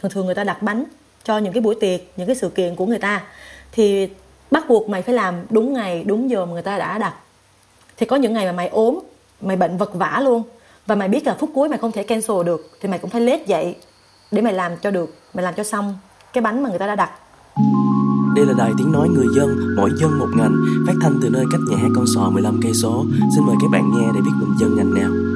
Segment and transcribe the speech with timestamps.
[0.00, 0.84] thường thường người ta đặt bánh
[1.24, 3.22] cho những cái buổi tiệc những cái sự kiện của người ta
[3.72, 4.08] thì
[4.50, 7.14] bắt buộc mày phải làm đúng ngày đúng giờ mà người ta đã đặt
[7.96, 8.98] thì có những ngày mà mày ốm
[9.40, 10.42] mày bệnh vật vả luôn
[10.86, 13.20] và mày biết là phút cuối mày không thể cancel được thì mày cũng phải
[13.20, 13.76] lết dậy
[14.30, 15.98] để mày làm cho được mày làm cho xong
[16.32, 17.10] cái bánh mà người ta đã đặt
[18.38, 20.56] đây là đài tiếng nói người dân, mỗi dân một ngành,
[20.86, 23.04] phát thanh từ nơi cách nhà hát con sò 15 cây số.
[23.36, 25.27] Xin mời các bạn nghe để biết mình dân ngành nào.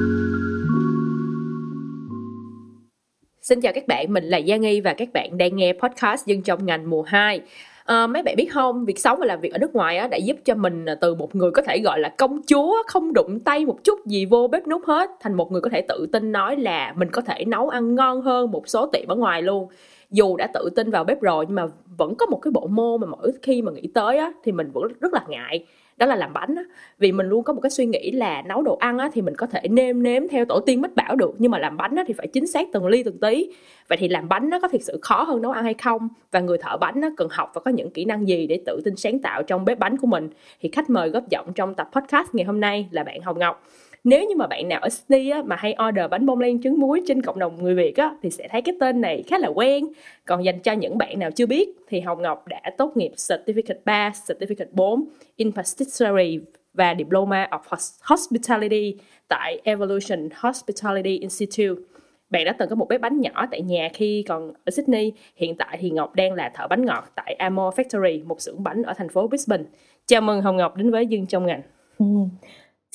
[3.43, 6.41] Xin chào các bạn, mình là Gia Nghi và các bạn đang nghe podcast Dân
[6.41, 7.39] trong ngành mùa 2.
[7.39, 7.43] À,
[7.85, 10.17] ờ, mấy bạn biết không, việc sống và làm việc ở nước ngoài á, đã
[10.17, 13.39] giúp cho mình à, từ một người có thể gọi là công chúa, không đụng
[13.39, 16.31] tay một chút gì vô bếp nút hết, thành một người có thể tự tin
[16.31, 19.67] nói là mình có thể nấu ăn ngon hơn một số tiệm ở ngoài luôn.
[20.11, 21.65] Dù đã tự tin vào bếp rồi nhưng mà
[21.97, 24.71] vẫn có một cái bộ môn mà mỗi khi mà nghĩ tới á, thì mình
[24.73, 25.65] vẫn rất là ngại
[26.03, 26.63] đó là làm bánh á.
[26.99, 29.35] Vì mình luôn có một cái suy nghĩ là nấu đồ ăn á thì mình
[29.35, 32.03] có thể nêm nếm theo tổ tiên mách bảo được, nhưng mà làm bánh á
[32.07, 33.49] thì phải chính xác từng ly từng tí.
[33.87, 36.09] Vậy thì làm bánh nó có thực sự khó hơn nấu ăn hay không?
[36.31, 38.81] Và người thợ bánh nó cần học và có những kỹ năng gì để tự
[38.85, 40.29] tin sáng tạo trong bếp bánh của mình?
[40.61, 43.63] Thì khách mời góp giọng trong tập podcast ngày hôm nay là bạn Hồng Ngọc
[44.03, 46.79] nếu như mà bạn nào ở Sydney á, mà hay order bánh bông lan trứng
[46.79, 49.47] muối trên cộng đồng người Việt á, thì sẽ thấy cái tên này khá là
[49.47, 49.85] quen
[50.25, 53.79] còn dành cho những bạn nào chưa biết thì Hồng Ngọc đã tốt nghiệp Certificate
[53.85, 56.39] 3, Certificate 4 in pastry
[56.73, 58.95] và Diploma of Hospitality
[59.27, 61.81] tại Evolution Hospitality Institute.
[62.29, 65.13] Bạn đã từng có một bếp bánh nhỏ tại nhà khi còn ở Sydney.
[65.35, 68.83] Hiện tại thì Ngọc đang là thợ bánh ngọt tại Amor Factory, một xưởng bánh
[68.83, 69.63] ở thành phố Brisbane.
[70.05, 71.61] Chào mừng Hồng Ngọc đến với Dương trong ngành.
[71.99, 72.05] Ừ.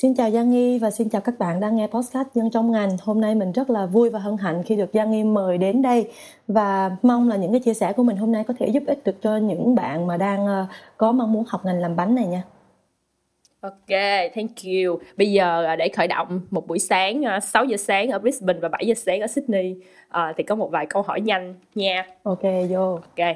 [0.01, 2.97] Xin chào Giang Nghi và xin chào các bạn đang nghe podcast Dân trong ngành.
[3.01, 5.81] Hôm nay mình rất là vui và hân hạnh khi được Giang Nghi mời đến
[5.81, 6.11] đây
[6.47, 9.03] và mong là những cái chia sẻ của mình hôm nay có thể giúp ích
[9.03, 10.65] được cho những bạn mà đang ờ,
[10.97, 12.43] có mong muốn học ngành làm bánh này nha.
[13.61, 13.99] Ok,
[14.35, 14.99] thank you.
[15.17, 18.59] Bây giờ ờ, để khởi động một buổi sáng 6 ờ, giờ sáng ở Brisbane
[18.59, 19.75] và 7 giờ sáng ở Sydney
[20.37, 22.07] thì có một vài câu hỏi nhanh nha.
[22.23, 22.93] Ok, vô.
[22.93, 23.35] Ok,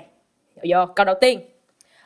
[0.64, 0.86] vô.
[0.96, 1.40] Câu đầu tiên.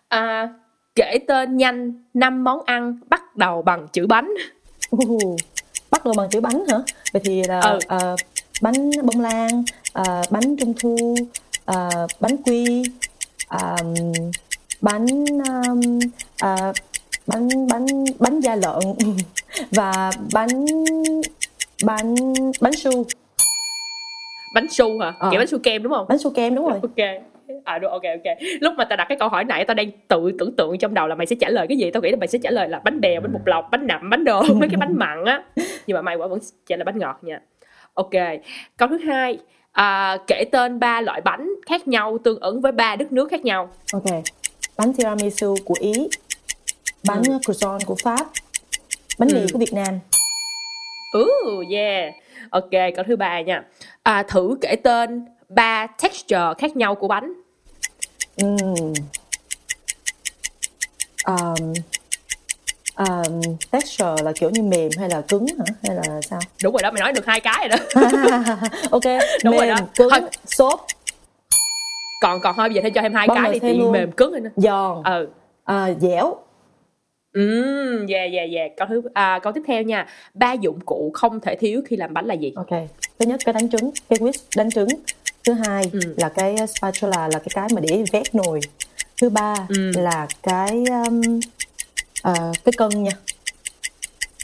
[0.07, 0.49] À,
[0.97, 4.33] kể tên nhanh năm món ăn bắt đầu bằng chữ bánh.
[4.95, 5.39] Uh,
[5.91, 6.77] bắt đầu bằng chữ bánh hả?
[7.13, 7.79] Vậy thì là ừ.
[7.95, 8.19] uh,
[8.61, 9.63] bánh bông lan
[9.99, 11.15] uh, bánh trung thu
[11.71, 12.83] uh, bánh quy
[13.55, 13.97] uh,
[14.81, 15.99] bánh um,
[16.45, 16.75] uh,
[17.27, 17.87] bánh bánh
[18.19, 18.83] bánh da lợn
[19.71, 20.65] và bánh
[21.83, 22.15] bánh
[22.61, 23.05] bánh su.
[24.53, 25.13] Bánh su hả?
[25.19, 25.31] Ờ.
[25.31, 26.05] kiểu bánh su kem đúng không?
[26.09, 26.79] Bánh su kem đúng rồi.
[26.81, 27.36] Ok
[27.67, 30.31] à được ok ok lúc mà tao đặt cái câu hỏi này tao đang tự
[30.39, 32.27] tưởng tượng trong đầu là mày sẽ trả lời cái gì tao nghĩ là mày
[32.27, 34.77] sẽ trả lời là bánh bèo bánh bột lọc bánh nậm bánh đồ mấy cái
[34.77, 35.43] bánh mặn á
[35.87, 37.41] nhưng mà mày quả vẫn trả lời bánh ngọt nha
[37.93, 38.11] ok
[38.77, 39.37] câu thứ hai
[39.71, 43.45] à, kể tên ba loại bánh khác nhau tương ứng với ba đất nước khác
[43.45, 44.23] nhau ok
[44.77, 45.93] bánh tiramisu của ý
[47.07, 47.37] bánh ừ.
[47.45, 48.27] croissant của pháp
[49.19, 49.45] bánh mì ừ.
[49.53, 49.99] của việt nam
[51.17, 52.13] Ooh, yeah.
[52.49, 53.63] Ok, câu thứ ba nha.
[54.03, 57.33] À, thử kể tên ba texture khác nhau của bánh
[58.41, 58.93] um,
[61.27, 61.73] um,
[62.97, 66.81] um, texture là kiểu như mềm hay là cứng hả hay là sao đúng rồi
[66.83, 67.99] đó mày nói được hai cái rồi đó
[68.91, 69.03] ok
[69.43, 70.21] đúng mềm, rồi đó cứng Thôi.
[70.45, 70.85] xốp
[72.21, 73.91] còn còn thôi bây giờ thêm cho thêm hai Bông cái đi thì luôn.
[73.91, 75.29] mềm cứng nữa giòn ừ
[75.63, 76.35] à, dẻo
[77.33, 78.71] Ừ, yeah, yeah, yeah.
[78.77, 80.07] Câu thứ à, câu tiếp theo nha.
[80.33, 82.53] Ba dụng cụ không thể thiếu khi làm bánh là gì?
[82.55, 82.69] Ok.
[83.19, 84.87] Thứ nhất cái đánh trứng, cái whisk đánh trứng
[85.45, 85.99] thứ hai ừ.
[86.17, 88.59] là cái spatula là cái cái mà để vét nồi.
[89.21, 89.91] Thứ ba ừ.
[89.95, 91.39] là cái um,
[92.29, 93.11] uh, cái cân nha.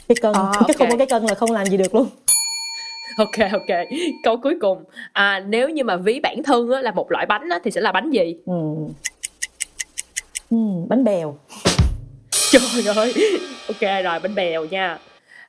[0.08, 0.32] Cái cân.
[0.40, 0.74] Oh, okay.
[0.78, 2.08] không có cái cân là không làm gì được luôn.
[3.16, 3.78] Ok ok.
[4.22, 4.84] Câu cuối cùng.
[5.12, 7.80] À, nếu như mà ví bản thân á, là một loại bánh á, thì sẽ
[7.80, 8.36] là bánh gì?
[8.46, 8.52] Ừ.
[10.50, 10.56] Ừ,
[10.88, 11.38] bánh bèo.
[12.52, 13.12] Trời ơi.
[13.68, 14.98] Ok rồi bánh bèo nha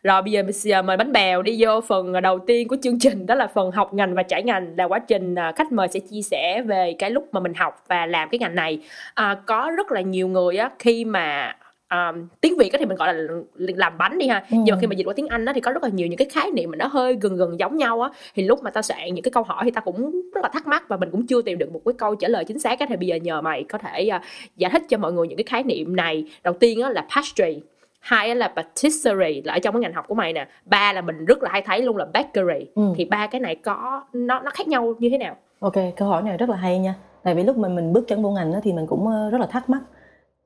[0.05, 3.25] rồi bây giờ giờ mời bánh bèo đi vô phần đầu tiên của chương trình
[3.25, 4.73] đó là phần học ngành và trải ngành.
[4.77, 7.83] Là quá trình à, khách mời sẽ chia sẻ về cái lúc mà mình học
[7.87, 8.79] và làm cái ngành này.
[9.13, 11.55] À, có rất là nhiều người á khi mà
[11.89, 14.45] um, tiếng việt thì mình gọi là làm bánh đi ha.
[14.51, 14.57] Ừ.
[14.65, 16.17] nhưng mà khi mà dịch qua tiếng anh á thì có rất là nhiều những
[16.17, 18.09] cái khái niệm mà nó hơi gần gần giống nhau á.
[18.35, 20.67] Thì lúc mà ta soạn những cái câu hỏi thì ta cũng rất là thắc
[20.67, 22.85] mắc và mình cũng chưa tìm được một cái câu trả lời chính xác á.
[22.89, 24.21] Thì bây giờ nhờ mày có thể uh,
[24.57, 26.25] giải thích cho mọi người những cái khái niệm này.
[26.43, 27.61] Đầu tiên á là pastry
[28.05, 30.47] hai là patisserie là ở trong cái ngành học của mày nè.
[30.65, 32.65] Ba là mình rất là hay thấy luôn là bakery.
[32.75, 32.93] Ừ.
[32.97, 35.35] thì ba cái này có nó nó khác nhau như thế nào?
[35.59, 36.95] Ok câu hỏi này rất là hay nha.
[37.23, 39.41] Tại vì lúc mà mình bước chân vô ngành đó, thì mình cũng ờ, rất
[39.41, 39.81] là thắc mắc.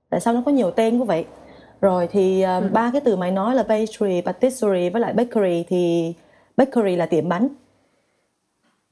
[0.09, 1.25] Tại sao nó có nhiều tên như vậy?
[1.81, 2.69] Rồi thì uh, ừ.
[2.73, 6.13] ba cái từ mày nói là pastry patisserie với lại bakery thì
[6.57, 7.47] bakery là tiệm bánh.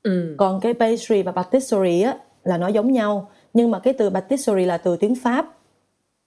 [0.03, 0.35] Ừ.
[0.37, 3.29] còn cái pastry và patisserie á là nó giống nhau.
[3.53, 5.56] Nhưng mà cái từ patisserie là từ tiếng pháp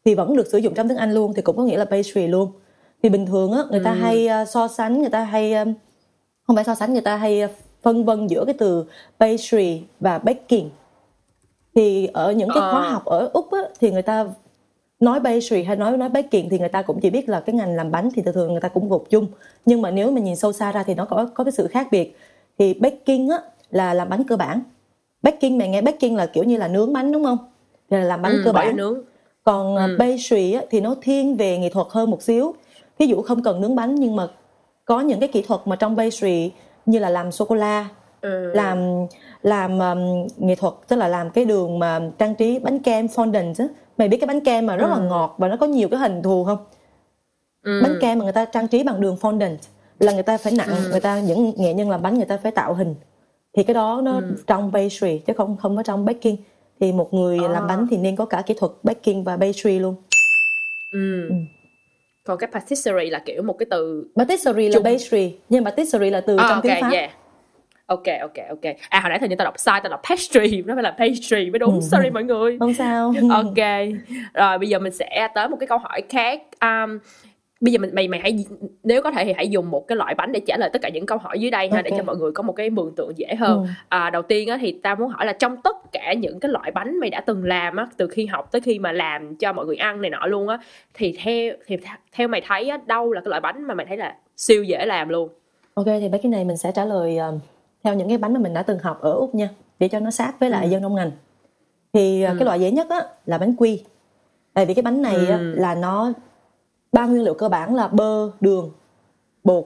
[0.04, 2.26] thì vẫn được sử dụng trong tiếng Anh luôn thì cũng có nghĩa là pastry
[2.26, 2.52] luôn.
[3.02, 3.96] Thì bình thường á người ta ừ.
[4.00, 5.74] hay uh, so sánh người ta hay um,
[6.46, 7.50] không phải so sánh người ta hay uh,
[7.82, 8.84] phân vân giữa cái từ
[9.20, 10.68] pastry và baking.
[11.74, 12.90] Thì ở những cái khóa Ờ.
[12.90, 14.26] học ở úc á, thì người ta
[15.00, 17.76] nói pastry hay nói nói baking thì người ta cũng chỉ biết là cái ngành
[17.76, 19.26] làm bánh thì thường thường người ta cũng gộp chung.
[19.66, 21.88] Nhưng mà nếu mà nhìn sâu xa ra thì nó có có cái sự khác
[21.90, 22.16] biệt.
[22.58, 23.38] Thì baking á
[23.70, 24.60] là làm bánh cơ bản.
[25.22, 27.38] Baking mày nghe baking là kiểu như là nướng bánh đúng không?
[27.90, 28.76] Thì là làm bánh Ừ, cơ bản.
[28.76, 29.02] nướng
[29.50, 29.96] còn ừ.
[29.98, 32.54] pastry thì nó thiên về nghệ thuật hơn một xíu.
[32.98, 34.26] Ví dụ không cần nướng bánh nhưng mà
[34.84, 36.50] có những cái kỹ thuật mà trong pastry
[36.86, 37.88] như là làm sô cô la
[38.20, 38.52] ừ.
[38.54, 39.06] làm
[39.42, 43.54] làm um, nghệ thuật tức là làm cái đường mà trang trí bánh kem fondant
[43.58, 43.64] á.
[43.98, 46.22] Mày biết cái bánh kem mà rất là ngọt và nó có nhiều cái hình
[46.22, 46.58] thù không?
[47.62, 47.80] Ừ.
[47.82, 49.56] bánh kem mà người ta trang trí bằng đường fondant
[49.98, 52.52] là người ta phải nặng người ta những nghệ nhân làm bánh người ta phải
[52.52, 52.94] tạo hình.
[53.56, 56.36] Thì cái đó nó trong pastry chứ không không có trong baking
[56.80, 59.94] thì một người làm bánh thì nên có cả kỹ thuật baking và pastry luôn
[60.92, 61.30] Ừ.
[62.24, 64.84] còn cái patisserie là kiểu một cái từ patisserie là Chung.
[64.84, 67.10] pastry nhưng patisserie là từ À, trong ok, tiếng Pháp yeah.
[67.86, 68.74] Ok, ok, ok.
[68.88, 71.50] À, hồi nãy hình như tao đọc sai, tao đọc pastry, nó phải là pastry
[71.50, 71.80] mới đúng.
[71.82, 72.56] Sorry mọi người.
[72.60, 73.88] không sao Ok.
[74.34, 76.40] Rồi, bây giờ mình sẽ tới một cái câu hỏi khác.
[76.60, 76.98] Um,
[77.60, 78.44] bây giờ mình mày mày hãy
[78.84, 80.88] nếu có thể thì hãy dùng một cái loại bánh để trả lời tất cả
[80.88, 81.98] những câu hỏi dưới đây ha để Ok.
[81.98, 83.62] cho mọi người có một cái mường tượng dễ hơn.
[83.62, 83.66] Ừ.
[83.88, 86.70] À, đầu tiên á thì tao muốn hỏi là trong tất cả những cái loại
[86.70, 89.66] bánh mày đã từng làm á từ khi học tới khi mà làm cho mọi
[89.66, 90.58] người ăn này nọ luôn á
[90.94, 93.86] thì theo thì th- theo mày thấy á đâu là cái loại bánh mà mày
[93.86, 95.28] thấy là siêu dễ làm luôn.
[95.74, 97.38] Ok thì mấy cái này mình sẽ trả lời um,
[97.84, 99.48] theo những cái bánh mà mình đã từng học ở Úc nha
[99.78, 100.70] để cho nó sát với lại Ừ.
[100.70, 101.10] dân trong ngành.
[101.92, 103.82] Thì uh, cái loại dễ nhất á là bánh quy.
[104.54, 105.54] Tại vì cái bánh này á, Ừ.
[105.56, 106.12] là nó
[106.92, 108.72] ba nguyên liệu cơ bản là bơ, đường,
[109.44, 109.64] bột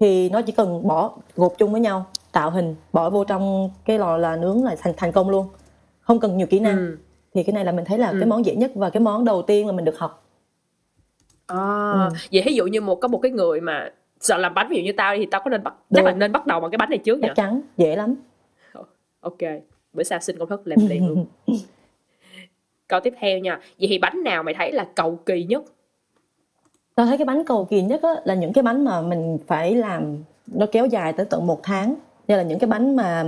[0.00, 3.98] thì nó chỉ cần bỏ gộp chung với nhau tạo hình bỏ vô trong cái
[3.98, 5.46] lò là nướng là thành thành công luôn
[6.00, 6.96] không cần nhiều kỹ năng Ừ.
[7.34, 9.42] thì cái này là mình thấy là cái món dễ nhất và cái món đầu
[9.42, 10.20] tiên mà mình được học
[11.46, 14.76] À, vậy ví dụ như một có một cái người mà sợ làm bánh ví
[14.76, 16.06] dụ như tao thì tao có nên bắt chắc Được.
[16.06, 17.28] là nên bắt đầu bằng cái bánh này trước nhỉ?
[17.28, 18.14] chắc chắn dễ lắm
[19.20, 19.38] Ok,
[19.92, 21.26] bữa sau xin công thức làm liền luôn.
[22.88, 23.60] Câu tiếp theo nha.
[23.78, 25.62] Vậy thì bánh nào mày thấy là cầu kỳ nhất?
[26.94, 29.74] Tao thấy cái bánh cầu kỳ nhất á, là những cái bánh mà mình phải
[29.74, 31.94] làm nó kéo dài tới tận một tháng.
[32.28, 33.24] Như là những cái bánh mà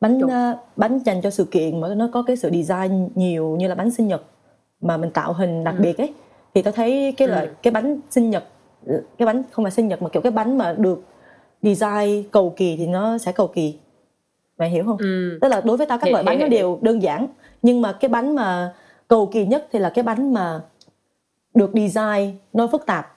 [0.00, 3.68] bánh ờ, bánh dành cho sự kiện mà nó có cái sự design nhiều như
[3.68, 4.22] là bánh sinh nhật
[4.80, 6.14] mà mình tạo hình đặc biệt ấy.
[6.54, 7.52] Thì tao thấy cái loại Ừ.
[7.62, 8.44] cái bánh sinh nhật
[9.18, 11.04] cái bánh không phải sinh nhật mà kiểu cái bánh mà được
[11.62, 13.78] design cầu kỳ thì nó sẽ cầu kỳ.
[14.58, 14.96] Mày hiểu không?
[14.98, 15.38] Ừ.
[15.40, 17.26] tức là đối với tao các loại bánh nó đều đơn giản
[17.62, 18.72] nhưng mà cái bánh mà
[19.08, 20.60] cầu kỳ nhất thì là cái bánh mà
[21.54, 23.16] được design nó phức tạp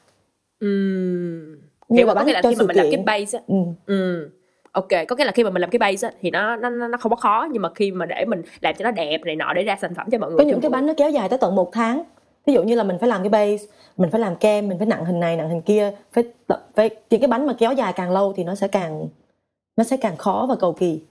[0.59, 1.55] Ừm.
[1.89, 3.05] Như Hiểu là có bánh nghĩa là cho khi mà sự mình làm cái kiện.
[3.05, 3.43] base á.
[3.47, 3.55] ừ.
[3.85, 4.29] Ừ.
[4.71, 6.97] Ok, có nghĩa là khi mà mình làm cái base á thì nó nó nó
[6.97, 9.53] không có khó nhưng mà khi mà để mình làm cho nó đẹp này nọ
[9.53, 11.39] để ra sản phẩm cho mọi người có những cái bánh nó kéo dài tới
[11.39, 12.03] tận một tháng
[12.45, 13.65] ví dụ như là mình phải làm cái base
[13.97, 16.23] mình phải làm kem mình phải nặng hình này nặng hình kia phải
[16.75, 19.07] phải những cái bánh mà kéo dài càng lâu thì nó sẽ càng
[19.77, 21.01] nó sẽ càng khó và cầu kỳ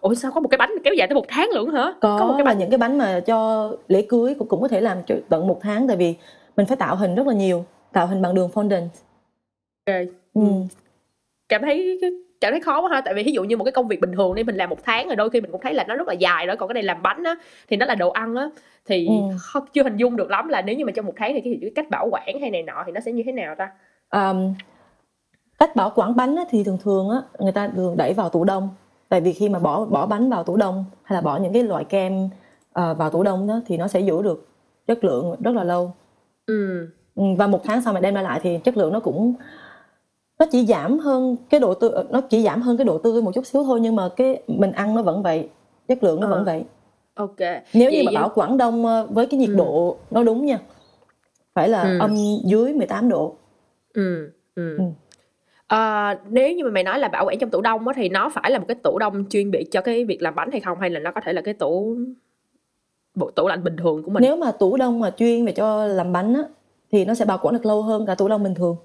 [0.00, 1.92] Ủa sao có một cái bánh kéo dài tới một tháng luôn hả?
[2.00, 4.68] có, một cái là bánh những cái bánh mà cho lễ cưới cũng cũng có
[4.68, 6.14] thể làm tận một tháng tại vì
[6.56, 8.88] mình phải tạo hình rất là nhiều tạo hình bằng đường fondant
[9.86, 9.96] Ok.
[10.34, 10.42] ừ.
[11.48, 12.00] cảm thấy
[12.40, 14.12] cảm thấy khó quá ha tại vì ví dụ như một cái công việc bình
[14.12, 16.08] thường đi mình làm một tháng rồi đôi khi mình cũng thấy là nó rất
[16.08, 17.34] là dài đó còn cái này làm bánh á
[17.68, 18.48] thì nó là đồ ăn á
[18.86, 19.36] thì Ừ.
[19.38, 21.58] không, chưa hình dung được lắm là nếu như mà trong một tháng thì cái,
[21.60, 23.70] cái cách bảo quản hay này nọ thì nó sẽ như thế nào ta
[24.30, 24.54] um,
[25.58, 28.44] cách bảo quản bánh á, thì thường thường á, người ta thường đẩy vào tủ
[28.44, 28.68] đông
[29.08, 31.62] tại vì khi mà bỏ bỏ bánh vào tủ đông hay là bỏ những cái
[31.62, 32.28] loại kem
[32.72, 34.46] ờ, vào tủ đông đó thì nó sẽ giữ được
[34.86, 35.92] chất lượng rất là lâu
[36.46, 39.34] ừ Ừ, và một tháng sau mà đem ra lại thì chất lượng nó cũng
[40.38, 43.34] nó chỉ giảm hơn cái độ tươi nó chỉ giảm hơn cái độ tươi một
[43.34, 45.48] chút xíu thôi nhưng mà cái mình ăn nó vẫn vậy
[45.88, 46.30] chất lượng nó Ờ.
[46.30, 46.64] vẫn vậy
[47.14, 47.36] ok
[47.74, 49.54] nếu như Vậy mà bảo quản đông ờ, với cái nhiệt Ừ.
[49.56, 50.58] độ nó đúng nha
[51.54, 51.98] phải là Ừ.
[52.00, 53.34] âm dưới 18 độ
[53.94, 54.84] ừ ừ Ừ.
[55.68, 58.28] À, nếu như mà mày nói là bảo quản trong tủ đông á thì nó
[58.28, 60.78] phải là một cái tủ đông chuyên biệt cho cái việc làm bánh hay không?
[60.80, 61.96] Hay là nó có thể là cái tủ
[63.14, 64.22] bộ tủ lạnh bình thường của mình?
[64.22, 66.42] Nếu mà tủ đông mà chuyên về cho làm bánh á
[66.92, 68.76] thì nó sẽ bảo quản được lâu hơn cả tủ đông bình thường.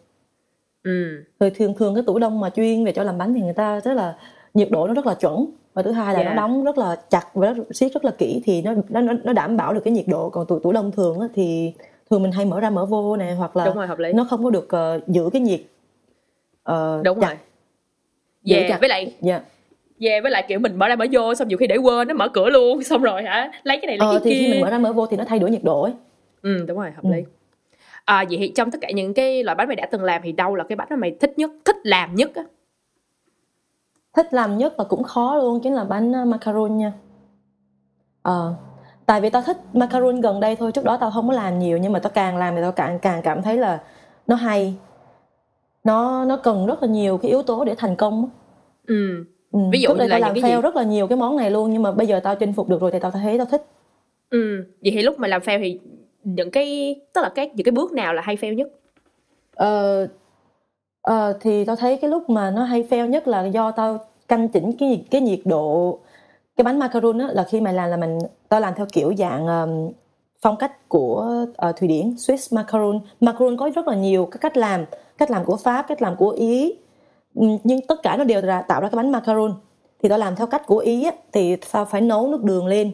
[0.84, 1.24] Ừ.
[1.40, 3.80] Rồi thường thường cái tủ đông mà chuyên về cho làm bánh thì người ta
[3.80, 4.16] rất là
[4.54, 5.46] nhiệt độ nó rất là chuẩn.
[5.74, 6.30] Và thứ hai là Dạ.
[6.30, 9.34] nó đóng rất là chặt và nó siết rất là kỹ thì nó nó nó-
[9.34, 10.30] đảm bảo được cái nhiệt độ.
[10.30, 11.74] Còn tủ tủ đông thường á, thì
[12.10, 14.70] thường mình hay mở ra mở vô nè hoặc là rồi nó không có được
[14.70, 15.62] ờ, giữ cái nhiệt
[16.64, 17.28] ờ, đúng chặt.
[17.28, 17.38] rồi
[18.58, 18.78] yeah, chặt.
[18.80, 19.42] với lại Dạ.
[20.00, 22.14] yeah, với lại kiểu mình mở ra mở vô xong nhiều khi để quên nó
[22.14, 24.52] mở cửa luôn xong rồi hả lấy cái này lấy Ờ, cái thì kia khi
[24.52, 25.94] mình mở ra mở vô thì nó thay đổi nhiệt độ ấy
[26.42, 27.10] ừ đúng rồi hợp Ừ.
[27.12, 27.24] lý
[28.06, 30.32] à, vậy thì trong tất cả những cái loại bánh mày đã từng làm thì
[30.32, 32.44] đâu là cái bánh mà mày thích nhất thích làm nhất á
[34.16, 36.92] thích làm nhất và cũng khó luôn chính là bánh ờ, macaron nha
[38.22, 38.54] ờ
[39.06, 41.78] tại vì tao thích macaron gần đây thôi trước đó tao không có làm nhiều
[41.78, 43.80] nhưng mà tao càng làm thì tao càng càng cảm thấy là
[44.28, 44.74] nó hay
[45.84, 48.30] nó nó cần rất là nhiều cái yếu tố để thành công
[48.88, 49.26] ừ.
[49.54, 49.60] Ừ.
[49.72, 50.62] Ví dụ Trước đây là tao làm fail gì?
[50.62, 52.82] rất là nhiều cái món này luôn nhưng mà bây giờ tao chinh phục được
[52.82, 53.66] rồi thì tao thấy tao thích.
[54.30, 54.66] Ừ.
[54.82, 55.80] Vậy thì lúc mà làm fail thì
[56.24, 58.68] những cái tức là các những cái bước nào là hay fail nhất?
[59.56, 60.08] Ờ,
[61.02, 64.48] ờ, thì tao thấy cái lúc mà nó hay fail nhất là do tao canh
[64.48, 66.00] chỉnh cái cái nhiệt độ
[66.58, 69.48] cái bánh macaron á là khi mày làm là mình tao làm theo kiểu dạng
[69.48, 69.92] um,
[70.42, 74.58] phong cách của ờ, Thụy Điển Swiss macaron macaron có rất là nhiều các cách
[74.58, 74.86] làm
[75.18, 76.76] cách làm của Pháp cách làm của Ý.
[77.36, 79.54] Ừ, nhưng tất cả nó đều là tạo ra cái bánh macaron.
[80.04, 82.92] Thì tao làm theo cách của Ý thì tao phải nấu nước đường lên.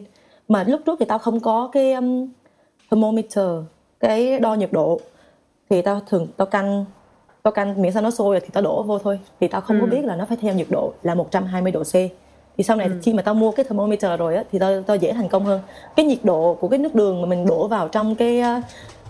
[0.48, 2.28] Mà lúc trước thì tao không có cái um,
[2.90, 3.48] thermometer
[4.00, 5.00] cái đo nhiệt độ.
[5.70, 6.84] Thì tao thường tao canh
[7.42, 9.20] tao canh miễn sao nó sôi rồi thì tao đổ vô thôi.
[9.40, 11.92] Thì tao không có biết là nó phải theo nhiệt độ là 120 độ C.
[12.56, 15.12] Thì sau này khi mà tao mua cái thermometer rồi á thì tao tao dễ
[15.12, 15.60] thành công hơn.
[15.96, 18.60] Cái nhiệt độ của cái nước đường mà mình đổ vào trong cái ờ,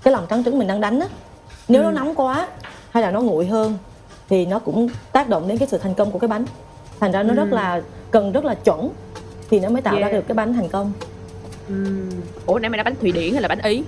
[0.02, 1.06] cái lòng trắng trứng mình đang đánh á
[1.68, 2.48] nếu nó nóng quá
[2.90, 3.75] hay là nó nguội hơn
[4.28, 6.44] thì nó cũng tác động đến cái sự thành công của cái bánh
[7.00, 8.88] thành ra nó rất là cần rất là chuẩn
[9.50, 10.12] thì nó mới tạo ra Yeah.
[10.12, 10.92] được cái bánh thành công
[11.68, 12.11] Ừm.
[12.47, 13.82] ủa nãy mày nói bánh thụy điển hay là bánh ý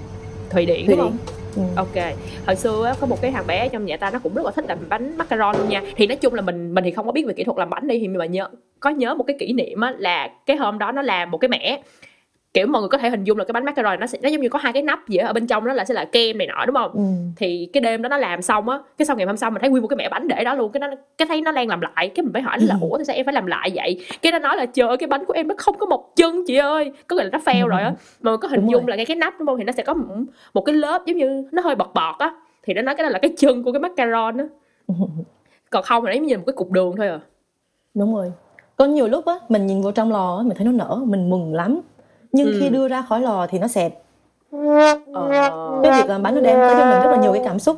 [0.50, 1.16] thụy điển Thụy đúng không.
[1.56, 1.62] Ừ.
[1.76, 2.04] ok
[2.46, 4.50] hồi xưa á, có một cái thằng bé trong nhà ta nó cũng rất là
[4.50, 7.12] thích làm bánh macaron luôn nha thì nói chung là mình mình thì không có
[7.12, 8.48] biết về kỹ thuật làm bánh đi thì mà nhớ
[8.80, 11.48] có nhớ một cái kỷ niệm á là cái hôm đó nó làm một cái
[11.48, 11.82] mẻ
[12.54, 14.40] kiểu mọi người có thể hình dung là cái bánh macaron nó sẽ nó giống
[14.40, 16.46] như có hai cái nắp gì ở bên trong đó là sẽ là kem này
[16.46, 16.92] nọ đúng không?
[16.94, 17.02] Ừ.
[17.36, 19.70] thì cái đêm đó nó làm xong á cái sau ngày hôm sau mình thấy
[19.70, 20.86] nguyên một cái mẻ bánh để đó luôn cái nó
[21.18, 23.24] cái thấy nó đang làm lại cái mình phải hỏi là ủa thì sao em
[23.24, 24.06] phải làm lại vậy?
[24.22, 26.44] Cái nó nói là trời ơi cái bánh của em nó không có một chân
[26.46, 26.92] chị ơi.
[27.06, 27.92] Có nghĩa là nó fail rồi á.
[28.20, 28.90] Mà mình có hình Đúng dung rồi.
[28.90, 29.58] là cái cái nắp đúng không?
[29.58, 30.04] Thì nó sẽ có một,
[30.54, 32.34] một cái lớp giống như nó hơi bọt bọt á.
[32.62, 34.44] Thì nó nói cái đó là cái chân của cái macaron á.
[35.70, 37.20] Còn không nó giống như một cái cục đường thôi à.
[37.94, 38.32] Đúng rồi.
[38.76, 41.30] Có nhiều lúc á mình nhìn vào trong lò á mình thấy nó nở mình
[41.30, 41.80] mừng lắm
[42.32, 42.56] nhưng Ừ.
[42.60, 43.94] khi đưa ra khỏi lò thì nó xẹp
[45.14, 47.58] ờ, cái việc làm bánh nó đem tới cho mình rất là nhiều cái cảm
[47.58, 47.76] xúc.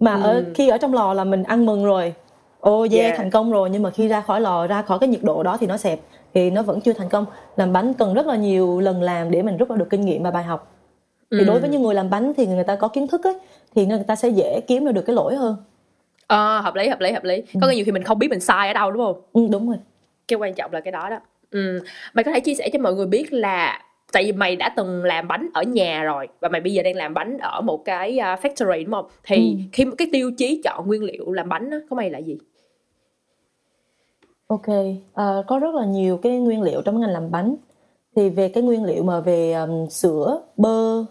[0.00, 0.44] Mà ở Ừ.
[0.54, 2.14] khi ở trong lò là mình ăn mừng rồi.
[2.60, 3.16] Ô yeah, Yeah.
[3.16, 5.56] thành công rồi nhưng mà khi ra khỏi lò ra khỏi cái nhiệt độ đó
[5.60, 6.00] thì nó xẹp
[6.34, 7.26] thì nó vẫn chưa thành công.
[7.56, 10.22] Làm bánh cần rất là nhiều lần làm để mình rút ra được kinh nghiệm
[10.22, 10.72] và bài học.
[11.30, 11.44] Thì Ừ.
[11.44, 13.38] đối với những người làm bánh thì người ta có kiến thức ấy
[13.74, 15.56] thì người ta sẽ dễ kiếm ra được cái lỗi hơn.
[16.26, 17.42] Ờ, hợp lý hợp lý hợp lý.
[17.60, 19.20] Có nhiều khi mình không biết mình sai ở đâu đúng không?
[19.32, 19.78] Ừ, đúng rồi.
[20.28, 21.18] Cái quan trọng là cái đó đó
[21.54, 21.78] ừ.
[22.14, 23.82] mày có thể chia sẻ cho mọi người biết là
[24.12, 26.96] tại vì mày đã từng làm bánh ở nhà rồi và mày bây giờ đang
[26.96, 29.62] làm bánh ở một cái uh, factory đúng không thì Ừ.
[29.72, 32.38] khi cái tiêu chí chọn nguyên liệu làm bánh á, của mày là gì
[34.46, 34.66] Ok,
[35.14, 37.56] à, có rất là nhiều cái nguyên liệu trong ngành làm bánh.
[38.16, 41.04] Thì về cái nguyên liệu mà về um, sữa, bơ,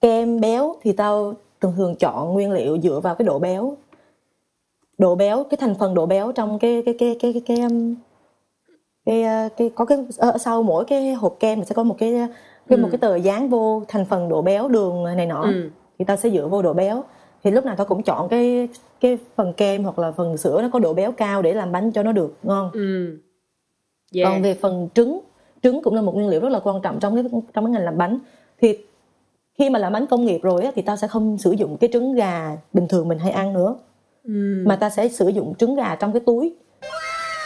[0.00, 3.76] kem, béo thì tao thường thường chọn nguyên liệu dựa vào cái độ béo.
[4.98, 7.94] Độ béo, cái thành phần độ béo trong cái cái cái cái cái cái, um,
[9.06, 12.28] cái, uh, cái có cái ở sau mỗi cái hộp kem sẽ có một cái
[12.68, 15.42] cái một cái tờ dán vô thành phần độ béo đường này nọ.
[15.42, 15.70] Ừ.
[15.98, 17.04] thì tao sẽ dựa vô độ béo.
[17.44, 18.68] Thì lúc nào tao cũng chọn cái
[19.00, 21.92] cái phần kem hoặc là phần sữa nó có độ béo cao để làm bánh
[21.92, 22.70] cho nó được ngon.
[22.72, 23.18] Ừ.
[24.14, 24.28] Yeah.
[24.28, 25.20] còn về phần trứng
[25.62, 27.84] trứng cũng là một nguyên liệu rất là quan trọng trong cái trong cái ngành
[27.84, 28.18] làm bánh.
[28.60, 28.78] Thì
[29.58, 31.90] khi mà làm bánh công nghiệp rồi á, thì tao sẽ không sử dụng cái
[31.92, 33.76] trứng gà bình thường mình hay ăn nữa.
[34.24, 34.62] Ừ.
[34.66, 36.54] mà ta sẽ sử dụng trứng gà trong cái túi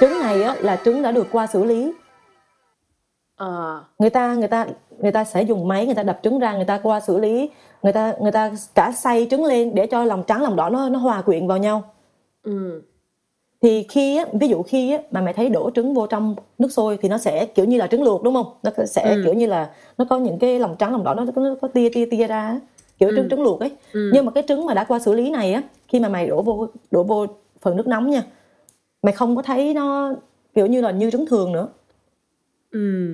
[0.00, 1.92] trứng này á, là trứng đã được qua xử lý.
[3.36, 4.66] Ờ người ta người ta
[4.98, 7.50] người ta sẽ dùng máy người ta đập trứng ra người ta qua xử lý.
[7.82, 10.88] Người ta người ta cả xay trứng lên để cho lòng trắng lòng đỏ nó
[10.88, 11.82] nó hòa quyện vào nhau.
[12.42, 12.82] Ừ.
[13.62, 16.68] Thì khi á, ví dụ khi á, mà mày thấy đổ trứng vô trong nước
[16.72, 18.46] sôi thì nó sẽ kiểu như là trứng luộc đúng không?
[18.62, 19.22] Nó sẽ Ừ.
[19.24, 21.68] kiểu như là nó có những cái lòng trắng lòng đỏ nó có, nó có
[21.68, 22.60] tia tia tia ra
[22.98, 23.70] kiểu trứng trứng luộc ấy.
[23.92, 24.10] Ừ.
[24.14, 26.42] nhưng mà cái trứng mà đã qua xử lý này á khi mà mày đổ
[26.42, 27.26] vô đổ vô
[27.60, 28.22] phần nước nóng nha
[29.02, 30.12] mày không có thấy nó
[30.54, 31.68] kiểu như là như trứng thường nữa.
[32.70, 33.10] Ừ.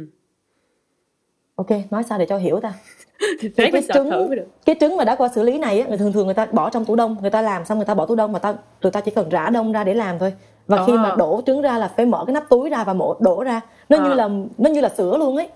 [1.54, 2.72] Ok nói sao để cho hiểu ta?
[3.56, 4.28] Thế cái trứng thử
[4.64, 6.84] cái trứng mà đã qua xử lý này á thường thường người ta bỏ trong
[6.84, 9.00] tủ đông người ta làm xong người ta bỏ tủ đông mà ta người ta
[9.00, 10.34] chỉ cần rã đông ra để làm thôi.
[10.66, 11.02] Và khi À.
[11.02, 13.60] mà đổ trứng ra là phải mở cái nắp túi ra và mổ đổ ra.
[13.88, 14.14] Nó như À.
[14.14, 14.28] là
[14.58, 15.48] nó như là sữa luôn ấy.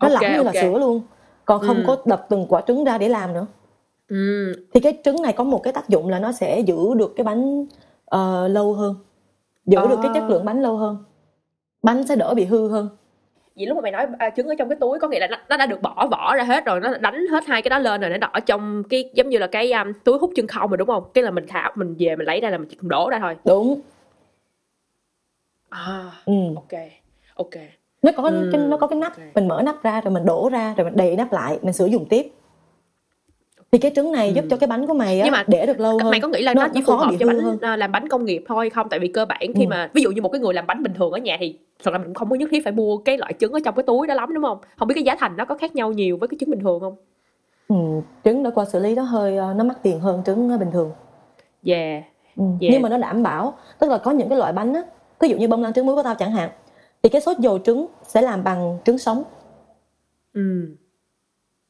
[0.00, 0.62] Nó Ok, lỏng như là ok.
[0.62, 1.02] sữa luôn.
[1.44, 1.82] Còn không Ừ.
[1.86, 3.46] có đập từng quả trứng ra để làm nữa.
[4.08, 4.52] Ừ.
[4.74, 7.24] Thì cái trứng này có một cái tác dụng là nó sẽ giữ được cái
[7.24, 7.66] bánh
[8.04, 8.94] ờ, lâu hơn
[9.70, 10.14] giữ được cái À.
[10.14, 10.96] chất lượng bánh lâu hơn.
[11.82, 12.88] Bánh sẽ đỡ bị hư hơn.
[13.56, 15.36] Vậy lúc mà mày nói à, trứng ở trong cái túi có nghĩa là nó,
[15.48, 18.00] nó đã được bỏ vỏ ra hết rồi nó đánh hết hai cái đó lên
[18.00, 20.76] rồi nó đỏ trong cái giống như là cái um, túi hút chân không rồi
[20.78, 21.04] đúng không?
[21.14, 23.36] Cái là mình thả mình về mình lấy ra là mình chỉ đổ ra thôi.
[23.44, 23.80] Đúng.
[25.68, 26.32] À ừ.
[26.54, 26.80] ok
[27.34, 27.50] ok.
[28.02, 29.26] Nó có Ừ, cái, nó có cái nắp ok.
[29.34, 31.86] mình mở nắp ra rồi mình đổ ra rồi mình đầy nắp lại mình sử
[31.86, 32.32] dụng tiếp
[33.72, 35.26] thì cái trứng này giúp cho cái bánh của mày á Ừ.
[35.26, 37.10] Nhưng mà để được lâu hơn mày có nghĩ là nó, nó, chỉ phù hợp
[37.20, 39.64] cho bánh hơn à, làm bánh công nghiệp thôi không tại vì cơ bản khi
[39.64, 39.68] Ừ.
[39.68, 41.90] mà ví dụ như một cái người làm bánh bình thường ở nhà thì thật
[41.90, 43.82] ra mình cũng không có nhất thiết phải mua cái loại trứng ở trong cái
[43.82, 46.16] túi đó lắm đúng không không biết cái giá thành nó có khác nhau nhiều
[46.16, 46.96] với cái trứng bình thường không
[47.68, 47.76] ừ,
[48.24, 50.70] trứng đã qua xử lý nó hơi ờ, nó mắc tiền hơn trứng ờ, bình
[50.72, 50.90] thường
[51.66, 52.02] yeah
[52.36, 52.42] ừ.
[52.60, 52.72] Yeah.
[52.72, 54.82] nhưng mà nó đảm bảo tức là có những cái loại bánh á
[55.20, 56.50] ví dụ như bông lan trứng muối của tao chẳng hạn
[57.02, 59.22] thì cái sốt dầu trứng sẽ làm bằng trứng sống
[60.32, 60.76] ừ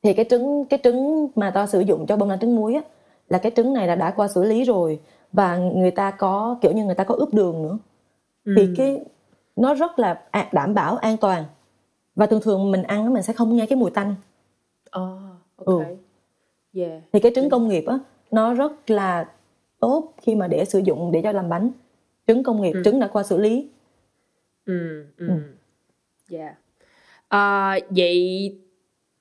[0.03, 2.81] thì cái trứng cái trứng mà tao sử dụng cho bông lan trứng muối á
[3.29, 5.01] là cái trứng này là đã qua xử lý rồi
[5.33, 7.79] và người ta có kiểu như người ta có ướp đường nữa.
[8.57, 8.75] Thì Ừ.
[8.77, 9.01] cái
[9.57, 11.45] nó rất là đảm bảo an toàn.
[12.15, 14.15] Và thường thường mình ăn mình sẽ không nghe cái mùi tanh.
[14.91, 15.19] Ờ,
[15.57, 15.67] ok.
[15.67, 15.83] Ừ.
[16.75, 17.03] yeah.
[17.13, 17.51] Thì cái trứng.
[17.51, 17.99] công nghiệp á
[18.31, 19.29] nó rất là
[19.81, 21.71] tốt khi mà để sử dụng để cho làm bánh.
[22.27, 22.83] Trứng công nghiệp Ừ.
[22.85, 23.69] trứng đã qua xử lý.
[24.65, 25.29] Ừ ừ.
[25.29, 25.35] Ừ.
[26.37, 26.55] yeah.
[27.29, 28.55] Ờ, vậy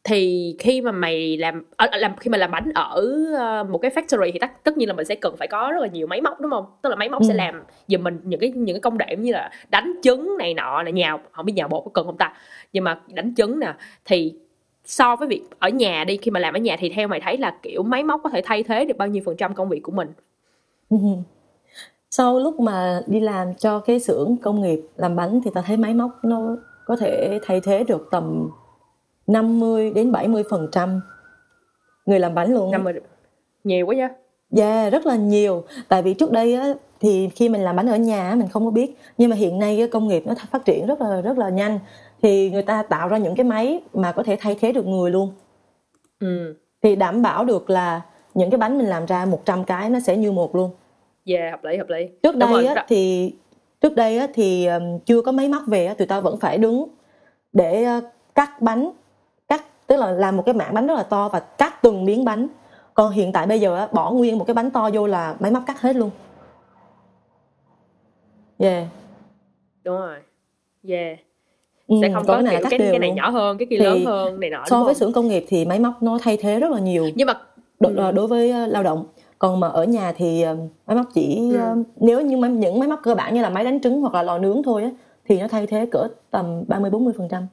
[0.03, 3.01] thì khi mà mày làm ở, ở- làm khi mà làm bánh ở
[3.38, 5.82] ờ, một cái factory thì tất tất nhiên là mình sẽ cần phải có rất
[5.82, 6.65] là nhiều máy móc đúng không?
[6.82, 7.38] Tức là máy móc sẽ Ừ.
[7.38, 10.84] làm giùm mình những cái những cái công đoạn như là đánh trứng này nọ
[10.84, 12.34] là nhào không biết nhào bột có cần không ta?
[12.74, 13.74] Nhưng mà đánh trứng nè
[14.06, 14.34] thì
[14.86, 17.38] so với việc ở nhà đi khi mà làm ở nhà thì theo mày thấy
[17.38, 19.79] là kiểu máy móc có thể thay thế được bao nhiêu phần trăm công việc
[19.84, 20.10] của mình?
[22.12, 25.77] Sau lúc mà đi làm cho cái xưởng công nghiệp làm bánh thì ta thấy
[25.77, 28.50] máy móc nó có thể thay thế được tầm
[29.29, 31.01] 50 đến 70 phần trăm
[32.05, 32.77] người làm bánh luôn á.
[32.77, 32.93] năm mươi
[33.63, 34.09] nhiều quá nha
[34.57, 35.63] Yeah, rất là nhiều.
[35.88, 38.71] Tại vì trước đây á, thì khi mình làm bánh ở nhà mình không có
[38.71, 38.98] biết.
[39.17, 41.79] Nhưng mà hiện nay công nghiệp nó phát triển rất là rất là nhanh.
[42.21, 45.12] Thì người ta tạo ra những cái máy mà có thể thay thế được người
[45.12, 45.31] luôn.
[46.19, 48.01] ừ Thì đảm bảo được là
[48.33, 50.71] những cái bánh mình làm ra 100 cái nó sẽ như một luôn.
[51.25, 53.33] yeah hợp lý hợp lý Trước Đúng rồi, đây á, thì
[53.81, 56.57] trước đây á, thì um, chưa có máy móc về á, tụi tao vẫn phải
[56.57, 56.86] đứng
[57.53, 58.03] để uh,
[58.36, 58.91] cắt bánh,
[59.89, 62.48] tức là làm một cái mảng bánh rất là to và cắt từng miếng bánh.
[62.93, 65.63] Còn hiện tại bây giờ bỏ nguyên một cái bánh to vô là máy móc
[65.67, 66.10] cắt hết luôn.
[68.58, 68.88] Yeah.
[69.84, 70.17] đúng rồi
[70.88, 71.17] yeah
[71.88, 73.15] Ừ, sẽ không có cái này kiểu cái cái này luôn.
[73.15, 75.65] nhỏ hơn cái kia Thì lớn hơn này nọ So với xưởng công nghiệp thì
[75.65, 77.34] máy móc nó thay thế rất là nhiều nhưng mà
[77.79, 78.12] đo- Ừ.
[78.12, 79.05] đối với uh, lao động.
[79.39, 81.84] Còn mà ở nhà thì uh, máy móc chỉ Ừ.
[81.96, 84.38] nếu như những máy móc cơ bản như là máy đánh trứng hoặc là lò
[84.38, 84.89] nướng thôi á
[85.25, 87.48] thì nó thay thế cỡ tầm 30 40 phần trăm.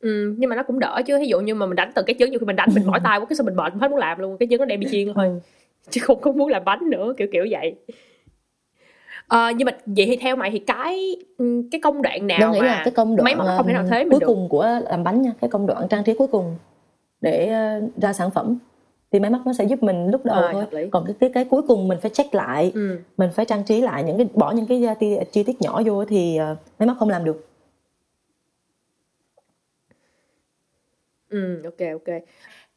[0.00, 2.16] Ừ, nhưng mà nó cũng đỡ chứ ví dụ như mà mình đánh từng cái
[2.18, 3.98] trứng nhiều khi mình đánh mình mỏi tay quá cái sao mình mệt hết muốn
[3.98, 5.38] làm luôn cái trứng nó đem đi chiên thôi Ừ.
[5.90, 7.74] chứ không có muốn làm bánh nữa kiểu kiểu vậy
[9.26, 12.50] Ờ, nhưng mà vậy thì theo mày thì cái ừ, cái công đoạn nào Tôi
[12.50, 14.26] nghĩ mà là cái công đoạn máy móc không thể nào thế mình cuối được
[14.26, 16.56] cùng của làm bánh nha, cái công đoạn trang trí cuối cùng
[17.20, 17.52] để
[17.84, 18.58] uh, ra sản phẩm
[19.12, 20.88] thì máy móc nó sẽ giúp mình lúc đầu Ờ, thôi.
[20.92, 22.98] Còn cái, cái cái cuối cùng mình phải check lại, ừ.
[23.16, 26.04] mình phải trang trí lại những cái bỏ những cái chi, chi tiết nhỏ vô
[26.04, 26.38] thì
[26.78, 27.47] máy móc không làm được.
[31.30, 32.14] Ừ, ok ok.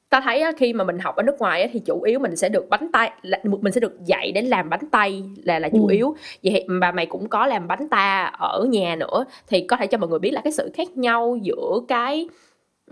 [0.09, 2.35] Ta thấy á, khi mà mình học ở nước ngoài á, thì chủ yếu mình
[2.35, 5.69] sẽ được bánh tay là, mình sẽ được dạy để làm bánh tay là là
[5.69, 5.91] chủ Ừ.
[5.93, 6.15] yếu.
[6.43, 9.97] Vậy mà mày cũng có làm bánh ta ở nhà nữa thì có thể cho
[9.97, 12.29] mọi người biết là cái sự khác nhau giữa cái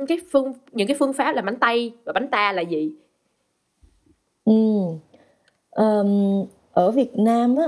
[0.07, 2.91] cái phương những cái phương pháp làm bánh tay và bánh ta là gì?
[4.45, 4.53] Ừ.
[5.69, 6.43] Ờm,
[6.73, 7.65] ở Việt Nam á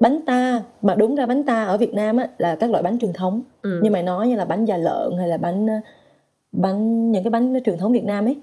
[0.00, 2.98] bánh ta mà đúng ra bánh ta ở Việt Nam á là các loại bánh
[2.98, 3.80] truyền thống Ừ.
[3.82, 5.66] như mày nói như là bánh da lợn hay là bánh
[6.62, 8.36] bánh những cái bánh truyền thống Việt Nam ấy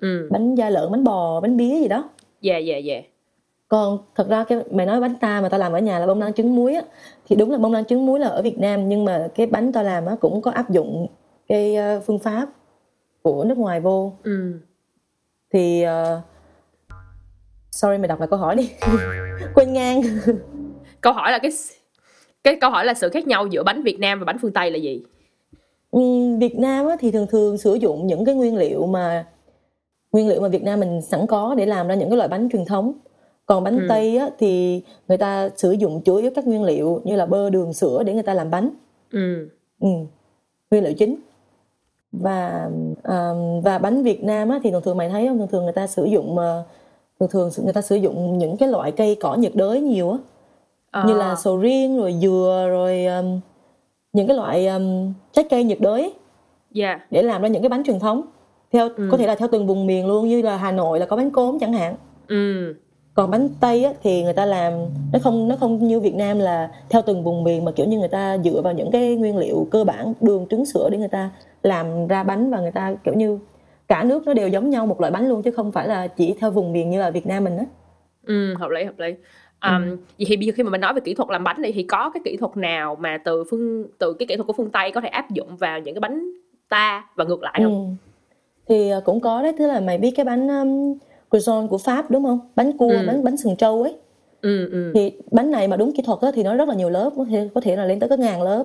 [0.00, 0.28] Ừ.
[0.30, 2.08] bánh da lợn bánh bò bánh bía gì đó
[2.40, 3.04] Yeah yeah yeah.
[3.68, 6.20] còn thật ra cái mày nói bánh ta mà tao làm ở nhà là bông
[6.20, 6.82] lan trứng muối á
[7.28, 9.72] thì đúng là bông lan trứng muối là ở Việt Nam nhưng mà cái bánh
[9.72, 11.06] tao làm á cũng có áp dụng
[11.48, 12.48] cái ờ, phương pháp
[13.22, 14.52] của nước ngoài vô Ừ.
[15.52, 16.20] thì ờ,
[17.70, 18.70] sorry mày đọc lại câu hỏi đi
[19.54, 20.02] quên ngang
[21.00, 21.50] Câu hỏi là cái
[22.44, 24.70] cái câu hỏi là sự khác nhau giữa bánh Việt Nam và bánh phương Tây
[24.70, 25.02] là gì?
[25.90, 29.26] Ừm, Việt Nam á, thì thường thường sử dụng những cái nguyên liệu mà
[30.12, 32.48] nguyên liệu mà Việt Nam mình sẵn có để làm ra những cái loại bánh
[32.52, 32.92] truyền thống
[33.46, 33.86] còn bánh Ừ.
[33.88, 37.50] Tây á, thì người ta sử dụng chủ yếu các nguyên liệu như là bơ
[37.50, 38.70] đường sữa để người ta làm bánh
[39.12, 39.48] Ừ.
[39.80, 39.88] ừ.
[40.70, 41.16] nguyên liệu chính
[42.12, 42.70] và
[43.02, 45.72] ờm, và bánh Việt Nam á, thì thường thường mày thấy không thường thường người
[45.72, 46.62] ta sử dụng ờ,
[47.20, 50.18] thường thường người ta sử dụng những cái loại cây cỏ nhiệt đới nhiều á
[51.06, 53.40] như là sầu riêng rồi dừa rồi ờm,
[54.18, 56.12] những cái loại ờm, trái cây nhiệt đới
[56.74, 57.00] yeah.
[57.10, 58.22] để làm ra những cái bánh truyền thống
[58.72, 59.08] theo Ừ.
[59.10, 61.30] có thể là theo từng vùng miền luôn như là Hà Nội là có bánh
[61.30, 61.94] cốm chẳng hạn
[62.28, 62.74] Ừ.
[63.14, 64.72] còn bánh tây á, thì người ta làm
[65.12, 67.98] nó không nó không như Việt Nam là theo từng vùng miền mà kiểu như
[67.98, 71.08] người ta dựa vào những cái nguyên liệu cơ bản đường trứng sữa để người
[71.08, 71.30] ta
[71.62, 73.38] làm ra bánh và người ta kiểu như
[73.88, 76.34] cả nước nó đều giống nhau một loại bánh luôn chứ không phải là chỉ
[76.40, 77.64] theo vùng miền như là Việt Nam mình á
[78.26, 79.14] Ừ, hợp lý hợp lý.
[79.66, 81.72] Um, Vậy thì bây giờ khi mà mình nói về kỹ thuật làm bánh này
[81.72, 84.70] thì có cái kỹ thuật nào mà từ phương từ cái kỹ thuật của phương
[84.70, 86.28] Tây có thể áp dụng vào những cái bánh
[86.68, 87.96] ta và ngược lại không?
[87.98, 88.08] Ừ.
[88.68, 90.98] thì ờ, cũng có đấy tức là mày biết cái bánh um,
[91.30, 92.40] croissant của Pháp đúng không?
[92.56, 93.06] Bánh cua Ừ.
[93.06, 93.96] bánh bánh sừng trâu ấy.
[94.40, 96.90] Ừ ừ thì bánh này mà đúng kỹ thuật á, thì nó rất là nhiều
[96.90, 98.64] lớp có thể có thể là lên tới có ngàn lớp.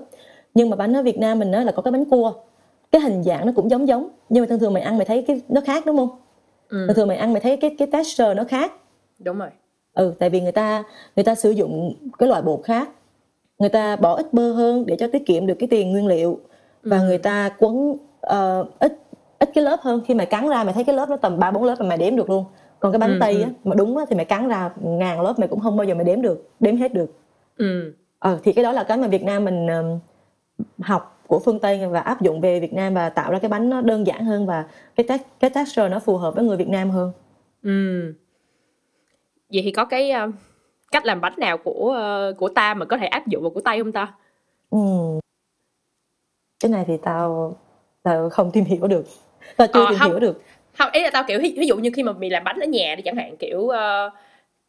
[0.54, 2.34] Nhưng mà bánh ở Việt Nam mình á, là có cái bánh cua.
[2.92, 5.22] Cái hình dạng nó cũng giống giống nhưng mà thường thường mày ăn mày thấy
[5.28, 6.10] cái nó khác đúng không?
[6.70, 8.72] Ừ thường thường mày ăn mày thấy cái cái texture nó khác.
[9.20, 9.50] Đúng rồi.
[9.94, 10.84] Ừ tại vì người ta
[11.16, 12.90] người ta sử dụng cái loại bột khác.
[13.60, 16.40] Người ta bỏ ít bơ hơn để cho tiết kiệm được cái tiền nguyên liệu.
[16.84, 17.04] Và Ừ.
[17.04, 19.00] người ta quấn uh, ít
[19.40, 20.02] ít cái lớp hơn.
[20.08, 21.98] Khi mày cắn ra mày thấy cái lớp nó tầm ba bốn lớp mà mày
[21.98, 22.46] đếm được luôn.
[22.80, 23.44] Còn cái bánh Ừ, tây ừ.
[23.44, 25.96] á mà đúng á, thì mày cắn ra ngàn lớp mày cũng không bao giờ
[25.96, 27.12] mày đếm được đếm hết được.
[27.58, 27.94] Ừ.
[28.20, 30.00] Ờ thì cái đó là cái mà Việt Nam mình ờm,
[30.82, 33.70] học của phương Tây và áp dụng về Việt Nam và tạo ra cái bánh
[33.70, 36.70] nó đơn giản hơn và cái tex- cái texture nó phù hợp với người Việt
[36.70, 37.12] Nam hơn.
[37.64, 38.14] Ừ
[39.54, 40.32] vậy thì có cái ờ,
[40.92, 43.62] cách làm bánh nào của ờ, của ta mà có thể áp dụng vào của
[43.62, 44.14] tây không ta
[44.70, 44.80] ừ.
[46.60, 47.56] cái này thì tao
[48.04, 49.06] tao không tìm hiểu được
[49.58, 50.10] tao chưa Ờ, tìm không.
[50.12, 50.42] hiểu được
[50.78, 52.96] không ý là tao kiểu ví, dụ như khi mà mày làm bánh ở nhà
[52.96, 54.10] đi chẳng hạn kiểu ờ,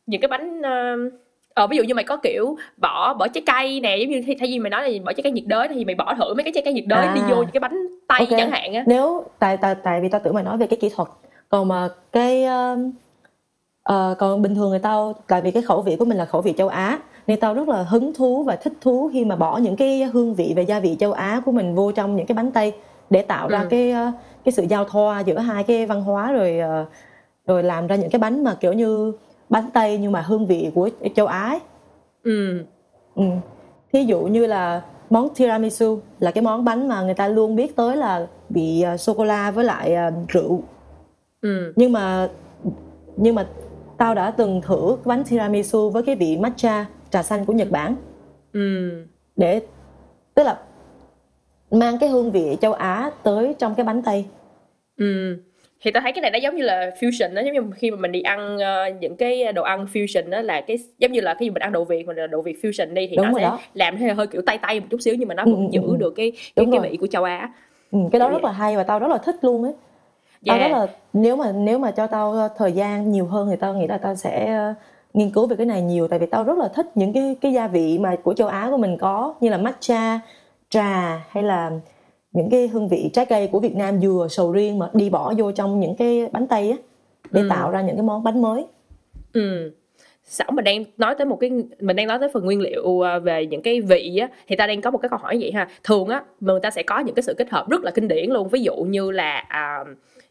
[0.07, 0.97] những cái bánh ờ,
[1.55, 4.49] ờ, ví dụ như mày có kiểu bỏ bỏ trái cây nè giống như thay
[4.49, 6.53] vì mày nói là bỏ trái cây nhiệt đới thì mày bỏ thử mấy cái
[6.55, 7.15] trái cây nhiệt đới À.
[7.15, 7.77] đi vô những cái bánh
[8.09, 8.29] tây Ok.
[8.39, 10.91] chẳng hạn á nếu tại tại tại vì tao tưởng mày nói về cái kỹ
[10.97, 11.09] thuật
[11.49, 12.91] còn mà cái um,
[13.85, 16.41] ờ, còn bình thường người tao tại vì cái khẩu vị của mình là khẩu
[16.41, 19.57] vị châu Á nên tao rất là hứng thú và thích thú khi mà bỏ
[19.59, 22.35] những cái hương vị về gia vị châu Á của mình vô trong những cái
[22.37, 22.73] bánh tây
[23.11, 23.67] để tạo ra Ừ.
[23.71, 24.13] cái ờ,
[24.45, 26.85] cái sự giao thoa giữa hai cái văn hóa rồi ờ,
[27.47, 29.13] rồi làm ra những cái bánh mà kiểu như
[29.51, 31.61] bánh tây nhưng mà hương vị của châu Á ấy.
[32.25, 32.63] ừ
[33.15, 33.25] Ừ.
[33.93, 37.77] Thí dụ như là món tiramisu là cái món bánh mà người ta luôn biết
[37.77, 40.63] tới là bị uh, sô cô la với lại ờ, rượu
[41.41, 42.29] ừ nhưng mà
[43.17, 43.47] nhưng mà
[44.05, 47.97] tao đã từng thử bánh tiramisu với cái vị matcha trà xanh của Nhật Bản
[48.53, 48.91] ừ
[49.37, 49.61] để
[50.35, 50.59] tức là
[51.71, 54.25] mang cái hương vị châu Á tới trong cái bánh tây
[54.97, 55.37] Ừ.
[55.81, 57.97] Thì tao thấy cái này nó giống như là fusion đó, giống như khi mà
[57.97, 61.35] mình đi ăn ờ, những cái đồ ăn fusion đó là cái giống như là
[61.35, 63.43] khi mình ăn đồ Việt mình là đồ Việt fusion đi thì Đúng nó sẽ
[63.43, 63.59] đó.
[63.75, 65.69] làm hơi hơi kiểu tay tay một chút xíu nhưng mà nó Ừ, vẫn ừ,
[65.73, 65.97] giữ ừ.
[65.97, 66.89] được cái cái, Đúng cái rồi.
[66.91, 67.53] vị của châu Á.
[67.91, 69.73] ừ, cái đó Kiểu rất là hay và tao rất là thích luôn ấy
[70.45, 70.61] Yeah.
[70.61, 73.75] tao rất là nếu mà nếu mà cho tao thời gian nhiều hơn thì tao
[73.75, 74.75] nghĩ là tao sẽ ờ,
[75.15, 77.53] nghiên cứu về cái này nhiều tại vì tao rất là thích những cái cái
[77.53, 80.21] gia vị mà của châu Á của mình có như là matcha,
[80.69, 81.71] trà hay là
[82.33, 85.35] những cái hương vị trái cây của Việt Nam dừa, sầu riêng mà đi bỏ
[85.37, 86.77] vô trong những cái bánh tây á
[87.31, 87.47] để Ừ.
[87.51, 88.67] tạo ra những cái món bánh mới.
[89.33, 89.73] Ừ.
[90.25, 93.21] Sẵn mình đang nói tới một cái mình đang nói tới phần nguyên liệu ờ,
[93.21, 95.69] về những cái vị á thì ta đang có một cái câu hỏi vậy ha.
[95.85, 98.31] Thường á người ta sẽ có những cái sự kết hợp rất là kinh điển
[98.31, 98.49] luôn.
[98.49, 99.79] Ví dụ như là à,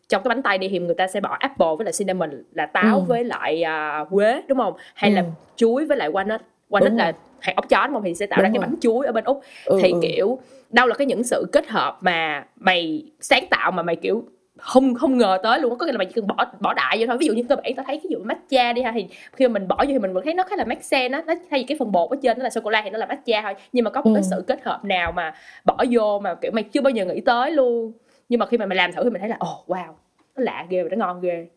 [0.10, 2.66] trong cái bánh tây đi thì người ta sẽ bỏ apple với lại cinnamon là
[2.66, 3.04] táo Ừ.
[3.08, 4.74] với lại à, quế đúng không?
[4.96, 5.28] Hay là Ừ.
[5.56, 6.40] chuối với lại walnut.
[6.70, 7.14] Walnut Đúng là rồi.
[7.40, 8.04] hạt ốc chó đúng không?
[8.04, 8.68] Thì sẽ tạo ra Đúng cái rồi.
[8.70, 9.42] bánh chuối ở bên úc.
[9.66, 10.00] Ừ, thì ừ.
[10.02, 10.40] kiểu
[10.70, 14.24] đâu là cái những sự kết hợp mà mày sáng tạo mà mày kiểu
[14.58, 17.06] không không ngờ tới luôn có nghĩa là mày chỉ cần bỏ bỏ đại vô
[17.08, 19.48] thôi ví dụ như cơ bản tao thấy ví dụ matcha đi ha thì khi
[19.48, 21.34] mà mình bỏ vô thì mình vẫn thấy nó khá là make sense á nó
[21.50, 23.06] thay vì cái phần bột ở trên nó là sô cô la thì nó là
[23.06, 24.28] matcha thôi nhưng mà có một cái Ừ.
[24.32, 25.34] sự kết hợp nào mà
[25.66, 27.92] bỏ vô mà kiểu mày chưa bao giờ nghĩ tới luôn
[28.34, 29.94] nhưng mà khi mà mày làm thử thì mình thấy là ồ oh, wow
[30.36, 31.48] nó lạ ghê và nó ngon ghê.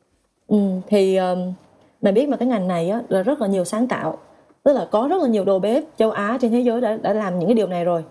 [0.47, 1.53] Ừ, thì um,
[2.03, 4.19] mày biết mà cái ngành này á là rất là nhiều sáng tạo.
[4.63, 7.13] Tức là có rất là nhiều đầu bếp châu Á trên thế giới đã đã
[7.13, 8.05] làm những cái điều này rồi.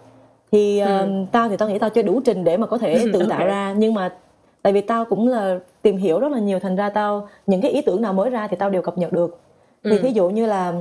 [0.51, 3.25] Thì um, tao thì tao nghĩ tao chưa đủ trình để mà có thể tự
[3.29, 3.47] tạo Ok.
[3.47, 3.73] ra.
[3.77, 4.13] Nhưng mà
[4.61, 7.71] tại vì tao cũng là tìm hiểu rất là nhiều thành ra tao những cái
[7.71, 9.39] ý tưởng nào mới ra thì tao đều cập nhật được.
[9.83, 9.99] Thì Ừ.
[10.03, 10.73] ví dụ như là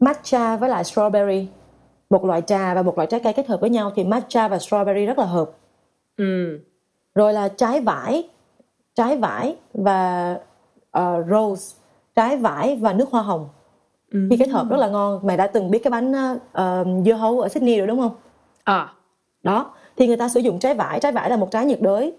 [0.00, 1.46] matcha với lại strawberry
[2.10, 4.56] một loại trà và một loại trái cây kết hợp với nhau thì matcha và
[4.56, 5.50] strawberry rất là hợp.
[6.16, 6.58] Ừ
[7.14, 8.28] rồi là trái vải
[8.94, 10.36] trái vải và
[10.90, 11.76] ờ, rose
[12.14, 13.48] trái vải và nước hoa hồng.
[14.12, 14.26] Ừ.
[14.30, 15.20] khi kết hợp rất là ngon.
[15.26, 16.12] Mày đã từng biết cái bánh
[16.52, 18.14] ờ, dưa hấu ở Sydney rồi đúng không?
[18.64, 18.92] À
[19.42, 19.74] đó.
[19.96, 21.00] Thì người ta sử dụng trái vải.
[21.00, 22.12] Trái vải là một trái nhiệt đới.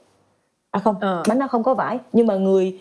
[0.71, 1.23] À không Ờ.
[1.27, 1.99] bánh nó không có vải.
[2.13, 2.79] Nhưng mà người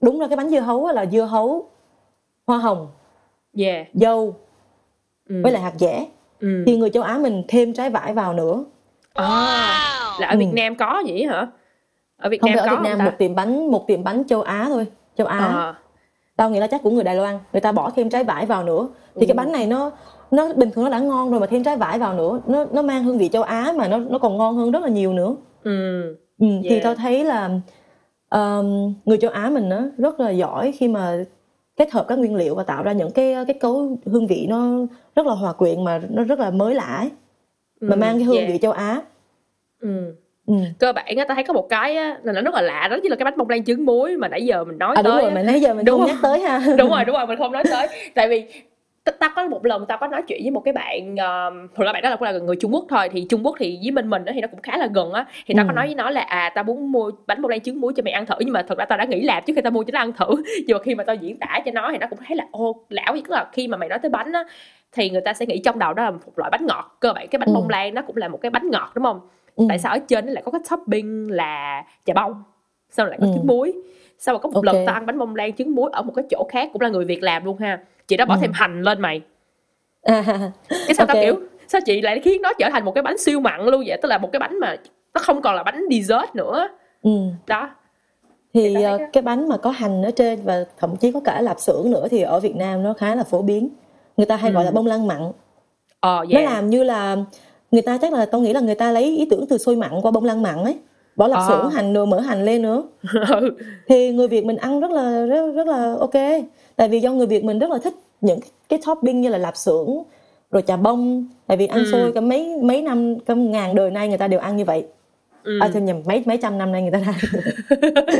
[0.00, 1.68] đúng ra cái bánh dưa hấu là dưa hấu
[2.46, 2.88] hoa hồng
[3.56, 3.86] yeah.
[3.94, 4.34] dâu
[5.28, 5.40] ừ.
[5.42, 6.06] với lại hạt dẻ.
[6.40, 6.62] Ừ.
[6.66, 8.64] thì người châu Á mình thêm trái vải vào nữa.
[9.14, 10.54] À, là ở Việt Ừ.
[10.54, 11.46] Nam có vậy hả
[12.16, 14.24] ở Việt không Nam phải ở có Việt Nam một tiệm bánh một tiệm bánh
[14.24, 15.74] châu Á thôi châu Á à,
[16.36, 18.64] tao nghĩ là chắc của người Đài Loan người ta bỏ thêm trái vải vào
[18.64, 19.90] nữa thì cái bánh này nó
[20.30, 22.82] nó bình thường nó đã ngon rồi mà thêm trái vải vào nữa nó nó
[22.82, 25.36] mang hương vị châu Á mà nó nó còn ngon hơn rất là nhiều nữa
[25.64, 26.02] ừ.
[26.38, 26.82] ừ, thì Yeah.
[26.84, 27.50] tao thấy là
[28.30, 31.24] um, người châu Á mình nó rất là giỏi khi mà
[31.76, 34.68] kết hợp các nguyên liệu và tạo ra những cái cái cấu hương vị nó
[35.16, 37.10] rất là hòa quyện mà nó rất là mới lạ ấy.
[37.80, 38.48] mà Ừ, mang cái hương yeah.
[38.52, 39.00] vị châu Á
[39.80, 40.14] ừ.
[40.46, 40.54] ừ.
[40.78, 42.96] cơ bản á ta thấy có một cái á là nó rất là lạ đó
[43.02, 45.12] chính là cái bánh bông lan trứng muối mà nãy giờ mình nói à đúng
[45.12, 45.34] tới rồi á.
[45.34, 46.14] mà nãy giờ mình Đúng không rồi.
[46.14, 48.44] nhắc tới ha đúng rồi đúng rồi mình không nói tới tại vì
[49.04, 51.84] ta, ta có một lần ta có nói chuyện với một cái bạn um, thực
[51.84, 53.90] ra bạn đó là cũng là người Trung Quốc thôi thì Trung Quốc thì với
[53.90, 55.66] bên mình đó thì nó cũng khá là gần á thì ta Ừ.
[55.68, 58.02] có nói với nó là à tao muốn mua bánh bông lan trứng muối cho
[58.02, 59.82] mày ăn thử nhưng mà thật ra tao đã nghĩ làm trước khi tao mua
[59.82, 60.26] cho nó ăn thử
[60.66, 62.76] nhưng mà khi mà tao diễn tả cho nó thì nó cũng thấy là ô
[62.88, 64.44] lão tức là khi mà mày nói tới bánh á
[64.92, 67.28] thì người ta sẽ nghĩ trong đầu đó là một loại bánh ngọt cơ bản
[67.28, 67.54] cái bánh Ừ.
[67.54, 69.20] bông lan nó cũng là một cái bánh ngọt đúng không
[69.58, 69.64] Ừ.
[69.68, 72.42] tại sao ở trên nó lại có cái topping là chà bông
[72.90, 73.32] sao lại có Ừ.
[73.34, 73.72] trứng muối
[74.18, 74.64] sau rồi có một Ok.
[74.64, 76.88] lần tao ăn bánh bông lan trứng muối ở một cái chỗ khác cũng là
[76.88, 78.38] người Việt làm luôn ha chị đó bỏ Ừ.
[78.40, 79.20] thêm hành lên mày
[80.02, 80.24] À,
[80.86, 81.22] cái sao tao ok.
[81.24, 83.98] kiểu sao chị lại khiến nó trở thành một cái bánh siêu mặn luôn vậy
[84.02, 84.76] tức là một cái bánh mà
[85.14, 86.68] nó không còn là bánh dessert nữa
[87.02, 87.10] ừ.
[87.46, 87.70] đó
[88.54, 91.40] thì tao ờ, cái- bánh mà có hành ở trên và thậm chí có cả
[91.40, 93.68] lạp xưởng nữa thì ở Việt Nam nó khá là phổ biến
[94.16, 94.74] người ta hay gọi là Ừ.
[94.74, 95.32] bông lan mặn
[96.00, 96.52] ờ nó yeah.
[96.52, 97.16] làm như là
[97.70, 99.90] người ta chắc là tao nghĩ là người ta lấy ý tưởng từ xôi mặn
[100.02, 100.76] qua bông lan mặn ấy
[101.16, 101.46] bỏ lạp À.
[101.48, 102.82] xưởng hành nữa mỡ hành lên nữa
[103.88, 106.14] thì người Việt mình ăn rất là rất, rất là ok
[106.76, 109.56] tại vì do người Việt mình rất là thích những cái topping như là lạp
[109.56, 110.02] xưởng
[110.50, 111.90] rồi chà bông tại vì ăn Ừ.
[111.92, 114.84] xôi cả mấy mấy năm cả ngàn đời nay người ta đều ăn như vậy
[115.42, 115.58] Ừ.
[115.60, 117.12] à, thì nhầm mấy mấy trăm năm nay người ta đã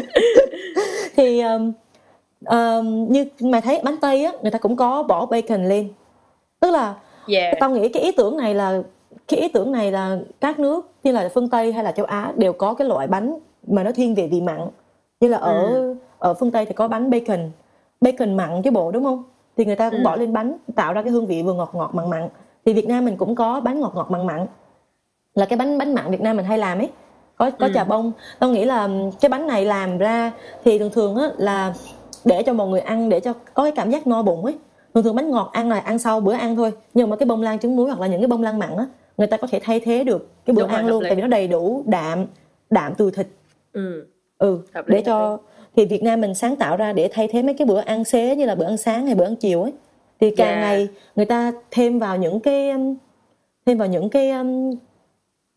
[1.17, 1.73] thì um,
[2.51, 5.89] um, như mày thấy bánh tây á người ta cũng có bỏ bacon lên
[6.61, 6.95] tức là
[7.29, 7.57] yeah.
[7.61, 8.83] tao nghĩ cái ý tưởng này là
[9.29, 12.33] cái ý tưởng này là các nước như là phương tây hay là châu á
[12.37, 14.61] đều có cái loại bánh mà nó thiên về vị mặn.
[15.21, 15.85] Như là ở
[16.19, 17.51] ở phương tây thì có bánh bacon
[18.01, 19.23] bacon mặn chứ bộ đúng không?
[19.57, 20.05] Thì người ta cũng Ừ.
[20.05, 22.29] bỏ lên bánh tạo ra cái hương vị vừa ngọt ngọt mặn mặn.
[22.65, 24.47] Thì việt nam mình cũng có bánh ngọt ngọt mặn mặn.
[25.35, 26.91] Là cái bánh bánh mặn việt nam mình hay làm ấy.
[27.37, 27.73] Có có Ừ.
[27.75, 28.13] chà bông.
[28.39, 28.89] Tao nghĩ là
[29.21, 30.33] cái bánh này làm ra
[30.65, 31.75] thì thường thường á là
[32.25, 34.59] để cho mọi người ăn để cho có cái cảm giác no bụng ấy.
[34.95, 36.73] Thường thường bánh ngọt ăn là ăn sau bữa ăn thôi.
[36.95, 38.87] Nhưng mà cái bông lan trứng muối hoặc là những cái bông lan mặn á
[39.19, 41.15] người ta có thể thay thế được cái bữa Đúng rồi, ăn hợp luôn tại
[41.17, 42.27] vì nó đầy đủ đạm
[42.71, 43.27] đạm từ thịt
[43.73, 44.07] ừ.
[44.39, 45.39] ừ Hợp lý, để cho
[45.77, 48.37] thì Việt Nam mình sáng tạo ra để thay thế mấy cái bữa ăn xế
[48.37, 49.73] như là bữa ăn sáng hay bữa ăn chiều ấy
[50.21, 50.61] thì càng Yeah.
[50.61, 52.95] ngày người ta thêm vào những cái um,
[53.67, 54.71] thêm vào những cái um,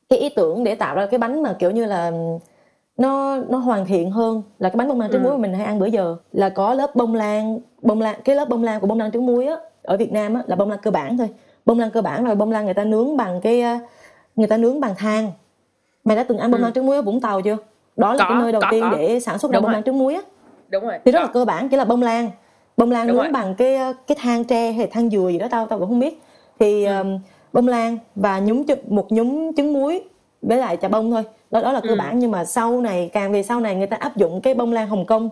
[0.10, 2.40] cái ý tưởng để tạo ra cái bánh mà kiểu như là um,
[2.98, 5.26] nó nó hoàn thiện hơn là cái bánh bông lan trứng Ừ.
[5.28, 8.36] muối mà mình hay ăn bữa giờ là có lớp bông lan bông lan cái
[8.36, 10.70] lớp bông lan của bông lan trứng muối á ở Việt Nam á là bông
[10.70, 11.30] lan cơ bản thôi
[11.66, 13.82] bông lan cơ bản rồi bông lan người ta nướng bằng cái uh,
[14.36, 15.32] người ta nướng bằng than
[16.04, 16.64] mày đã từng ăn bông Ừ.
[16.64, 17.58] lan trứng muối ở Vũng Tàu chưa
[17.98, 18.98] đó là Có, cái nơi đầu có, tiên có.
[18.98, 19.74] để sản xuất ra bông rồi.
[19.74, 20.22] lan trứng muối á
[20.70, 21.32] đúng rồi thì rất là Đó.
[21.34, 22.30] cơ bản chỉ là bông lan
[22.78, 23.32] bông lan Đúng nướng rồi.
[23.34, 26.22] bằng cái cái than tre hay than dừa gì đó tao tao cũng không biết
[26.60, 26.98] thì Ừ.
[27.02, 27.20] um,
[27.54, 30.02] bông lan và nhúng một nhúng trứng muối
[30.42, 31.96] với lại trà bông thôi đó đó là cơ Ừ.
[31.98, 34.74] bản nhưng mà sau này càng về sau này người ta áp dụng cái bông
[34.74, 35.30] lan Hồng Kông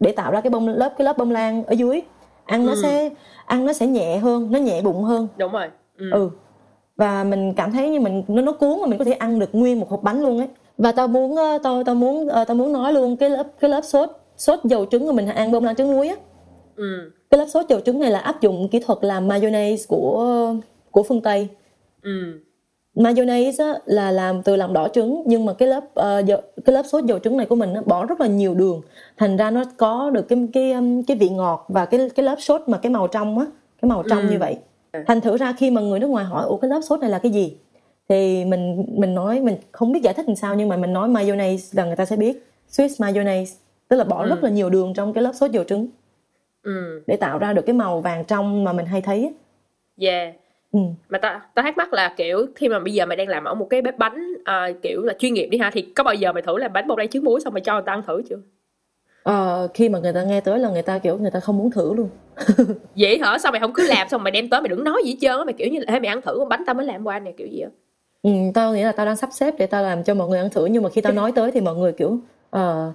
[0.00, 2.02] để tạo ra cái bông lớp cái lớp bông lan ở dưới
[2.50, 2.78] ăn nó Ừ.
[2.82, 3.10] sẽ
[3.46, 5.66] ăn nó sẽ nhẹ hơn nó nhẹ bụng hơn đúng rồi
[5.98, 6.10] ừ.
[6.12, 6.30] ừ
[6.96, 9.48] và mình cảm thấy như mình nó nó cuốn mà mình có thể ăn được
[9.54, 12.54] nguyên một hộp bánh luôn ấy và tao muốn ờ, tao tao muốn ờ, tao
[12.54, 15.64] muốn nói luôn cái lớp cái lớp sốt sốt dầu trứng mà mình ăn bông
[15.64, 16.16] lan trứng muối á
[16.76, 17.10] Ừ.
[17.30, 20.54] cái lớp sốt dầu trứng này là áp dụng kỹ thuật làm mayonnaise của
[20.90, 21.48] của phương tây
[22.02, 22.10] Ừ.
[22.94, 26.74] mayonnaise á, là làm từ lòng đỏ trứng nhưng mà cái lớp ờ, dầu, cái
[26.74, 28.82] lớp sốt dầu trứng này của mình á, bỏ rất là nhiều đường.
[29.16, 30.74] Thành ra nó có được cái cái
[31.06, 33.46] cái vị ngọt và cái cái lớp sốt mà cái màu trong á
[33.82, 34.30] cái màu trong Ừ.
[34.30, 34.56] như vậy
[35.06, 37.18] thành thử ra khi mà người nước ngoài hỏi ủa cái lớp sốt này là
[37.18, 37.56] cái gì?
[38.08, 41.08] Thì mình mình nói mình không biết giải thích làm sao nhưng mà mình nói
[41.08, 42.46] mayonnaise là người ta sẽ biết.
[42.70, 43.56] Swiss mayonnaise
[43.88, 44.28] tức là bỏ Ừ.
[44.28, 45.86] rất là nhiều đường trong cái lớp sốt dầu trứng.
[46.62, 47.02] Ừ.
[47.06, 49.32] để tạo ra được cái màu vàng trong mà mình hay thấy
[50.00, 50.34] yeah
[50.72, 50.80] ừ.
[51.08, 53.54] mà ta ta thắc mắc là kiểu khi mà bây giờ mày đang làm ở
[53.54, 56.32] một cái bếp bánh à, kiểu là chuyên nghiệp đi ha thì có bao giờ
[56.32, 58.22] mày thử làm bánh bông lan trứng muối xong mày cho người ta ăn thử
[58.28, 58.36] chưa?
[59.22, 61.70] Ờ, khi mà người ta nghe tới là người ta kiểu người ta không muốn
[61.70, 62.08] thử luôn.
[62.96, 63.38] Vậy hả?
[63.38, 65.46] Sao mày không cứ làm xong mày đem tới mày đừng nói gì hết trơn
[65.46, 67.32] mày kiểu như là "Ê, mày ăn thử con bánh tao mới làm qua nè
[67.36, 67.68] kiểu gì á.
[68.22, 70.50] Ừ, tao nghĩ là tao đang sắp xếp để tao làm cho mọi người ăn
[70.50, 72.18] thử nhưng mà khi tao nói tới thì mọi người kiểu
[72.50, 72.92] ờ,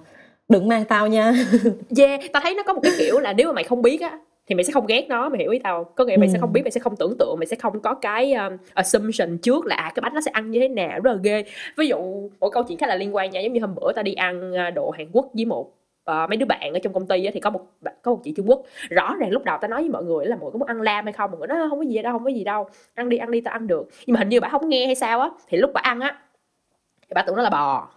[0.48, 1.32] đừng mang tao nha.
[1.98, 4.18] Yeah tao thấy nó có một cái kiểu là nếu mà mày không biết á
[4.46, 6.32] thì mày sẽ không ghét nó mày hiểu ý tao có nghĩa mày Ừ.
[6.32, 9.38] sẽ không biết mày sẽ không tưởng tượng mày sẽ không có cái um, assumption
[9.38, 11.44] trước là à, cái bánh nó sẽ ăn như thế nào rất là ghê.
[11.76, 14.02] Ví dụ một câu chuyện khá là liên quan nha giống như hôm bữa tao
[14.02, 15.72] đi ăn uh, đồ Hàn Quốc với một
[16.04, 17.60] ờ, mấy đứa bạn ở trong công ty á, thì có một
[18.02, 18.62] có một chị Trung Quốc.
[18.90, 20.80] Rõ ràng lúc đầu tao nói với mọi người là mọi người có muốn ăn
[20.80, 23.08] lam hay không mọi người nói không có gì đâu không có gì đâu ăn
[23.08, 23.88] đi ăn đi tao ăn được.
[24.06, 26.18] Nhưng mà hình như bà không nghe hay sao á thì lúc bà ăn á
[27.02, 27.88] thì bà tưởng nó là bò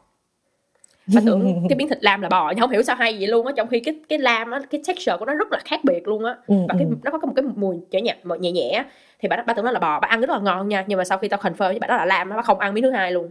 [1.15, 3.45] bà tưởng cái miếng thịt lam là bò nhưng không hiểu sao hay vậy luôn
[3.45, 6.07] á trong khi cái cái lam á cái texture của nó rất là khác biệt
[6.07, 6.95] luôn á ừ, và cái ừ.
[7.03, 8.83] nó có một cái mùi nhẹ nhẹ nhẹ nhẹ
[9.19, 11.03] thì bà bà tưởng nó là bò bà ăn rất là ngon nha nhưng mà
[11.03, 12.91] sau khi tao confirm với bà đó là lam á, bà không ăn miếng thứ
[12.91, 13.29] hai luôn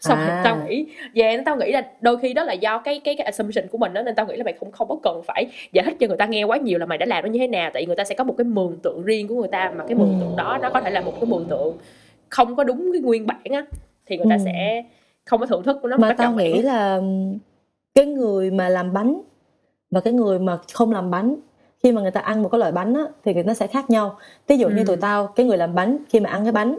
[0.00, 0.40] xong À.
[0.44, 3.24] tao nghĩ về yeah, tao nghĩ là đôi khi đó là do cái cái cái
[3.24, 5.84] assumption của mình đó nên tao nghĩ là mày không không có cần phải giải
[5.84, 7.70] thích cho người ta nghe quá nhiều là mày đã làm nó như thế nào
[7.74, 9.84] tại vì người ta sẽ có một cái mường tượng riêng của người ta mà
[9.88, 11.76] cái mường tượng đó nó có thể là một cái mường tượng
[12.28, 13.64] không có đúng cái nguyên bản á
[14.06, 14.42] thì người ta Ừ.
[14.44, 14.82] sẽ
[15.30, 17.00] không có thưởng thức của nó mà tao nghĩ là
[17.94, 19.20] cái người mà làm bánh
[19.90, 21.36] và cái người mà không làm bánh
[21.82, 24.18] khi mà người ta ăn một cái loại bánh á, thì nó sẽ khác nhau.
[24.48, 24.86] Ví dụ như Ừ.
[24.86, 26.78] tụi tao cái người làm bánh khi mà ăn cái bánh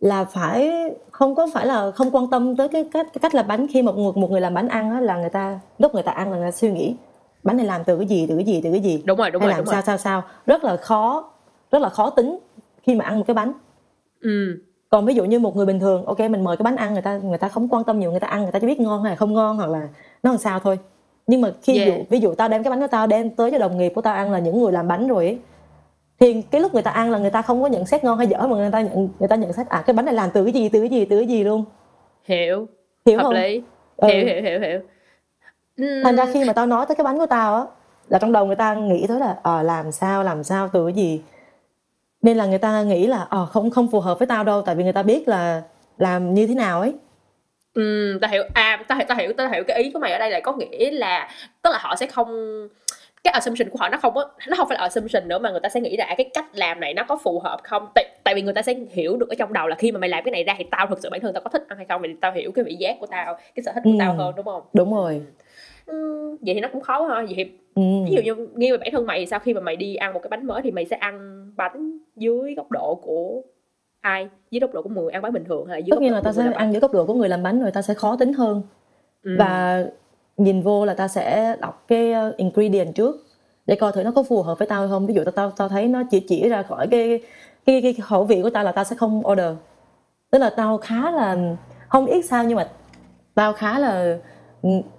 [0.00, 0.72] là phải
[1.10, 3.66] không có phải là không quan tâm tới cái cách cái cách làm bánh.
[3.72, 6.12] Khi một người một người làm bánh ăn á, là người ta lúc người ta
[6.12, 6.94] ăn là người ta suy nghĩ
[7.42, 9.02] bánh này làm từ cái gì từ cái gì từ cái gì?
[9.06, 10.22] Đúng rồi đúng hay rồi làm đúng sao rồi sao sao?
[10.46, 11.30] Rất là khó
[11.70, 12.38] rất là khó tính
[12.82, 13.52] khi mà ăn một cái bánh.
[14.20, 14.58] Ừ
[14.90, 17.02] còn ví dụ như một người bình thường ok mình mời cái bánh ăn người
[17.02, 19.02] ta người ta không quan tâm nhiều người ta ăn người ta chỉ biết ngon
[19.02, 19.88] hay không ngon hoặc là
[20.22, 20.78] nó làm sao thôi.
[21.26, 21.88] Nhưng mà khi Yeah.
[21.88, 24.00] dụ ví dụ tao đem cái bánh của tao đem tới cho đồng nghiệp của
[24.00, 25.38] tao ăn là những người làm bánh rồi ấy
[26.20, 28.26] thì cái lúc người ta ăn là người ta không có nhận xét ngon hay
[28.26, 30.44] dở mà người ta nhận người ta nhận xét à cái bánh này làm từ
[30.44, 31.64] cái gì từ cái gì từ cái gì luôn.
[32.24, 32.66] Hiểu.
[33.06, 33.34] Hiểu hợp không?
[33.34, 33.62] lý.
[33.96, 34.08] Ừ.
[34.08, 34.80] hiểu hiểu hiểu hiểu.
[36.04, 37.64] Thành ra khi mà tao nói tới cái bánh của tao á
[38.08, 40.92] là trong đầu người ta nghĩ tới là ờ làm sao làm sao từ cái
[40.94, 41.22] gì
[42.26, 44.74] nên là người ta nghĩ là ờ không không phù hợp với tao đâu tại
[44.74, 45.62] vì người ta biết là
[45.98, 46.94] làm như thế nào ấy.
[47.74, 50.18] Ừm, ta hiểu à ta hiểu ta hiểu ta hiểu cái ý của mày ở
[50.18, 51.28] đây là có nghĩa là
[51.62, 52.28] tức là họ sẽ không
[53.24, 55.60] cái assumption của họ nó không có nó không phải là assumption nữa mà người
[55.60, 57.88] ta sẽ nghĩ là à, cái cách làm này nó có phù hợp không?
[57.94, 60.08] Tại, tại vì người ta sẽ hiểu được ở trong đầu là khi mà mày
[60.10, 61.86] làm cái này ra thì tao thực sự bản thân tao có thích ăn hay
[61.88, 63.96] không thì tao hiểu cái vị giác của tao cái sở thích của Ừ.
[63.98, 64.62] tao hơn đúng không?
[64.72, 65.22] Đúng rồi
[65.86, 67.14] Ừm, vậy thì nó cũng khó ha.
[67.14, 67.44] Vậy thì
[67.74, 67.82] ừ.
[68.06, 70.20] ví dụ như nghiêng về bản thân mày sau khi mà mày đi ăn một
[70.22, 73.42] cái bánh mới thì mày sẽ ăn bánh dưới góc độ của
[74.00, 74.28] ai?
[74.50, 76.10] Dưới góc độ của người ăn bánh bình thường hay là dưới tất góc nhiên
[76.12, 77.94] độ là ta sẽ ăn dưới góc độ của người làm bánh rồi ta sẽ
[77.94, 78.62] khó tính hơn.
[79.22, 79.36] Ừ.
[79.38, 79.84] và
[80.36, 83.16] nhìn vô là ta sẽ đọc cái uh, ingredient trước
[83.66, 85.06] để coi thử nó có phù hợp với tao hay không.
[85.06, 87.20] Ví dụ tao tao tao thấy nó chỉ chỉ ra khỏi cái
[87.66, 89.52] cái cái khẩu vị của tao là tao sẽ không order.
[90.30, 91.36] Tức là tao khá là
[91.88, 92.68] không biết sao nhưng mà
[93.34, 94.18] tao khá là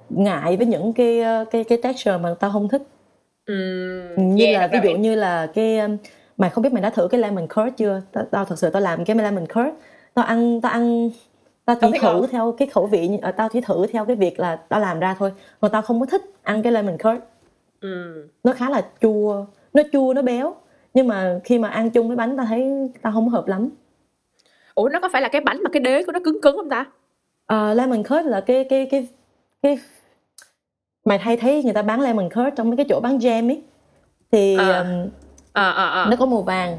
[0.09, 2.81] ngại với những cái uh, cái cái texture mà tao không thích.
[3.45, 4.99] Ừm, như yeah, là ví dụ vậy.
[4.99, 5.79] như là cái
[6.37, 8.01] mày không biết mày đã thử cái lemon curd chưa?
[8.11, 9.69] Tao, tao thật sự tao làm cái lemon curd.
[10.13, 11.09] Tao ăn tao ăn
[11.65, 12.27] tao chỉ thử ngon.
[12.31, 15.15] theo cái khẩu vị ờ, tao chỉ thử theo cái việc là tao làm ra
[15.19, 15.31] thôi.
[15.59, 17.21] Còn tao không có thích ăn cái lemon curd.
[17.81, 18.27] Ừm.
[18.43, 20.55] nó khá là chua nó chua nó béo.
[20.93, 23.69] Nhưng mà khi mà ăn chung với bánh tao thấy tao không hợp lắm.
[24.75, 26.69] Ủa nó có phải là cái bánh mà cái đế của nó cứng cứng không
[26.69, 26.85] ta?
[27.45, 29.07] Ờ, lemon curd là cái cái cái
[29.61, 29.79] cái
[31.05, 33.61] mày hay thấy người ta bán lemon curd trong mấy cái chỗ bán jam ấy
[34.31, 34.79] thì À.
[34.79, 35.09] um,
[35.53, 36.77] ờ ờ ờ nó có màu vàng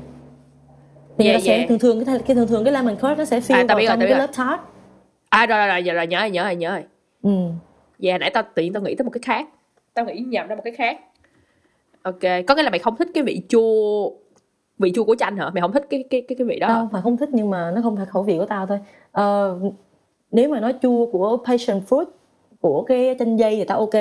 [1.18, 1.66] thì Dạ, người ta sẽ dạ.
[1.68, 3.86] thường thường cái cái thường thường cái lemon curd nó sẽ fill À, vào biết
[3.86, 4.18] rồi, trong tao cái rồi.
[4.18, 4.60] lớp tart
[5.28, 6.84] à rồi rồi rồi là nhớ rồi nhớ rồi nhớ rồi
[7.22, 7.30] ừ.
[7.98, 9.48] dạ yeah, nãy tao tự nhiên tao nghĩ tới một cái khác
[9.94, 10.98] tao nghĩ nhầm ra một cái khác
[12.02, 14.10] ok có nghĩa là mày không thích cái vị chua
[14.78, 16.88] vị chua của chanh hả mày không thích cái cái cái cái vị đó tao
[16.92, 18.78] phải không thích nhưng mà nó không phải khẩu vị của tao thôi
[19.12, 19.58] Ờ,
[20.30, 22.04] nếu mà nói chua của passion fruit
[22.60, 23.94] của cái chanh dây thì tao ok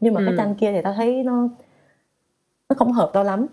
[0.00, 0.24] nhưng mà Ừ.
[0.26, 1.48] cái chanh kia thì tao thấy nó
[2.68, 3.46] nó không hợp tao lắm.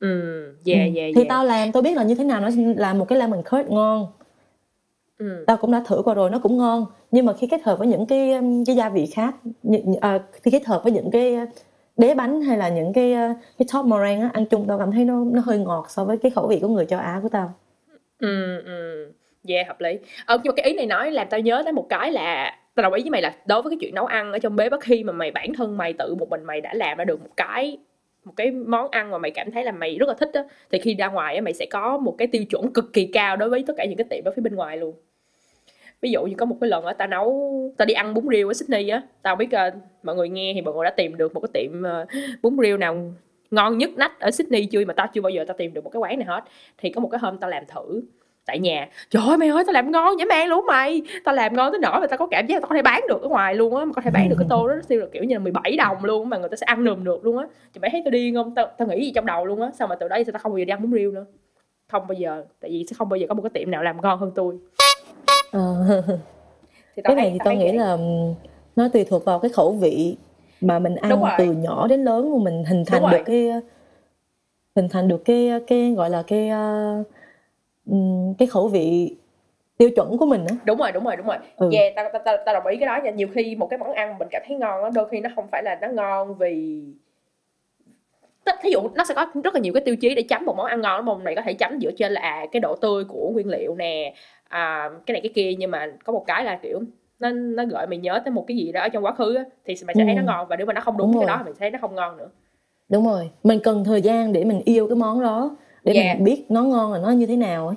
[0.00, 0.94] Ừ yeah Ừ.
[1.00, 3.18] yeah thì yeah tao làm tao biết là như thế nào nó làm một cái
[3.18, 4.06] lemon curd ngon.
[5.18, 5.44] Ừ.
[5.46, 6.86] tao cũng đã thử qua rồi nó cũng ngon.
[7.10, 10.18] Nhưng mà khi kết hợp với những cái um, cái gia vị khác như- à,
[10.32, 11.48] khi kết hợp với những cái uh,
[11.96, 14.92] đế bánh hay là những cái uh, cái top meringue á ăn chung tao cảm
[14.92, 17.28] thấy nó nó hơi ngọt so với cái khẩu vị của người châu Á của
[17.28, 17.54] tao.
[18.18, 19.12] Ừ ừ.
[19.48, 19.98] Yeah hợp lý.
[20.26, 22.82] Ờ nhưng mà cái ý này nói làm tao nhớ tới một cái là tao
[22.82, 24.80] đồng ý với mày là đối với cái chuyện nấu ăn ở trong bếp bất
[24.80, 27.30] khi mà mày bản thân mày tự một mình mày đã làm ra được một
[27.36, 27.78] cái
[28.24, 30.78] một cái món ăn mà mày cảm thấy là mày rất là thích á thì
[30.78, 33.50] khi ra ngoài á mày sẽ có một cái tiêu chuẩn cực kỳ cao đối
[33.50, 34.94] với tất cả những cái tiệm ở phía bên ngoài luôn.
[36.00, 38.48] Ví dụ như có một cái lần á tao nấu tao đi ăn bún riêu
[38.48, 41.34] ở Sydney á tao biết uh, mọi người nghe thì mọi người đã tìm được
[41.34, 42.08] một cái tiệm uh,
[42.42, 43.12] bún riêu nào
[43.50, 44.84] ngon nhất nách ở Sydney chưa?
[44.84, 46.44] Mà tao chưa bao giờ tao tìm được một cái quán này hết.
[46.78, 48.02] Thì có một cái hôm tao làm thử
[48.46, 48.88] tại nhà.
[49.10, 51.02] Trời ơi mày ơi tao làm ngon dã man luôn mày.
[51.24, 53.22] Tao làm ngon tới nỗi mà tao có cảm giác tao có thể bán được
[53.22, 55.24] ở ngoài luôn á mà có thể bán được cái tô đó siêu là kiểu
[55.24, 57.46] như là 17 đồng luôn mà người ta sẽ ăn nườm được luôn á.
[57.74, 58.54] Thì mày thấy tao điên không?
[58.54, 59.70] Tao tao nghĩ gì trong đầu luôn á.
[59.78, 61.24] Sao mà từ đó thì tao không bao giờ đi ăn bún riêu nữa?
[61.92, 62.44] Không bao giờ.
[62.60, 64.54] Tại vì sẽ không bao giờ có một cái tiệm nào làm ngon hơn tôi
[65.52, 66.02] Ờ,
[66.96, 67.72] thì cái này thì tao nghĩ vậy.
[67.76, 68.34] là um,
[68.76, 70.16] nó tùy thuộc vào cái khẩu vị
[70.60, 73.50] mà mình ăn từ nhỏ đến lớn mà mình hình thành được cái
[74.76, 77.06] hình thành được cái cái gọi là cái uh,
[78.38, 79.16] cái khẩu vị
[79.76, 80.56] tiêu chuẩn của mình á.
[80.64, 81.36] Đúng rồi đúng rồi đúng rồi.
[81.56, 81.70] Ừ.
[81.72, 83.10] yeah tao tao tao tao đồng ý cái đó nha.
[83.10, 85.46] Nhiều khi một cái món ăn mình cảm thấy ngon á đôi khi nó không
[85.52, 86.84] phải là nó ngon vì
[88.62, 90.66] thí dụ nó sẽ có rất là nhiều cái tiêu chí để chấm một món
[90.66, 93.30] ăn ngon mà mày có thể chấm dựa trên là à, cái độ tươi của
[93.32, 94.14] nguyên liệu nè
[94.48, 95.54] à, cái này cái kia.
[95.58, 96.80] Nhưng mà có một cái là kiểu
[97.18, 99.44] nó nó gợi mày nhớ tới một cái gì đó ở trong quá khứ á,
[99.64, 100.16] thì mày sẽ thấy Ừ.
[100.16, 100.48] nó ngon.
[100.48, 101.36] Và nếu mà nó không đúng, Đúng cái rồi.
[101.36, 102.28] đó thì mày sẽ thấy nó không ngon nữa.
[102.88, 103.30] Đúng rồi.
[103.42, 106.16] Mình cần thời gian để mình yêu cái món đó để Yeah.
[106.16, 107.76] mình biết nó ngon là nó như thế nào ấy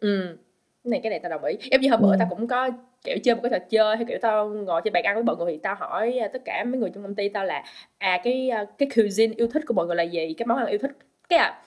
[0.00, 0.36] ừ
[0.84, 2.16] cái này cái này tao đồng ý giống như hôm bữa Ừ.
[2.18, 2.70] tao cũng có
[3.04, 5.36] kiểu chơi một cái trò chơi hay kiểu tao ngồi trên bàn ăn với mọi
[5.36, 7.64] người thì tao hỏi à, tất cả mấy người trong công ty tao là
[7.98, 10.66] à cái à, cái cuisine yêu thích của mọi người là gì cái món ăn
[10.66, 10.90] yêu thích
[11.28, 11.62] cái à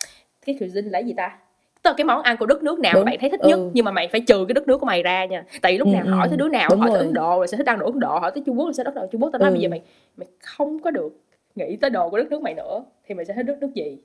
[0.45, 1.37] cái cuisine là gì ta
[1.83, 3.05] tức là cái món ăn của đất nước nào Đúng.
[3.05, 3.49] mà bạn thấy thích Ừ.
[3.49, 5.77] nhất nhưng mà mày phải trừ cái đất nước của mày ra nha tại vì
[5.77, 6.29] lúc Ừ, nào hỏi ừ.
[6.29, 8.19] tới đứa nào Đúng hỏi tới ấn độ rồi sẽ thích ăn đồ ấn độ
[8.19, 9.53] hỏi tới trung quốc rồi sẽ thích đồ trung quốc tao nói Ừ.
[9.53, 9.81] bây giờ mày
[10.17, 11.13] mày không có được
[11.55, 13.97] nghĩ tới đồ của đất nước mày nữa thì mày sẽ thích đất nước gì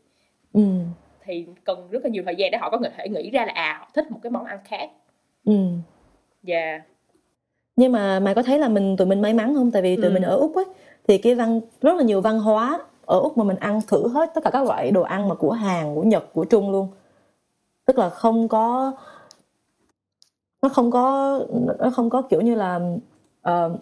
[0.53, 0.61] ừ.
[1.27, 3.77] Thì cần rất là nhiều thời gian để họ có thể nghĩ ra là à
[3.81, 4.91] họ thích một cái món ăn khác
[5.45, 5.53] Ừ.
[6.43, 6.81] và
[7.77, 10.05] nhưng mà mày có thấy là mình tụi mình may mắn không tại vì tụi
[10.05, 10.11] Ừ.
[10.11, 10.65] mình ở úc ấy
[11.09, 14.31] thì cái văn rất là nhiều văn hóa ở úc mà mình ăn thử hết
[14.35, 16.89] tất cả các loại đồ ăn mà của hàn của nhật của trung luôn
[17.85, 18.93] tức là không có
[20.63, 21.39] nó không có
[21.79, 22.81] nó không có kiểu như là
[23.43, 23.77] ờ,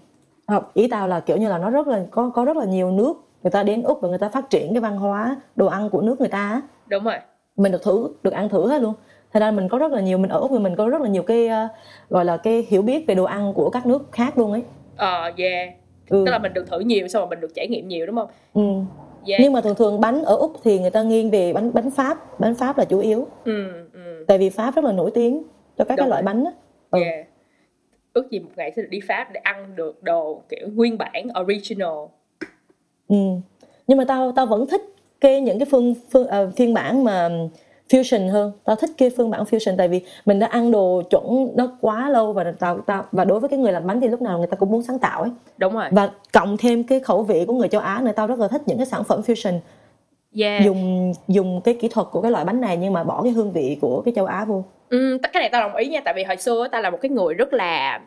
[0.49, 2.91] học ý tao là kiểu như là nó rất là có có rất là nhiều
[2.91, 5.91] nước người ta đến úc và người ta phát triển cái văn hóa đồ ăn
[5.91, 6.61] của nước người ta á.
[6.87, 7.15] đúng rồi
[7.57, 8.95] mình được thử được ăn thử hết luôn.
[9.33, 11.09] Thành ra mình có rất là nhiều mình ở úc thì mình có rất là
[11.09, 11.71] nhiều cái uh,
[12.11, 14.63] gọi là cái hiểu biết về đồ ăn của các nước khác luôn ấy.
[14.97, 15.75] Ờ yeah.
[16.09, 16.23] Ừ.
[16.27, 18.29] tức là mình được thử nhiều xong rồi mình được trải nghiệm nhiều đúng không?
[18.55, 18.63] Ừ.
[19.27, 19.41] yeah.
[19.41, 22.41] Nhưng mà thường thường bánh ở úc thì người ta nghiêng về bánh bánh pháp.
[22.41, 23.27] Bánh pháp là chủ yếu.
[23.45, 24.25] Ừ ừ.
[24.29, 25.43] Tại vì pháp rất là nổi tiếng
[25.79, 26.53] cho các cái loại bánh á.
[26.91, 27.01] Ừ.
[27.01, 27.27] yeah.
[28.13, 31.29] Ước gì một ngày sẽ được đi pháp để ăn được đồ kiểu nguyên bản
[31.43, 31.99] original.
[33.09, 33.17] Ừ.
[33.87, 34.94] Nhưng mà tao tao vẫn thích
[35.25, 37.29] cái những cái phương phương ờ, phiên bản mà
[37.91, 38.53] fusion hơn.
[38.65, 42.09] Tao thích cái phương bản fusion tại vì mình đã ăn đồ chuẩn nó quá
[42.09, 44.47] lâu và tao tao và đối với cái người làm bánh thì lúc nào người
[44.47, 45.31] ta cũng muốn sáng tạo ấy.
[45.59, 48.39] đúng rồi Và cộng thêm cái khẩu vị của người châu Á nữa tao rất
[48.39, 49.59] là thích những cái sản phẩm fusion
[50.41, 53.33] yeah dùng dùng cái kỹ thuật của cái loại bánh này nhưng mà bỏ cái
[53.33, 54.65] hương vị của cái châu Á vô.
[54.89, 57.11] Ừ, cái này tao đồng ý nha tại vì hồi xưa tao là một cái
[57.11, 58.01] người rất là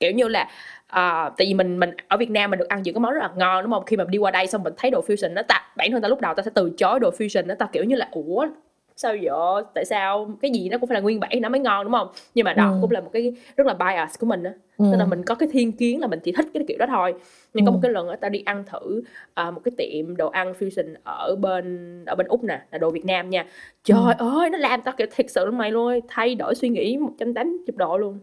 [0.00, 0.48] kiểu như là
[0.90, 3.20] à, tại vì mình mình ở Việt Nam mình được ăn những cái món rất
[3.20, 5.42] là ngon đúng không khi mà đi qua đây xong mình thấy đồ fusion nó
[5.42, 7.84] ta bản thân tao lúc đầu tao sẽ từ chối đồ fusion nó tao kiểu
[7.84, 8.46] như là ủa
[8.96, 11.84] sao vậy tại sao cái gì nó cũng phải là nguyên bản nó mới ngon
[11.84, 12.78] đúng không nhưng mà đó Ừ.
[12.80, 14.84] cũng là một cái rất là bias của mình á Ừ.
[14.92, 17.14] tức là mình có cái thiên kiến là mình chỉ thích cái kiểu đó thôi
[17.54, 17.74] nhưng có Ừ.
[17.74, 19.02] một cái lần á tao đi ăn thử
[19.34, 22.90] à, một cái tiệm đồ ăn fusion ở bên ở bên úc nè là đồ
[22.90, 23.46] việt nam nha
[23.84, 24.26] trời Ừ.
[24.38, 27.98] ơi nó làm tao kiểu thật sự mày luôn thay đổi suy nghĩ 180 độ
[27.98, 28.18] luôn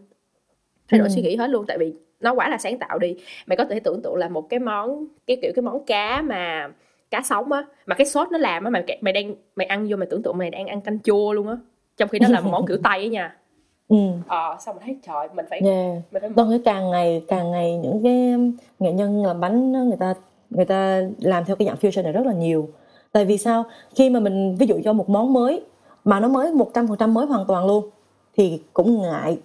[0.88, 1.12] thay đổi Ừ.
[1.14, 3.16] suy nghĩ hết luôn tại vì nó quá là sáng tạo đi
[3.46, 6.68] mày có thể tưởng tượng là một cái món cái kiểu cái món cá mà
[7.10, 9.96] cá sống á mà cái sốt nó làm á mày mày đang mày ăn vô
[9.96, 11.56] mày tưởng tượng mày đang ăn canh chua luôn á
[11.96, 13.36] trong khi đó là một món kiểu tây ấy nha
[13.88, 13.96] Ừ.
[14.26, 16.02] ờ xong mình thấy trời mình phải Yeah.
[16.12, 18.34] mình phải nghĩ càng ngày càng ngày những cái
[18.78, 20.14] nghệ nhân làm bánh á, người ta
[20.50, 22.68] người ta làm theo cái dạng fusion này rất là nhiều.
[23.12, 23.64] Tại vì sao?
[23.94, 25.62] Khi mà mình ví dụ cho một món mới
[26.04, 27.90] mà nó mới 100% mới hoàn toàn luôn
[28.36, 29.38] thì cũng ngại.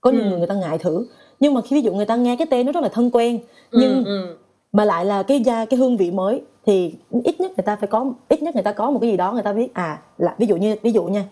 [0.00, 0.28] Có nhiều Ừ.
[0.28, 1.06] người người ta ngại thử.
[1.42, 3.38] Nhưng mà khi ví dụ người ta nghe cái tên nó rất là thân quen
[3.72, 4.36] nhưng ừ, ừ.
[4.72, 7.86] mà lại là cái da cái hương vị mới thì ít nhất người ta phải
[7.88, 10.34] có ít nhất người ta có một cái gì đó người ta biết à là
[10.38, 11.24] ví dụ như ví dụ nha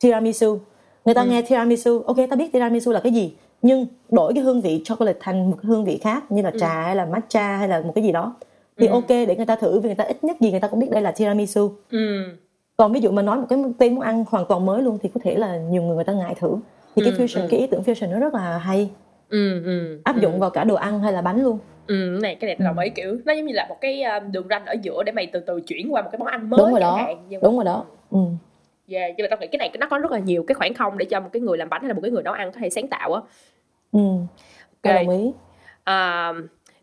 [0.00, 0.58] tiramisu
[1.04, 1.28] người ta Ừ.
[1.28, 5.18] nghe tiramisu ok ta biết tiramisu là cái gì nhưng đổi cái hương vị chocolate
[5.20, 7.92] thành một cái hương vị khác như là trà hay là matcha hay là một
[7.94, 8.34] cái gì đó
[8.78, 8.92] thì Ừ.
[8.92, 10.90] ok để người ta thử vì người ta ít nhất gì người ta cũng biết
[10.90, 12.22] đây là tiramisu ừ.
[12.76, 15.08] còn ví dụ mà nói một cái tên món ăn hoàn toàn mới luôn thì
[15.14, 16.56] có thể là nhiều người người ta ngại thử
[16.96, 17.46] thì cái Ừ, fusion ừ.
[17.50, 18.88] cái ý tưởng fusion nó rất là hay
[19.32, 22.46] ừ, ừ, áp dụng vào cả đồ ăn hay là bánh luôn ừ, này cái
[22.48, 24.74] này tao đồng ý kiểu nó giống như là một cái um, đường ranh ở
[24.82, 26.96] giữa để mày từ từ chuyển qua một cái món ăn mới đúng rồi đó
[26.96, 27.16] hạn.
[27.28, 28.18] Nhưng mà- đúng rồi đó ừ.
[28.92, 30.98] yeah, nhưng mà tao nghĩ cái này nó có rất là nhiều cái khoảng không
[30.98, 32.60] để cho một cái người làm bánh hay là một cái người nấu ăn có
[32.60, 33.20] thể sáng tạo á
[33.92, 33.98] Ừ.
[34.82, 35.06] Tao Ok.
[35.06, 35.32] đồng ý.
[35.84, 36.32] à,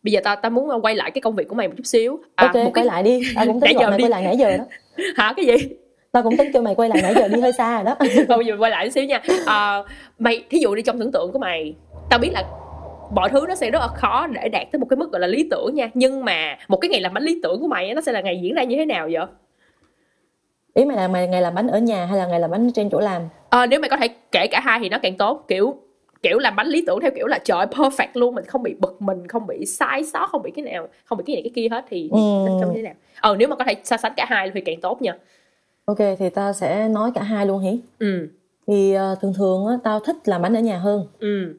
[0.04, 2.20] bây giờ tao tao muốn quay lại cái công việc của mày một chút xíu
[2.36, 3.22] à, ok, một quay cái lại đi.
[3.36, 4.04] Tao cũng tính giờ gọi mày đi.
[4.04, 4.64] quay lại nãy giờ đó.
[5.16, 5.76] hả cái gì
[6.12, 7.95] Tao cũng tính kêu mày quay lại nãy giờ đi hơi xa rồi đó.
[8.16, 9.84] thôi bây giờ quay lại một xíu nha à,
[10.20, 11.76] mày thí dụ đi trong tưởng tượng của mày
[12.10, 12.43] tao biết là
[13.12, 15.28] mọi thứ nó sẽ rất là khó để đạt tới một cái mức gọi là
[15.28, 18.01] lý tưởng nha nhưng mà một cái ngày làm bánh lý tưởng của mày nó
[18.01, 19.26] sẽ là ngày diễn ra như thế nào vậy
[20.74, 22.89] Ý mày là mày ngày làm bánh ở nhà hay là ngày làm bánh trên
[22.89, 23.22] chỗ làm?
[23.49, 25.76] Ờ, nếu mày có thể kể cả hai thì nó càng tốt kiểu
[26.24, 29.01] kiểu làm bánh lý tưởng theo kiểu là trời perfect luôn mình không bị bực
[29.01, 31.68] mình không bị sai sót không bị cái nào không bị cái này cái kia
[31.72, 32.18] hết thì, Ừ.
[32.45, 35.01] như thế nào ờ nếu mà có thể so sánh cả hai thì càng tốt
[35.01, 35.14] nha
[35.86, 37.80] Ok, thì tao sẽ nói cả hai luôn hỉ.
[37.99, 38.28] ừ
[38.68, 41.07] Thì ờ, thường thường á, tao thích làm bánh ở nhà hơn.
[41.20, 41.53] ừ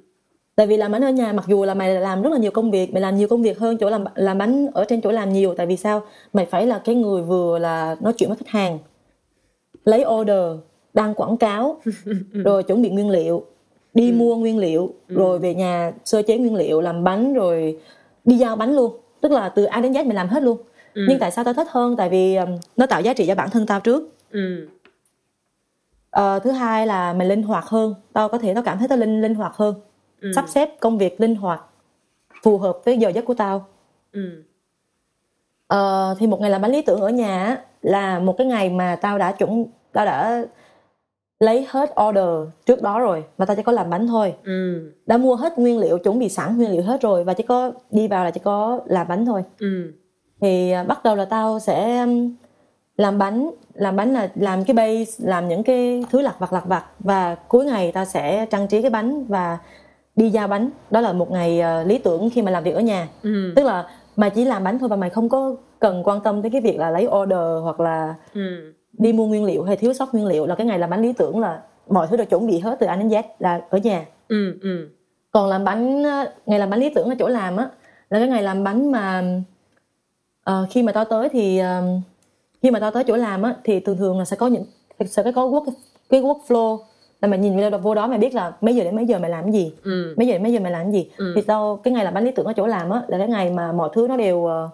[0.57, 2.71] Tại vì làm bánh ở nhà mặc dù là mày làm rất là nhiều công
[2.71, 5.33] việc, mày làm nhiều công việc hơn chỗ làm làm bánh ở trên chỗ làm
[5.33, 5.55] nhiều.
[5.55, 6.03] Tại vì sao?
[6.33, 8.79] Mày phải là cái người vừa là nói chuyện với khách hàng,
[9.85, 10.57] lấy order,
[10.95, 11.81] đăng quảng cáo,
[12.33, 13.45] rồi chuẩn bị nguyên liệu,
[13.95, 17.79] đi mua nguyên liệu, rồi về nhà sơ chế nguyên liệu, làm bánh rồi
[18.25, 18.97] đi giao bánh luôn.
[19.21, 20.59] Tức là từ A đến Z mày làm hết luôn.
[20.95, 21.03] Ừ.
[21.09, 21.97] Nhưng tại sao tao thích hơn?
[21.97, 24.09] Tại vì um, nó tạo giá trị cho bản thân tao trước.
[24.31, 24.69] ừ
[26.11, 27.95] Ờ, thứ hai là mày linh hoạt hơn.
[28.13, 29.75] Tao có thể tao cảm thấy tao linh linh hoạt hơn.
[30.21, 30.33] Ừ.
[30.35, 31.61] Sắp xếp công việc linh hoạt,
[32.43, 33.67] phù hợp với giờ giấc của tao.
[34.13, 34.43] ừ.
[35.67, 38.71] Ờ, thì một ngày làm bánh lý tưởng ở nhà á, là một cái ngày
[38.71, 40.45] mà tao đã chuẩn tao đã
[41.41, 44.35] lấy hết order trước đó rồi và tao chỉ có làm bánh thôi.
[44.45, 44.91] Ừ.
[45.07, 47.73] Đã mua hết nguyên liệu chuẩn bị sẵn nguyên liệu hết rồi và chỉ có
[47.91, 49.45] đi vào là chỉ có làm bánh thôi.
[49.59, 49.93] Ừ.
[50.41, 52.07] Thì à, bắt đầu là tao sẽ
[52.97, 56.65] làm bánh làm bánh là làm cái base làm những cái thứ lặt vặt lặt
[56.67, 59.59] vặt và cuối ngày tao sẽ trang trí cái bánh và
[60.21, 60.71] đi giao bánh.
[60.91, 63.09] Đó là một ngày à, lý tưởng khi mà làm việc ở nhà.
[63.23, 63.53] Ừ.
[63.57, 66.51] Tức là mày chỉ làm bánh thôi và mày không có cần quan tâm tới
[66.51, 68.73] cái việc là lấy order hoặc là ừ.
[68.93, 70.47] đi mua nguyên liệu hay thiếu sót nguyên liệu.
[70.47, 72.87] Là cái ngày làm bánh lý tưởng là mọi thứ đều chuẩn bị hết từ
[72.87, 74.05] A đến Z là ở nhà.
[74.29, 74.89] Ừ ừ.
[75.31, 77.69] Còn làm bánh á, ngày làm bánh lý tưởng ở chỗ làm á
[78.11, 79.23] là cái ngày làm bánh mà
[80.45, 81.83] ờ, khi mà tao tới thì ờ,
[82.63, 84.65] khi mà tao tới chỗ làm á thì thường thường là sẽ có những
[85.07, 85.73] sẽ có work
[86.11, 86.79] cái workflow
[87.21, 89.31] là mày nhìn vô vô đó mày biết là mấy giờ đến mấy giờ mày
[89.31, 89.73] làm cái gì?
[89.83, 90.15] Ừ.
[90.17, 91.11] Mấy giờ đến mấy giờ mày làm cái gì?
[91.17, 91.33] Ừ.
[91.37, 93.51] thì tao cái ngày làm bánh lý tưởng ở chỗ làm á là cái ngày
[93.51, 94.69] mà mọi thứ nó đều ờ,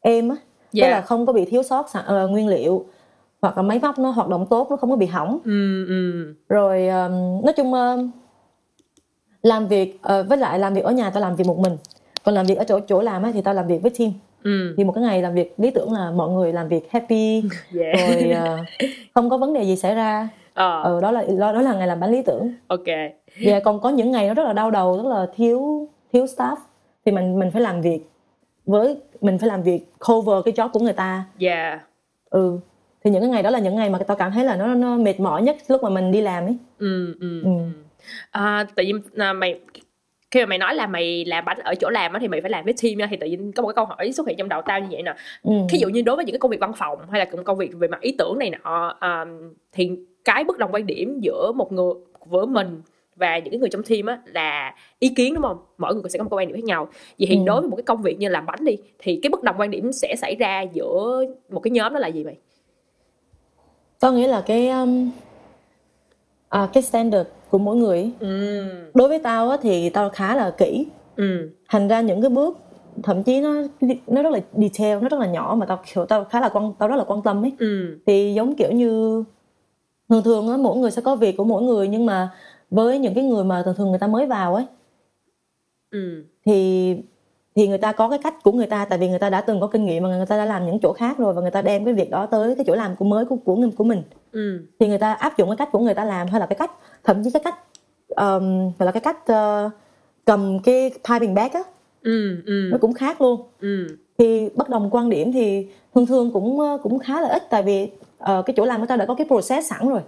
[0.00, 0.36] êm á.
[0.72, 0.92] Tức Yeah.
[0.92, 2.84] là không có bị thiếu sót ờ, nguyên liệu
[3.42, 5.38] hoặc là máy móc nó hoạt động tốt nó không có bị hỏng.
[5.44, 6.34] Ừ ừ.
[6.48, 8.00] Rồi um, nói chung uh,
[9.42, 11.76] làm việc uh, với lại làm việc ở nhà tao làm việc một mình.
[12.24, 14.12] Còn làm việc ở chỗ chỗ làm ấy, thì tao làm việc với team.
[14.42, 14.74] Ừ.
[14.76, 17.42] Thì một cái ngày làm việc lý tưởng là mọi người làm việc happy.
[17.78, 18.66] Yeah rồi uh,
[19.14, 20.82] không có vấn đề gì xảy ra ờ.
[20.82, 22.52] Ừ, đó là đó, đó là ngày làm bánh lý tưởng.
[22.66, 22.86] Ok.
[23.44, 26.56] Và còn có những ngày nó rất là đau đầu rất là thiếu thiếu staff.
[27.04, 28.00] Thì mình mình phải làm việc
[28.66, 31.24] với mình phải làm việc cover cái job của người ta.
[31.40, 31.80] Yeah.
[32.30, 32.58] Ừ.
[33.04, 34.96] Thì những cái ngày đó là những ngày mà tao cảm thấy là nó nó
[34.96, 36.56] mệt mỏi nhất lúc mà mình đi làm ấy.
[36.78, 37.42] Ừ ừ.
[37.44, 37.50] Ừ.
[38.30, 39.60] à, tự nhiên à, mày
[40.30, 42.50] khi mà mày nói là mày làm bánh ở chỗ làm á thì mày phải
[42.50, 44.48] làm với team nha thì tự nhiên có một cái câu hỏi xuất hiện trong
[44.48, 45.14] đầu tao như vậy nè.
[45.42, 45.52] Ừ.
[45.68, 47.70] thí dụ như đối với những cái công việc văn phòng hay là công việc
[47.74, 49.24] về mặt ý tưởng này nọ à,
[49.72, 49.90] thì
[50.26, 51.92] cái bất đồng quan điểm giữa một người
[52.26, 52.82] với mình
[53.16, 55.58] và những cái người trong team á là ý kiến đúng không?
[55.78, 56.88] Mỗi người sẽ có một quan điểm khác nhau.
[57.18, 57.42] Vậy thì Ừ.
[57.46, 59.70] đối với một cái công việc như làm bánh đi thì cái bất đồng quan
[59.70, 62.36] điểm sẽ xảy ra giữa một cái nhóm đó là gì mày
[64.00, 65.10] tao nghĩ là cái um,
[66.48, 68.62] à, cái standard của mỗi người ừ.
[68.94, 70.86] Đối với tao á, thì tao khá là kỹ.
[71.16, 71.50] Ừ.
[71.68, 72.58] Thành ra những cái bước
[73.02, 73.54] thậm chí nó
[74.06, 76.72] nó rất là detail nó rất là nhỏ mà tao kiểu tao khá là quan
[76.78, 77.52] tao rất là quan tâm ấy.
[77.58, 77.98] Ừ.
[78.06, 79.24] Thì giống kiểu như
[80.08, 82.30] thường thường á mỗi người sẽ có việc của mỗi người nhưng mà
[82.70, 84.64] với những cái người mà thường thường người ta mới vào ấy
[85.90, 86.24] ừ.
[86.44, 86.96] thì
[87.54, 89.60] thì người ta có cái cách của người ta tại vì người ta đã từng
[89.60, 91.62] có kinh nghiệm mà người ta đã làm những chỗ khác rồi và người ta
[91.62, 94.02] đem cái việc đó tới cái chỗ làm của mới của của của mình.
[94.32, 94.60] Ừ.
[94.80, 96.70] Thì người ta áp dụng cái cách của người ta làm hay là cái cách
[97.04, 97.54] thậm chí cái cách
[98.08, 99.70] um, gọi là cái cách ờ,
[100.24, 101.62] cầm cái piping bag á
[102.02, 102.68] ừ ừ.
[102.72, 103.40] nó cũng khác luôn.
[103.60, 103.86] Ừ.
[104.18, 107.62] Thì bất đồng quan điểm thì thường thường cũng ờ, cũng khá là ít tại
[107.62, 107.88] vì
[108.26, 110.00] ờ, cái chỗ làm của ta đã có cái process sẵn rồi.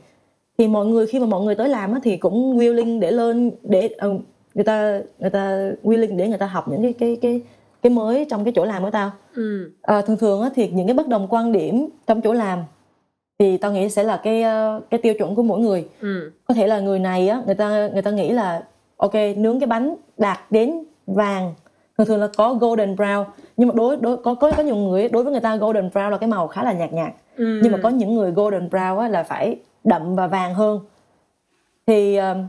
[0.59, 3.51] Thì mọi người khi mà mọi người tới làm á, thì cũng willing để lên
[3.63, 4.09] để ờ,
[4.55, 7.41] người ta người ta willing để người ta học những cái cái cái
[7.83, 9.11] cái mới trong cái chỗ làm của tao.
[9.35, 9.71] Ừ.
[9.83, 12.59] Ờ, thường thường á, thì những cái bất đồng quan điểm trong chỗ làm
[13.39, 14.43] thì tao nghĩ sẽ là cái
[14.91, 15.89] cái tiêu chuẩn của mỗi người.
[16.01, 16.31] Ừ.
[16.45, 18.63] Có thể là người này á người ta người ta nghĩ là
[18.97, 21.55] ok nướng cái bánh đạt đến vàng.
[21.99, 23.25] Thường thường là có golden brown.
[23.57, 26.11] Nhưng mà đối đối có có có nhiều người đối với người ta golden brown
[26.11, 28.99] là cái màu khá là nhạt nhạt ừ nhưng mà có những người golden brown
[28.99, 30.81] á là phải đậm và vàng hơn.
[31.87, 32.47] Thì um,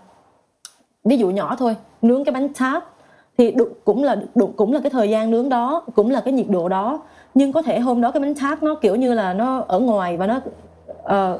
[1.03, 2.83] ví dụ nhỏ thôi nướng cái bánh tart
[3.37, 6.33] thì đụng, cũng là đụng, cũng là cái thời gian nướng đó cũng là cái
[6.33, 7.01] nhiệt độ đó.
[7.35, 10.17] Nhưng có thể hôm đó cái bánh tart nó kiểu như là nó ở ngoài
[10.17, 10.41] và nó
[11.03, 11.39] ờ,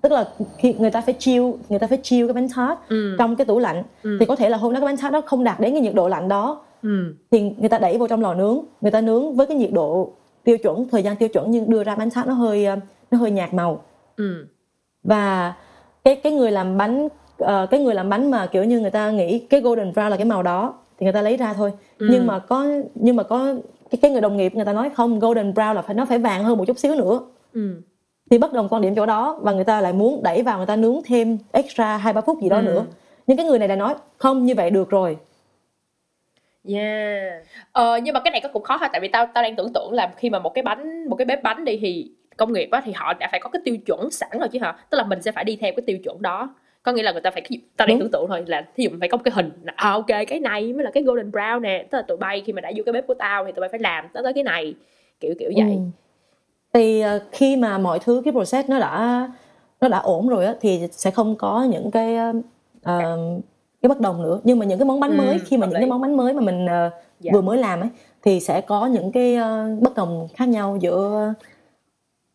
[0.00, 3.16] tức là khi người ta phải chiêu người ta phải chiêu cái bánh tart ừ.
[3.18, 3.82] trong cái tủ lạnh.
[4.02, 4.16] Ừ.
[4.20, 5.94] thì có thể là hôm đó cái bánh tart nó không đạt đến cái nhiệt
[5.94, 6.60] độ lạnh đó.
[6.82, 7.14] Ừ.
[7.30, 10.12] Thì người ta đẩy vào trong lò nướng người ta nướng với cái nhiệt độ
[10.44, 12.76] tiêu chuẩn thời gian tiêu chuẩn nhưng đưa ra bánh tart nó hơi ờ,
[13.10, 13.82] nó hơi nhạt màu.
[14.16, 14.46] Ừ.
[15.02, 15.54] Và
[16.04, 19.10] cái cái người làm bánh ờ, cái người làm bánh mà kiểu như người ta
[19.10, 21.72] nghĩ cái golden brown là cái màu đó thì người ta lấy ra thôi.
[21.98, 22.06] Ừ.
[22.10, 23.54] nhưng mà có nhưng mà có
[23.90, 26.18] cái cái người đồng nghiệp người ta nói không golden brown là phải nó phải
[26.18, 27.20] vàng hơn một chút xíu nữa.
[27.52, 27.74] Ừ.
[28.30, 30.66] Thì bất đồng quan điểm chỗ đó và người ta lại muốn đẩy vào người
[30.66, 32.62] ta nướng thêm extra hai ba phút gì đó Ừ.
[32.62, 32.84] nữa.
[33.26, 35.16] Nhưng cái người này lại nói không như vậy được rồi
[36.74, 37.44] Yeah.
[37.72, 39.72] Ờ, nhưng mà cái này có cũng khó ha tại vì tao tao đang tưởng
[39.72, 42.68] tượng là khi mà một cái bánh một cái bếp bánh đi thì công nghiệp
[42.70, 44.76] á thì họ đã phải có cái tiêu chuẩn sẵn rồi chứ hả?
[44.90, 46.54] Tức là mình sẽ phải đi theo cái tiêu chuẩn đó.
[46.82, 47.42] Có nghĩa là người ta phải
[47.76, 49.90] tao đang tưởng tượng thôi là thí dụ phải có một cái hình là à
[49.90, 52.60] ok cái này mới là cái golden brown nè, tức là tụi bay khi mà
[52.60, 54.74] đã vô cái bếp của tao thì tụi bay phải làm tới tới cái này.
[55.20, 55.70] Kiểu kiểu vậy.
[55.70, 55.80] Ừ.
[56.72, 59.28] thì ờ, khi mà mọi thứ cái process nó đã
[59.80, 62.16] nó đã ổn rồi á thì sẽ không có những cái
[62.82, 63.18] ờ,
[63.82, 65.74] cái bất đồng nữa nhưng mà những cái món bánh Ừ, mới khi mà những
[65.74, 65.80] lý.
[65.80, 67.32] cái món bánh mới mà mình ờ, Dạ.
[67.34, 67.88] vừa mới làm ấy
[68.22, 71.34] thì sẽ có những cái ờ, bất đồng khác nhau giữa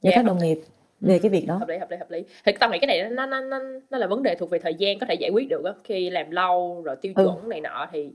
[0.02, 0.60] giữa Dạ, các đồng nghiệp
[1.02, 3.10] về cái việc đó hợp lý hợp lý hợp lý thì tao nghĩ cái này
[3.10, 5.50] nó nó nó nó là vấn đề thuộc về thời gian có thể giải quyết
[5.50, 7.24] được á khi làm lâu rồi tiêu Ừ.
[7.24, 8.10] chuẩn này nọ thì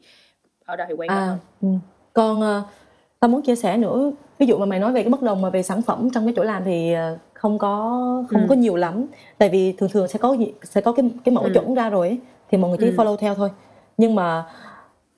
[0.64, 1.68] ở đây thì quen à hơn ừ.
[2.12, 2.62] còn ờ,
[3.20, 5.50] tao muốn chia sẻ nữa ví dụ mà mày nói về cái bất đồng mà
[5.50, 6.92] về sản phẩm trong cái chỗ làm thì
[7.34, 7.78] không có
[8.30, 8.46] không Ừ.
[8.48, 9.06] có nhiều lắm
[9.38, 11.50] tại vì thường thường sẽ có sẽ có cái cái mẫu Ừ.
[11.54, 12.18] chuẩn ra rồi
[12.50, 12.92] thì mọi người chỉ Ừ.
[12.96, 13.50] follow theo thôi.
[13.96, 14.44] Nhưng mà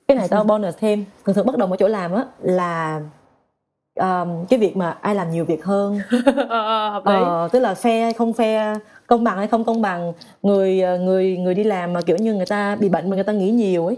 [0.07, 1.05] cái này tao bonus thêm.
[1.25, 3.01] Thường thường bất đồng ở chỗ làm á là
[3.99, 5.99] um, cái việc mà ai làm nhiều việc hơn.
[6.49, 7.13] Ờ, hợp lý.
[7.13, 8.77] Ờ, tức là phe hay không phe
[9.07, 10.13] công bằng hay không công bằng
[10.43, 13.23] người ờ, người người đi làm mà kiểu như người ta bị bệnh mà người
[13.23, 13.97] ta nghỉ nhiều ấy.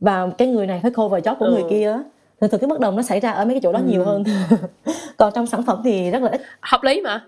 [0.00, 1.50] Và cái người này phải cover job của Ừ.
[1.52, 1.98] người kia á.
[2.40, 3.84] Thường thường cái bất đồng nó xảy ra ở mấy cái chỗ đó Ừ.
[3.84, 4.24] nhiều hơn.
[5.16, 6.40] Còn trong sản phẩm thì rất là ít.
[6.60, 7.24] Hợp lý mà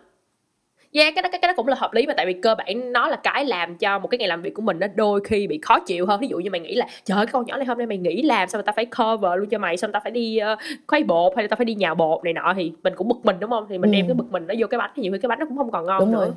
[0.97, 2.93] Yeah, cái đó cái, cái đó cũng là hợp lý mà tại vì cơ bản
[2.93, 5.47] nó là cái làm cho một cái ngày làm việc của mình nó đôi khi
[5.47, 6.21] bị khó chịu hơn.
[6.21, 7.99] Ví dụ như mày nghĩ là trời ơi cái con nhỏ này hôm nay mày
[7.99, 10.59] nghỉ làm sao mà tao phải cover luôn cho mày xong tao phải đi uh,
[10.87, 12.53] khuấy bột hay là tao phải đi nhào bột này nọ?
[12.57, 13.67] Thì mình cũng bực mình đúng không?
[13.69, 13.93] Thì mình Ừ.
[13.93, 15.57] đem cái bực mình nó vô cái bánh thì nhiều khi cái bánh nó cũng
[15.57, 16.19] không còn ngon đúng nữa.
[16.19, 16.29] rồi.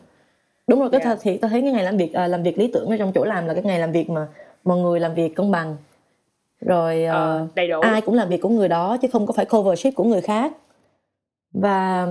[0.67, 1.05] Đúng rồi cái Dạ.
[1.09, 1.19] yeah.
[1.21, 3.23] thì tao thấy cái ngày làm việc à, làm việc lý tưởng ở trong chỗ
[3.25, 4.27] làm là cái ngày làm việc mà
[4.63, 5.75] mọi người làm việc công bằng.
[6.61, 7.81] Rồi ờ, Ờ, đầy đủ.
[7.81, 10.21] ai cũng làm việc của người đó chứ không có phải cover shift của người
[10.21, 10.51] khác.
[11.53, 12.07] Và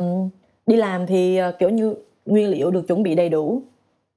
[0.67, 1.95] đi làm thì ờ, kiểu như
[2.29, 3.63] nguyên liệu được chuẩn bị đầy đủ.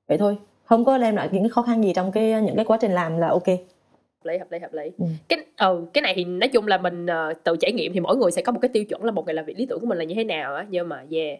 [0.08, 2.66] Vậy thôi không có đem lại những cái khó khăn gì trong cái những cái
[2.66, 3.48] quá trình làm là ok.
[3.48, 4.84] Hợp lý hợp lý hợp lý.
[4.98, 5.06] Ừ.
[5.28, 8.18] cái ừ, cái này thì nói chung là mình ờ, tự trải nghiệm thì mỗi
[8.18, 9.86] người sẽ có một cái tiêu chuẩn là một ngày làm việc lý tưởng của
[9.86, 10.66] mình là như thế nào á.
[10.70, 11.40] Nhưng mà yeah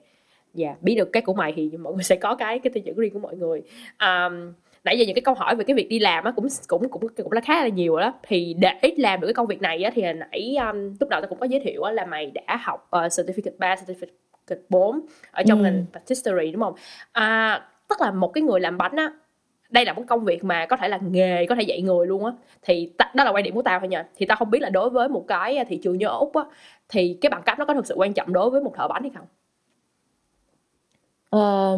[0.58, 2.96] yeah biết được cái của mày thì mọi người sẽ có cái cái tiêu chuẩn
[2.96, 3.62] riêng của mọi người.
[4.00, 4.54] Um,
[4.84, 7.08] nãy giờ những cái câu hỏi về cái việc đi làm á cũng cũng cũng
[7.24, 8.14] cũng là khá là nhiều đó.
[8.28, 11.22] Thì để làm được cái công việc này á thì hồi nãy um, lúc đầu
[11.22, 14.08] ta cũng có giới thiệu á là mày đã học uh, certificate 3 certificate
[14.70, 15.00] 4
[15.32, 15.64] ở trong Ừ.
[15.64, 16.74] ngành patisserie đúng không?
[17.12, 19.12] À, tức là một cái người làm bánh á
[19.70, 22.26] đây là một công việc mà có thể là nghề có thể dạy người luôn
[22.26, 22.32] á.
[22.62, 24.08] Thì ta, đó là quan điểm của tao thôi nha.
[24.16, 26.44] Thì tao không biết là đối với một cái thị trường như ở úc á
[26.90, 29.02] thì cái bằng cấp nó có thực sự quan trọng đối với một thợ bánh
[29.02, 29.26] hay không?
[31.30, 31.78] Ờ,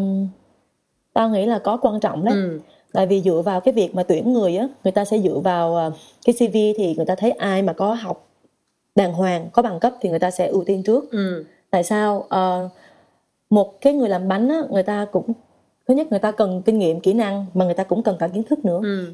[1.14, 2.34] tao nghĩ là có quan trọng đấy.
[2.34, 2.60] Ừ.
[2.94, 5.76] Tại vì dựa vào cái việc mà tuyển người á người ta sẽ dựa vào
[5.76, 5.92] ờ,
[6.26, 8.28] cái cv thì người ta thấy ai mà có học
[8.96, 11.12] đàng hoàng có bằng cấp thì người ta sẽ ưu tiên trước.
[11.12, 12.26] Ừ tại sao?
[12.30, 12.70] Ờ,
[13.50, 15.26] một cái người làm bánh á người ta cũng
[15.88, 18.28] thứ nhất người ta cần kinh nghiệm kỹ năng mà người ta cũng cần cả
[18.28, 18.80] kiến thức nữa.
[18.84, 19.14] Ừ.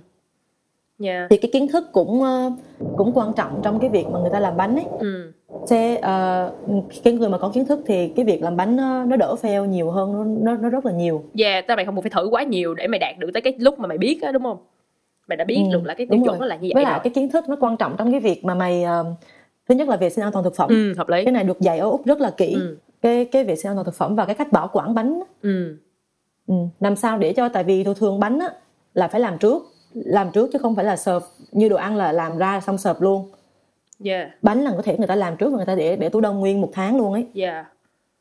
[1.03, 2.51] Yeah thì cái kiến thức cũng ờ,
[2.97, 4.85] cũng quan trọng trong cái việc mà người ta làm bánh ấy.
[4.99, 5.31] Ừ.
[6.01, 6.53] Ờ,
[7.03, 9.65] cái người mà có kiến thức thì cái việc làm bánh nó, nó đỡ fail
[9.65, 11.23] nhiều hơn nó, nó rất là nhiều.
[11.39, 13.53] Yeah tao mày không cần phải thử quá nhiều để mày đạt được tới cái
[13.59, 14.57] lúc mà mày biết á đúng không?
[15.27, 16.93] Mày đã biết Ừ, được là cái tiêu chuẩn nó là như vậy với lại
[16.93, 16.99] rồi.
[17.03, 19.05] cái kiến thức nó quan trọng trong cái việc mà mày ờ,
[19.69, 20.69] thứ nhất là vệ sinh an toàn thực phẩm.
[20.69, 21.25] Ừ hợp lý.
[21.25, 22.53] Cái này được dạy ở úc rất là kỹ.
[22.53, 22.77] Ừ.
[23.01, 25.77] Cái cái vệ sinh an toàn thực phẩm và cái cách bảo quản bánh ừ.
[26.47, 26.55] Ừ.
[26.79, 28.49] làm sao để cho tại vì thường thường bánh á,
[28.93, 29.63] là phải làm trước
[29.93, 32.99] làm trước chứ không phải là serve như đồ ăn là làm ra xong serve
[33.01, 33.31] luôn.
[34.03, 34.29] Yeah.
[34.41, 36.39] Bánh là có thể người ta làm trước và người ta để để tủ đông
[36.39, 37.27] nguyên một tháng luôn ấy.
[37.35, 37.65] Yeah.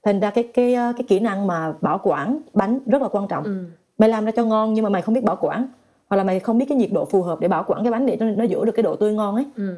[0.02, 3.28] Thành ra cái cái ờ, cái kỹ năng mà bảo quản bánh rất là quan
[3.28, 3.44] trọng.
[3.44, 3.64] Ừ.
[3.98, 5.68] Mày làm ra cho ngon nhưng mà mày không biết bảo quản
[6.08, 8.06] hoặc là mày không biết cái nhiệt độ phù hợp để bảo quản cái bánh
[8.06, 9.44] để nó, nó giữ được cái độ tươi ngon ấy.
[9.56, 9.76] Ừ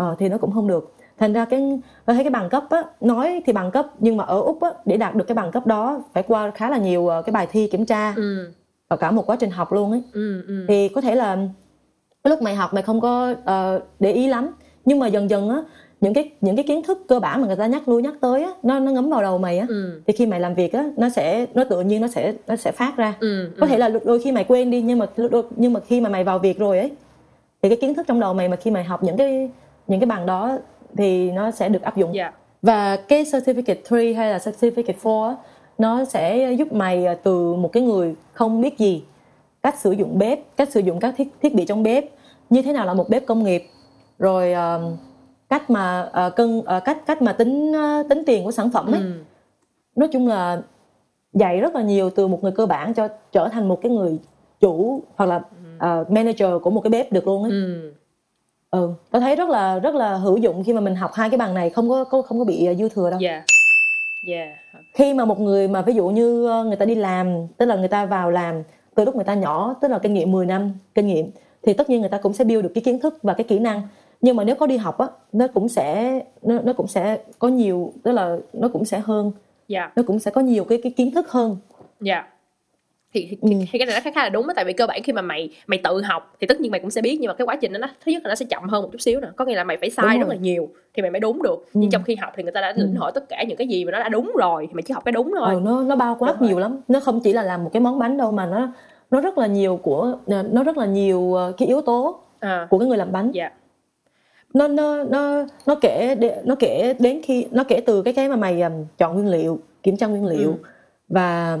[0.00, 0.92] ờ, thì nó cũng không được.
[1.18, 4.40] Thành ra cái thấy cái bằng cấp á nói thì bằng cấp nhưng mà ở
[4.40, 7.22] úc á để đạt được cái bằng cấp đó phải qua khá là nhiều ờ,
[7.22, 8.52] cái bài thi kiểm tra ừ.
[8.88, 10.02] và cả một quá trình học luôn ấy.
[10.12, 10.64] Ừ ừ.
[10.68, 11.36] Thì có thể là
[12.24, 14.50] cái lúc mày học mày không có ờ, để ý lắm.
[14.84, 15.62] Nhưng mà dần dần á
[16.00, 18.42] những cái những cái kiến thức cơ bản mà người ta nhắc lui nhắc tới
[18.42, 20.00] á nó nó ngấm vào đầu mày á ừ.
[20.06, 22.72] thì khi mày làm việc á nó sẽ nó tự nhiên nó sẽ nó sẽ
[22.72, 23.14] phát ra.
[23.20, 26.00] Ừ có thể là đôi khi mày quên đi nhưng mà đôi, nhưng mà khi
[26.00, 26.90] mà mày vào việc rồi ấy
[27.62, 29.50] thì cái kiến thức trong đầu mày mà khi mày học những cái
[29.90, 30.58] những cái bằng đó
[30.96, 32.12] thì nó sẽ được áp dụng.
[32.12, 35.36] Yeah và cái certificate 3 hay là certificate 4 á,
[35.78, 39.02] nó sẽ giúp mày à, từ một cái người không biết gì
[39.62, 42.04] cách sử dụng bếp cách sử dụng các thiết thiết bị trong bếp
[42.50, 43.66] như thế nào là một bếp công nghiệp.
[44.18, 44.92] Rồi ờ,
[45.48, 48.94] cách mà ờ, cân ờ, cách cách mà tính ờ, tính tiền của sản phẩm
[48.94, 49.00] ấy.
[49.00, 49.12] Ừ.
[49.96, 50.62] Nói chung là
[51.32, 54.18] dạy rất là nhiều từ một người cơ bản cho trở thành một cái người
[54.60, 55.40] chủ hoặc là
[55.78, 57.50] ờ, manager của một cái bếp được luôn ấy.
[57.50, 57.92] Ừ
[58.70, 61.38] ừ tao thấy rất là rất là hữu dụng khi mà mình học hai cái
[61.38, 63.20] bằng này không có có- không có bị ờ, dư thừa đâu.
[63.22, 63.44] Yeah
[64.26, 64.48] yeah
[64.94, 67.76] khi mà một người mà ví dụ như ờ, người ta đi làm tức là
[67.76, 68.62] người ta vào làm
[68.94, 71.30] từ lúc người ta nhỏ tức là kinh nghiệm 10 năm kinh nghiệm
[71.62, 73.58] thì tất nhiên người ta cũng sẽ build được cái kiến thức và cái kỹ
[73.58, 73.82] năng.
[74.20, 77.48] Nhưng mà nếu có đi học á nó cũng sẽ nó, nó cũng sẽ có
[77.48, 79.32] nhiều tức là nó cũng sẽ hơn.
[79.68, 81.56] Yeah nó cũng sẽ có nhiều cái cái kiến thức hơn.
[82.00, 82.28] Dạ
[83.12, 83.48] thì, thì, Ừ.
[83.72, 85.22] thì cái này nó khá khá là đúng á tại vì cơ bản khi mà
[85.22, 87.56] mày mày tự học thì tất nhiên mày cũng sẽ biết nhưng mà cái quá
[87.56, 89.44] trình đó nó thứ nhất là nó sẽ chậm hơn một chút xíu nè có
[89.44, 90.34] nghĩa là mày phải sai Đúng rất rồi.
[90.34, 91.70] là nhiều thì mày mới đúng được Ừ.
[91.74, 93.84] nhưng trong khi học thì người ta đã lĩnh hội tất cả những cái gì
[93.84, 95.96] mà nó đã đúng rồi thì mày chỉ học cái đúng thôi ừ, nó nó
[95.96, 96.48] bao Đúng quát rồi.
[96.48, 98.68] nhiều lắm nó không chỉ là làm một cái món bánh đâu mà nó
[99.10, 100.18] nó rất là nhiều của
[100.50, 103.50] nó rất là nhiều ờ, cái yếu tố à của cái người làm bánh dạ
[104.54, 108.36] nó nó nó nó kể nó kể đến khi nó kể từ cái cái mà
[108.36, 110.68] mày um, chọn nguyên liệu kiểm tra nguyên liệu Ừ.
[111.08, 111.58] và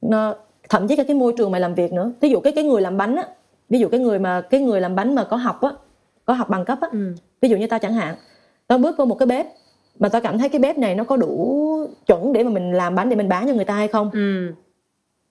[0.00, 0.34] nó
[0.68, 2.12] thậm chí cả cái môi trường mày làm việc nữa.
[2.20, 3.24] Ví dụ cái cái người làm bánh á
[3.68, 5.70] ví dụ cái người mà cái người làm bánh mà có học á
[6.24, 7.14] có học bằng cấp á ừ.
[7.40, 8.14] ví dụ như tao chẳng hạn
[8.66, 9.46] tao bước vào một cái bếp
[9.98, 12.94] mà tao cảm thấy cái bếp này nó có đủ chuẩn để mà mình làm
[12.94, 14.10] bánh để mình bán cho người ta hay không?
[14.12, 14.52] Ừ.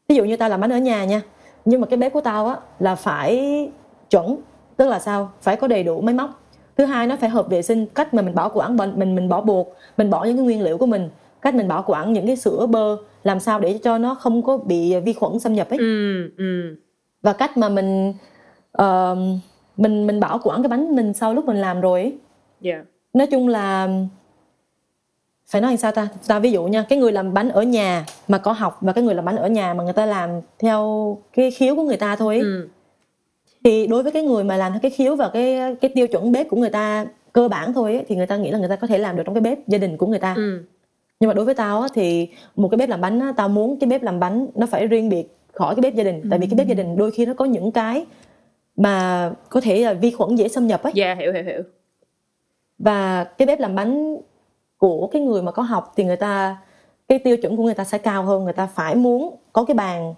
[0.07, 1.21] Ví dụ như tao làm bánh ở nhà nha
[1.65, 3.69] nhưng mà cái bếp của tao á là phải
[4.09, 4.37] chuẩn
[4.77, 5.31] tức là sao?
[5.41, 6.43] Phải có đầy đủ máy móc.
[6.77, 9.29] Thứ hai nó phải hợp vệ sinh cách mà mình bảo quản mình mình mình
[9.29, 9.67] bỏ bột
[9.97, 11.09] mình bỏ những cái nguyên liệu của mình
[11.47, 14.57] cách mình bảo quản những cái sữa bơ làm sao để cho nó không có
[14.57, 15.77] bị vi khuẩn xâm nhập ấy.
[15.79, 16.75] Ừ ừ.
[17.21, 18.13] Và cách mà mình
[18.71, 19.17] ờ,
[19.77, 22.17] mình mình bảo quản cái bánh mình sau lúc mình làm rồi ấy.
[22.61, 22.83] dạ.
[23.13, 23.89] Nói chung là
[25.47, 26.07] phải nói làm sao ta?
[26.27, 29.03] Ta ví dụ nha cái người làm bánh ở nhà mà có học và cái
[29.03, 30.29] người làm bánh ở nhà mà người ta làm
[30.59, 32.67] theo cái khiếu của người ta thôi ấy, ừ.
[33.63, 36.31] Thì đối với cái người mà làm theo cái khiếu và cái cái tiêu chuẩn
[36.31, 38.75] bếp của người ta cơ bản thôi ấy, thì người ta nghĩ là người ta
[38.75, 40.33] có thể làm được trong cái bếp gia đình của người ta.
[40.37, 40.63] Ừ
[41.19, 43.79] nhưng mà đối với tao á, thì một cái bếp làm bánh á, tao muốn
[43.79, 46.21] cái bếp làm bánh nó phải riêng biệt khỏi cái bếp gia đình.
[46.29, 48.05] Tại vì cái bếp gia đình đôi khi nó có những cái
[48.75, 51.61] mà có thể là vi khuẩn dễ xâm nhập ấy dạ hiểu hiểu hiểu.
[52.79, 54.17] Và cái bếp làm bánh
[54.77, 56.57] của cái người mà có học thì người ta
[57.07, 58.43] cái tiêu chuẩn của người ta sẽ cao hơn.
[58.43, 60.13] Người ta phải muốn có cái bàn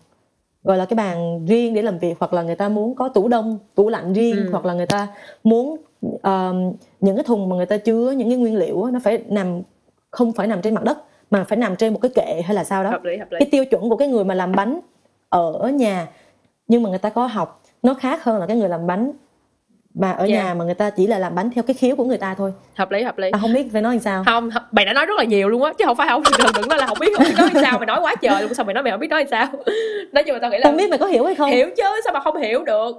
[0.63, 3.27] gọi là cái bàn riêng để làm việc hoặc là người ta muốn có tủ
[3.27, 4.49] đông tủ lạnh riêng Ừ.
[4.51, 5.07] hoặc là người ta
[5.43, 9.23] muốn um, những cái thùng mà người ta chứa những cái nguyên liệu nó phải
[9.27, 9.61] nằm
[10.12, 10.97] không phải nằm trên mặt đất
[11.32, 12.89] mà phải nằm trên một cái kệ hay là sao đó.
[12.89, 13.38] Hợp lý hợp lý.
[13.39, 14.80] Cái tiêu chuẩn của cái người mà làm bánh
[15.30, 16.07] ở nhà
[16.68, 19.12] nhưng mà người ta có học nó khác hơn là cái người làm bánh
[19.93, 20.43] mà ở Dạ.
[20.43, 22.53] nhà mà người ta chỉ là làm bánh theo cái khiếu của người ta thôi.
[22.76, 23.32] Hợp lý hợp lý.
[23.32, 24.24] Ta không biết phải nói làm sao?
[24.26, 26.47] Không không, mày đã nói rất là nhiều luôn á chứ không phải không đừng
[26.55, 28.53] đừng nói là không biết không biết nói làm sao mày nói quá trời luôn
[28.53, 29.47] sao mày nói mày không biết nói làm sao?
[30.14, 31.49] Nói chung là tao nghĩ là không biết mày có hiểu hay không?
[31.51, 32.97] Hiểu chứ sao mà không hiểu được?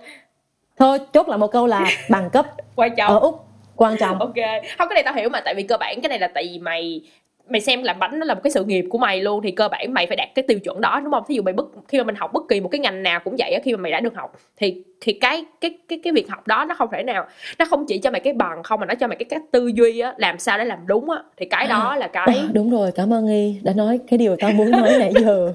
[0.79, 2.47] Thôi chốt lại một câu là bằng cấp
[2.77, 3.13] quan trọng.
[3.13, 3.45] ở úc
[3.81, 4.19] quan trọng.
[4.19, 4.35] Ok.
[4.79, 6.59] Không cái này tao hiểu mà tại vì cơ bản cái này là tại vì
[6.59, 7.01] mày
[7.49, 9.69] mày xem làm bánh nó là một cái sự nghiệp của mày luôn thì cơ
[9.69, 11.23] bản mày phải đạt cái tiêu chuẩn đó đúng không?
[11.29, 13.35] Thí dụ mày bất khi mà mình học bất kỳ một cái ngành nào cũng
[13.39, 16.29] vậy á khi mà mày đã được học thì thì cái cái cái cái việc
[16.31, 17.27] học đó nó không thể nào
[17.59, 19.67] nó không chỉ cho mày cái bằng không mà nó cho mày cái cách tư
[19.75, 21.19] duy á làm sao để làm đúng á.
[21.37, 24.37] Thì cái đó là cái Ờ, đúng rồi cảm ơn nghi đã nói cái điều
[24.41, 25.53] tao muốn nói nãy giờ.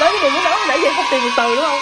[0.00, 1.78] Nói cái điều muốn nói nãy giờ không tìm được từ đúng không?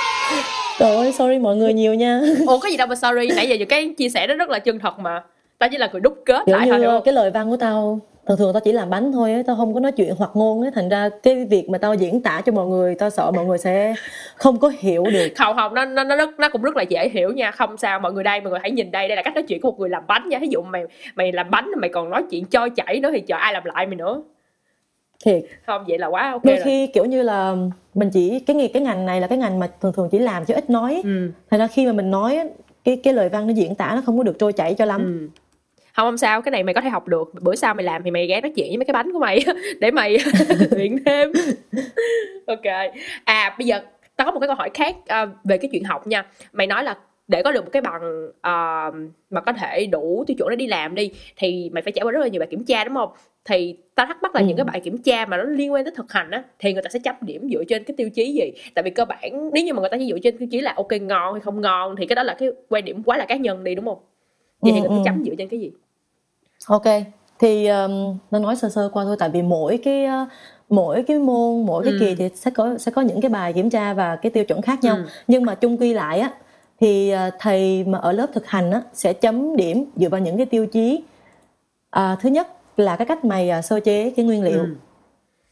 [0.78, 2.20] Trời ơi sorry mọi người nhiều nha.
[2.46, 4.78] Ủa cái gì đâu mà sorry nãy giờ cái chia sẻ đó rất là chân
[4.78, 5.22] thật mà
[5.58, 8.00] tao chỉ là người đúc kết kiểu lại thôi hiểu cái lời văn của tao.
[8.26, 10.62] Thường thường tao chỉ làm bánh thôi á tao không có nói chuyện hoặc ngôn
[10.62, 10.70] á.
[10.74, 13.58] Thành ra cái việc mà tao diễn tả cho mọi người tao sợ mọi người
[13.58, 13.94] sẽ
[14.36, 15.28] không có hiểu được.
[15.36, 17.50] Không không nó nó nó rất nó cũng rất là dễ hiểu nha.
[17.50, 19.08] Không sao mọi người đây mọi người hãy nhìn đây.
[19.08, 20.38] Đây là cách nói chuyện của một người làm bánh nha.
[20.38, 20.84] Ví dụ mày
[21.14, 23.86] mày làm bánh mày còn nói chuyện trôi chảy nữa thì chờ ai làm lại
[23.86, 24.22] mày nữa?
[25.24, 25.44] Thiệt.
[25.66, 26.64] Không vậy là quá ok đôi rồi.
[26.64, 27.56] khi kiểu như là
[27.94, 30.44] mình chỉ cái nghề cái ngành này là cái ngành mà thường thường chỉ làm
[30.44, 31.00] chứ ít nói.
[31.04, 31.30] Ừ.
[31.50, 32.38] Thành ra khi mà mình nói
[32.84, 35.30] cái cái lời văn nó diễn tả nó không có được trôi chảy cho lắm.
[35.32, 35.40] Ừ
[35.96, 37.32] không không sao cái này mày có thể học được.
[37.42, 39.38] Bữa sau mày làm thì mày ghé nói chuyện với mấy cái bánh của mày
[39.80, 40.16] để mày
[40.70, 41.32] luyện thêm.
[42.46, 42.62] Ok.
[43.24, 43.80] À bây giờ
[44.16, 46.26] tao có một cái câu hỏi khác à, về cái chuyện học nha.
[46.52, 46.96] Mày nói là
[47.28, 48.90] để có được một cái bằng à,
[49.30, 52.12] mà có thể đủ tiêu chuẩn để đi làm đi thì mày phải trải qua
[52.12, 53.08] rất là nhiều bài kiểm tra đúng không?
[53.44, 54.46] Thì tao thắc mắc là Ừ.
[54.46, 56.82] những cái bài kiểm tra mà nó liên quan tới thực hành á thì người
[56.82, 58.52] ta sẽ chấm điểm dựa trên cái tiêu chí gì?
[58.74, 60.72] Tại vì cơ bản nếu như mà người ta chỉ dựa trên tiêu chí là
[60.76, 63.36] ok ngon hay không ngon thì cái đó là cái quan điểm quá là cá
[63.36, 63.98] nhân đi đúng không?
[64.60, 65.02] Vậy thì Ừ, người ta ừ.
[65.04, 65.70] chấm dựa trên cái gì
[66.68, 66.82] ok
[67.38, 70.28] thì um, nó nói sơ sơ qua thôi tại vì mỗi cái uh,
[70.68, 71.98] mỗi cái môn mỗi cái Ừ.
[72.00, 74.62] kỳ thì sẽ có sẽ có những cái bài kiểm tra và cái tiêu chuẩn
[74.62, 75.02] khác nhau Ừ.
[75.28, 76.30] nhưng mà chung quy lại á
[76.80, 80.36] thì uh, thầy mà ở lớp thực hành á sẽ chấm điểm dựa vào những
[80.36, 81.02] cái tiêu chí
[81.90, 84.66] à, thứ nhất là cái cách mày uh, sơ chế cái nguyên liệu Ừ.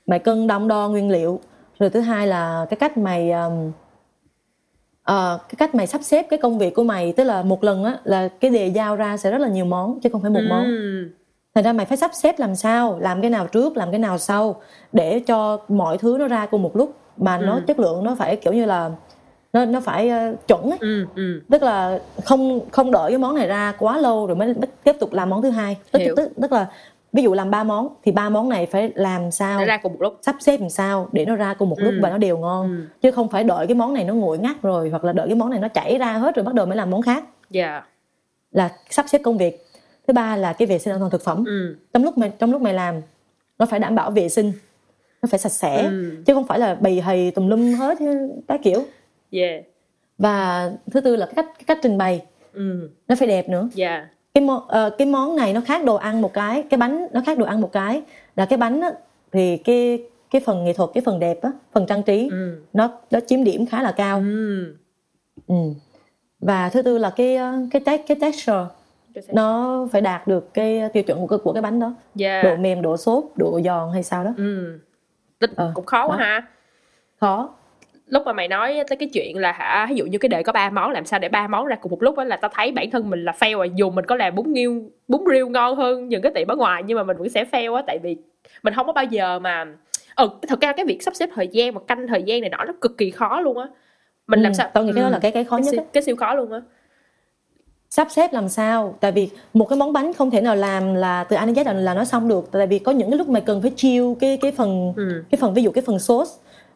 [0.07, 1.41] mày cân đong đo nguyên liệu
[1.79, 3.73] rồi thứ hai là cái cách mày um,
[5.05, 7.85] ờ, cái cách mày sắp xếp cái công việc của mày tức là một lần
[7.85, 10.45] á là cái đề giao ra sẽ rất là nhiều món chứ không phải một
[10.49, 11.09] món Ừ.
[11.55, 14.19] thành ra mày phải sắp xếp làm sao làm cái nào trước làm cái nào
[14.19, 14.61] sau
[14.93, 17.61] để cho mọi thứ nó ra cùng một lúc mà nó Ừ.
[17.67, 18.91] chất lượng nó phải kiểu như là
[19.53, 23.35] nó nó phải ờ, chuẩn ấy ừ ừ tức là không không đợi cái món
[23.35, 26.15] này ra quá lâu rồi mới, mới tiếp tục làm món thứ hai tức, Hiểu.
[26.17, 26.67] tức tức là
[27.15, 29.61] ví dụ làm ba món thì ba món này phải làm sao?
[29.61, 30.19] Để ra cùng một lúc.
[30.23, 31.99] Sắp xếp làm sao để nó ra cùng một lúc Ừ.
[32.03, 32.67] và nó đều ngon?
[32.77, 32.85] Ừ.
[33.03, 35.37] chứ không phải đợi cái món này nó nguội ngắt rồi hoặc là đợi cái
[35.37, 37.25] món này nó chảy ra hết rồi bắt đầu mới làm món khác.
[37.51, 37.83] Dạ.
[38.51, 39.67] Là sắp xếp công việc.
[40.09, 41.45] Thứ ba là cái vệ sinh an toàn thực phẩm.
[41.47, 41.77] Ừ.
[41.93, 43.01] Trong lúc mày trong lúc mày làm
[43.59, 44.53] nó phải đảm bảo vệ sinh
[45.23, 46.17] nó phải sạch sẽ Ừ.
[46.27, 47.99] chứ không phải là bầy hầy tùm lum hết
[48.49, 48.83] cái kiểu.
[49.31, 49.65] Yeah
[50.19, 52.23] và thứ tư là cái cách cái cách trình bày.
[52.53, 52.91] Ừ.
[53.09, 53.69] Nó phải đẹp nữa.
[53.75, 57.07] Dạ cái món ờ, cái món này nó khác đồ ăn một cái cái bánh
[57.12, 58.03] nó khác đồ ăn một cái.
[58.37, 58.91] Là cái bánh á,
[59.32, 62.62] thì cái cái phần nghệ thuật cái phần đẹp á phần trang trí ừ.
[62.72, 64.18] nó nó chiếm điểm khá là cao.
[64.18, 64.74] Ừ.
[65.49, 65.55] Ừ.
[66.41, 68.64] và thứ tư là cái ờ, cái te- cái texture
[69.32, 71.93] nó phải đạt được cái tiêu chuẩn của cái, của cái bánh đó.
[72.14, 72.43] Dạ.
[72.43, 74.30] Độ mềm độ xốp độ giòn hay sao đó.
[74.37, 74.78] Ừ.
[75.39, 76.24] Tính Ờ, cũng khó quá đó.
[76.24, 76.47] ha.
[77.20, 77.49] Khó
[78.07, 80.53] lúc mà mày nói tới cái chuyện là hả ví dụ như cái đề có
[80.53, 82.73] ba món làm sao để ba món ra cùng một lúc á là tao thấy
[82.73, 85.77] bản thân mình là fail rồi dù mình có làm bún nghiêu bún riêu ngon
[85.77, 88.17] hơn những cái tiệm ở ngoài nhưng mà mình vẫn sẽ fail á tại vì
[88.63, 89.65] mình không có bao giờ mà
[90.17, 92.65] ừ thật ra cái việc sắp xếp thời gian và canh thời gian này nọ
[92.65, 93.67] nó cực kỳ khó luôn á.
[94.27, 94.71] Mình làm Ừ, sao?
[94.75, 96.35] tao nghĩ cái đó Ừ, là cái cái khó cái nhất siêu, cái siêu khó
[96.35, 96.61] luôn á.
[97.91, 98.97] Sắp xếp làm sao?
[99.01, 101.65] Tại vì một cái món bánh không thể nào làm là từ A đến Z
[101.65, 102.49] là, là nó xong được.
[102.53, 105.25] Tại vì có những cái lúc mày cần phải chiêu cái cái phần ừ.
[105.31, 106.31] cái phần ví dụ cái phần sauce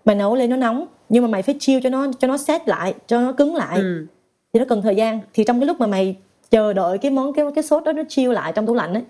[0.08, 2.68] mày nấu lên nó nóng nhưng mà mày phải chiêu cho nó cho nó set
[2.68, 3.78] lại cho nó cứng lại.
[3.78, 4.06] Ừ.
[4.52, 5.20] Thì nó cần thời gian.
[5.34, 6.16] Thì trong cái lúc mà mày
[6.50, 9.02] chờ đợi cái món cái cái sốt đó nó chiêu lại trong tủ lạnh ấy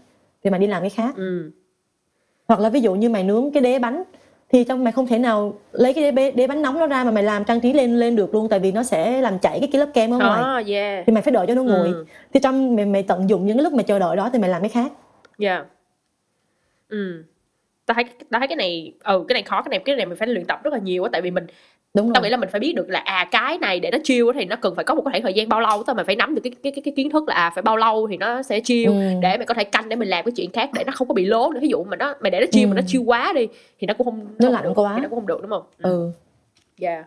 [0.45, 1.17] thì mày đi làm cái khác.
[1.17, 1.51] Ừ.
[2.49, 4.03] Hoặc là ví dụ như mày nướng cái đế bánh
[4.53, 7.11] thì trong mày không thể nào lấy cái đế, đế bánh nóng đó ra mà
[7.11, 9.69] mày làm trang trí lên lên được luôn tại vì nó sẽ làm chảy cái
[9.73, 10.43] cái lớp kem ở ngoài.
[10.43, 11.07] đó yeah.
[11.07, 11.87] Thì mày phải đợi cho nó nguội.
[11.87, 12.05] Ừ.
[12.33, 14.51] thì trong mày, mày tận dụng những cái lúc mày chờ đợi đó thì mày
[14.51, 14.93] làm cái khác.
[15.39, 15.65] Dạ
[16.89, 17.25] ừ
[17.89, 20.19] tao thấy tao thấy cái này ừ cái này khó cái này cái này mình
[20.19, 21.47] phải luyện tập rất là nhiều á tại vì mình
[21.95, 23.99] đúng tao rồi nghĩ là mình phải biết được là à cái này để nó
[24.05, 26.07] chill thì nó cần phải có một cái khoảng thời gian bao lâu tao mình
[26.07, 28.17] phải nắm được cái cái cái, cái kiến thức là à phải bao lâu thì
[28.17, 28.95] nó sẽ chill Ừ.
[29.23, 31.15] để mày có thể canh để mình làm cái chuyện khác để nó không có
[31.15, 32.69] bị lố nữa ví dụ mà nó mày để nó chill Ừ.
[32.69, 34.93] mà nó chill quá đi thì nó cũng không Nó lạnh quá.
[34.97, 36.11] thì nó cũng không được đúng không ừ
[36.81, 37.05] Yeah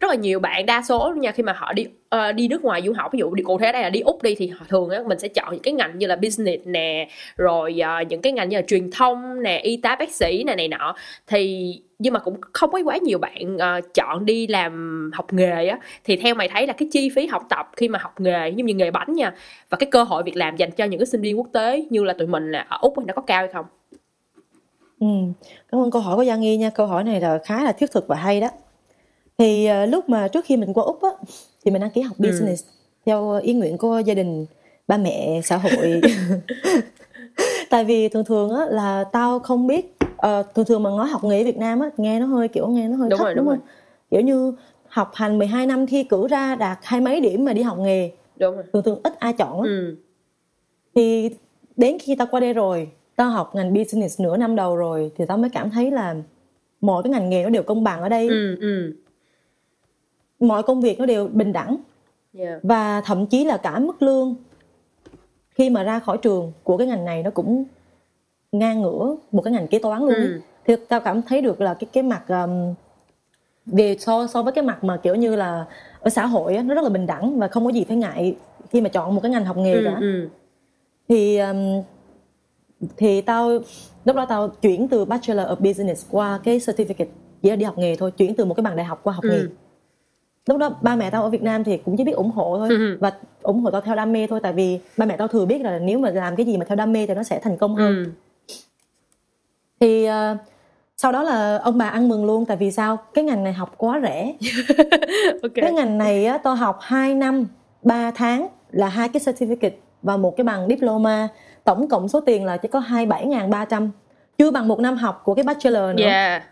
[0.00, 2.82] rất là nhiều bạn đa số nha khi mà họ đi uh, đi nước ngoài
[2.86, 4.90] du học ví dụ đi cụ thể đây là đi úc đi thì họ thường
[4.90, 8.32] á mình sẽ chọn những cái ngành như là business nè rồi uh, những cái
[8.32, 10.94] ngành như là truyền thông nè y tá bác sĩ nè này nọ
[11.26, 15.66] thì nhưng mà cũng không có quá nhiều bạn uh, chọn đi làm học nghề
[15.66, 18.48] á thì theo mày thấy là cái chi phí học tập khi mà học nghề
[18.48, 19.34] giống như nghề bánh nha
[19.70, 22.04] và cái cơ hội việc làm dành cho những cái sinh viên quốc tế như
[22.04, 23.66] là tụi mình là ở úc thì nó có cao hay không
[25.00, 25.06] Ừ.
[25.72, 26.70] Cảm ơn câu hỏi của Giang Nghi nha.
[26.70, 28.48] Câu hỏi này là khá là thiết thực và hay đó.
[29.38, 31.10] Thì ờ, lúc mà trước khi mình qua Úc á,
[31.64, 32.22] thì mình đăng ký học Ừ.
[32.26, 32.64] business
[33.06, 34.46] theo ý nguyện của gia đình,
[34.88, 36.00] ba mẹ, xã hội.
[37.70, 41.24] Tại vì thường thường á là tao không biết ờ, thường thường mà nói học
[41.24, 43.44] nghề Việt Nam á nghe nó hơi kiểu nghe nó hơi Đúng thấp rồi, đúng,
[43.46, 43.66] đúng không?
[44.10, 44.52] Kiểu như
[44.88, 48.10] học hành 12 năm thi cử ra đạt hai mấy điểm mà đi học nghề,
[48.36, 49.66] đúng rồi thường thường ít ai chọn á.
[49.66, 49.96] ừ
[50.94, 51.30] thì
[51.76, 55.24] đến khi tao qua đây rồi tao học ngành business nửa năm đầu rồi thì
[55.28, 56.14] tao mới cảm thấy là
[56.80, 58.92] mọi cái ngành nghề nó đều công bằng ở đây ừ ừ
[60.40, 61.76] mọi công việc nó đều bình đẳng
[62.38, 62.58] yeah.
[62.62, 64.34] và thậm chí là cả mức lương
[65.50, 67.64] khi mà ra khỏi trường của cái ngành này nó cũng
[68.52, 70.14] ngang ngửa một cái ngành kế toán luôn.
[70.14, 70.40] Ừ.
[70.66, 72.74] thì tao cảm thấy được là cái cái mặt um,
[73.66, 75.66] về so so với cái mặt mà kiểu như là
[76.00, 78.36] ở xã hội á, nó rất là bình đẳng và không có gì phải ngại
[78.70, 80.28] khi mà chọn một cái ngành học nghề ừ, cả ừ.
[81.08, 81.82] thì um,
[82.96, 83.50] thì tao
[84.04, 87.06] lúc đó tao chuyển từ bachelor of business qua cái certificate
[87.42, 89.24] chỉ là đi học nghề thôi chuyển từ một cái bằng đại học qua học
[89.24, 89.30] Ừ.
[89.30, 89.42] nghề
[90.48, 92.68] lúc đó ba mẹ tao ở Việt Nam thì cũng chỉ biết ủng hộ thôi.
[92.70, 92.98] Ừ.
[93.00, 95.60] và ủng hộ tao theo đam mê thôi tại vì ba mẹ tao thừa biết
[95.60, 97.74] là nếu mà làm cái gì mà theo đam mê thì nó sẽ thành công
[97.76, 98.04] hơn.
[98.04, 98.10] Ừ.
[99.80, 100.36] thì ờ,
[100.96, 102.98] sau đó là ông bà ăn mừng luôn tại vì sao?
[103.14, 104.34] Cái ngành này học quá rẻ.
[105.42, 105.52] Ok.
[105.54, 107.46] Cái ngành này á, tôi học 2 năm
[107.82, 109.70] 3 tháng là hai cái certificate
[110.02, 111.28] và một cái bằng diploma.
[111.64, 113.88] Tổng cộng số tiền là chỉ có 27.300
[114.38, 116.04] chưa bằng một năm học của cái bachelor nữa.
[116.04, 116.42] Yeah.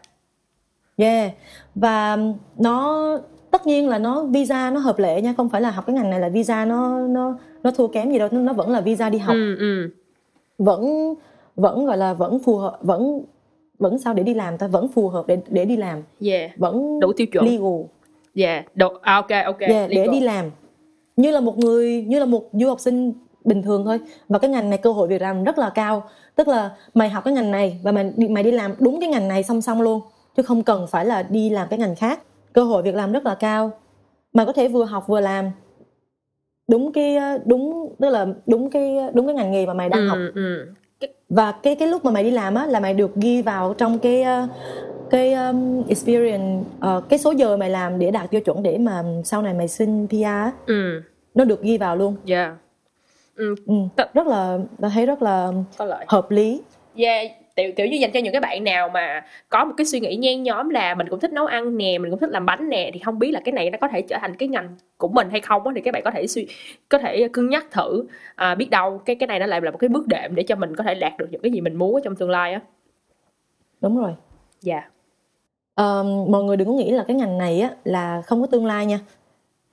[0.97, 1.32] Yeah.
[1.74, 2.18] và
[2.57, 3.18] nó
[3.57, 6.11] tất nhiên là nó visa nó hợp lệ nha không phải là học cái ngành
[6.11, 9.18] này là visa nó nó nó thua kém gì đâu nó vẫn là visa đi
[9.18, 9.34] học.
[9.34, 9.90] Ừ ừ.
[10.59, 11.14] Vẫn
[11.54, 13.24] vẫn gọi là vẫn phù hợp vẫn
[13.78, 16.02] vẫn sao để đi làm ta vẫn phù hợp để để đi làm.
[16.20, 16.50] Yeah.
[16.57, 17.44] Vẫn đủ tiêu chuẩn.
[17.44, 17.80] legal.
[18.34, 18.64] Yeah.
[18.74, 19.61] Đủ à, ok ok.
[19.61, 20.11] Yeah, để legal.
[20.11, 20.50] đi làm.
[21.16, 23.12] Như là một người như là một du học sinh
[23.44, 24.00] bình thường thôi.
[24.28, 26.09] Và cái ngành này cơ hội việc làm rất là cao.
[26.34, 29.28] Tức là mày học cái ngành này và mày mày đi làm đúng cái ngành
[29.28, 30.00] này song song luôn.
[30.36, 32.20] Chứ không cần phải là đi làm cái ngành khác
[32.57, 33.72] cơ hội việc làm rất là cao.
[34.32, 35.50] Mày có thể vừa học vừa làm.
[36.68, 40.09] Đúng cái đúng tức là đúng cái đúng cái ngành nghề mà mày đang ừ,
[40.09, 40.18] học.
[40.34, 40.72] ừ.
[41.28, 43.98] và cái cái lúc mà mày đi làm á là mày được ghi vào trong
[43.98, 44.48] cái ờ,
[45.11, 49.02] cái um, experience ờ, cái số giờ mày làm để đạt tiêu chuẩn để mà
[49.24, 51.02] sau này mày xin PR ừ.
[51.34, 52.16] Nó được ghi vào luôn.
[52.26, 52.52] Yeah.
[53.34, 53.54] Ừ.
[53.66, 53.74] Ừ.
[54.14, 54.59] Rất là
[54.94, 56.04] thấy rất là có lợi.
[56.09, 56.62] hợp lý.
[56.96, 60.00] Yeah kiểu, kiểu như dành cho những cái bạn nào mà có một cái suy
[60.00, 62.68] nghĩ nhen nhóm là mình cũng thích nấu ăn nè mình cũng thích làm bánh
[62.68, 65.09] nè thì không biết là cái này nó có thể trở thành cái ngành của
[65.09, 66.46] mình hay không á thì các bạn có thể suy
[66.88, 69.78] có thể cân nhắc thử à, biết đâu cái cái này nó lại là một
[69.78, 71.94] cái bước đệm để cho mình có thể đạt được những cái gì mình muốn
[71.94, 72.61] ở trong tương lai á.
[73.80, 74.12] Đúng rồi.
[74.61, 74.90] Dạ.
[75.74, 78.66] Ờm, mọi người đừng có nghĩ là cái ngành này á là không có tương
[78.66, 78.98] lai nha.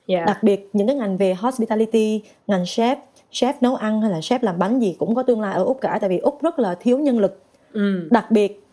[0.08, 0.24] Dạ.
[0.26, 2.96] Đặc biệt những cái ngành về hospitality ngành chef
[3.32, 5.82] chef nấu ăn hay là chef làm bánh gì cũng có tương lai ở úc
[5.82, 7.43] cả tại vì úc rất là thiếu nhân lực
[7.74, 8.08] ừ.
[8.12, 8.64] Đặc biệt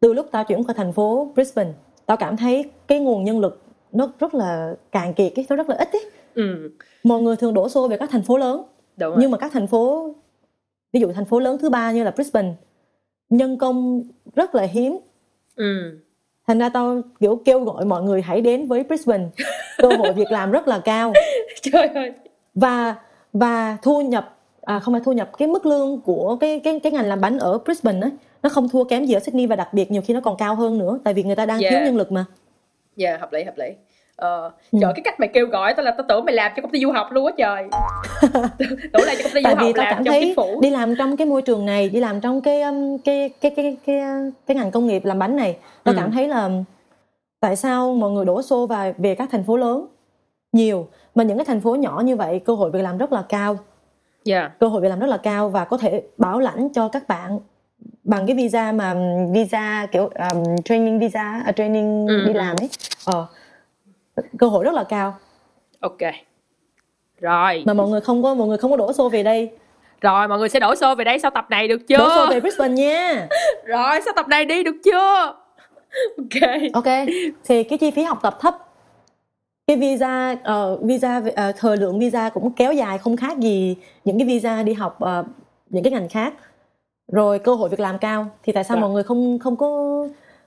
[0.00, 1.72] từ lúc tao chuyển qua thành phố Brisbane
[2.06, 5.68] tao cảm thấy cái nguồn nhân lực nó rất là cạn kiệt cái nó rất
[5.70, 6.04] là ít ấy.
[6.34, 6.70] ừ.
[7.04, 8.62] Mọi người thường đổ xô về các thành phố lớn.
[8.96, 9.18] Đúng rồi.
[9.20, 10.14] Nhưng mà các thành phố
[10.92, 12.54] ví dụ thành phố lớn thứ ba như là Brisbane
[13.30, 14.02] nhân công
[14.34, 14.98] rất là hiếm.
[15.56, 15.98] Ừ.
[16.46, 19.24] Thành ra tao kiểu kêu gọi mọi người hãy đến với Brisbane.
[19.78, 21.12] Cơ hội việc làm rất là cao.
[21.62, 22.12] Trời ơi.
[22.54, 22.94] Và
[23.32, 26.92] và thu nhập à, không phải thu nhập cái mức lương của cái cái cái
[26.92, 28.10] ngành làm bánh ở Brisbane ấy,
[28.46, 30.54] nó không thua kém gì ở Sydney và đặc biệt nhiều khi nó còn cao
[30.54, 31.70] hơn nữa tại vì người ta đang Yeah.
[31.72, 32.24] thiếu nhân lực mà.
[32.96, 33.66] Dạ hợp lý hợp lý.
[34.16, 34.78] Ờ Ừ.
[34.82, 36.80] trời cái cách mày kêu gọi tao là tao tưởng mày làm cho công ty
[36.82, 37.64] du học luôn á trời.
[38.92, 40.60] Tưởng là cho công ty du học vì tao làm cảm trong thấy chính phủ.
[40.60, 43.76] đi làm trong cái môi trường này đi làm trong cái um, cái cái cái
[43.86, 44.00] cái
[44.46, 45.98] cái ngành công nghiệp làm bánh này tao Ừ.
[46.00, 46.50] cảm thấy là
[47.40, 49.86] tại sao mọi người đổ xô vào về các thành phố lớn?
[50.52, 53.22] Nhiều mà những cái thành phố nhỏ như vậy cơ hội việc làm rất là
[53.28, 53.58] cao.
[54.24, 57.08] Dạ cơ hội việc làm rất là cao và có thể bảo lãnh cho các
[57.08, 57.38] bạn
[58.06, 62.38] bằng cái visa mà um, visa kiểu um, training visa à, training Ừ, đi ừ.
[62.38, 62.68] làm ấy.
[63.04, 63.26] Ờ
[64.38, 65.16] cơ hội rất là cao.
[65.80, 65.98] Ok.
[67.20, 67.62] Rồi.
[67.66, 69.50] Mà mọi người không có mọi người không có đổ xô về đây.
[70.00, 71.96] Rồi mọi người sẽ đổ xô về đây sau tập này được chưa?
[71.96, 73.28] Đổ xô về Brisbane nha.
[73.64, 75.34] Rồi sau tập này đi được chưa?
[76.16, 76.50] Ok.
[76.72, 77.06] Ok.
[77.44, 78.54] Thì cái chi phí học tập thấp.
[79.66, 84.18] Cái visa uh, visa uh, thời lượng visa cũng kéo dài không khác gì những
[84.18, 85.26] cái visa đi học uh,
[85.70, 86.34] những cái ngành khác
[87.12, 88.26] rồi cơ hội việc làm cao.
[88.42, 88.80] Thì tại sao Dạ.
[88.80, 89.68] mọi người không không có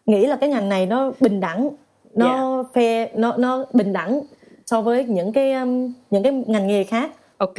[0.05, 1.70] nghĩ là cái ngành này nó bình đẳng
[2.16, 4.22] nó fair nó nó bình đẳng
[4.66, 7.12] so với những cái um, những cái ngành nghề khác?
[7.38, 7.55] Ok.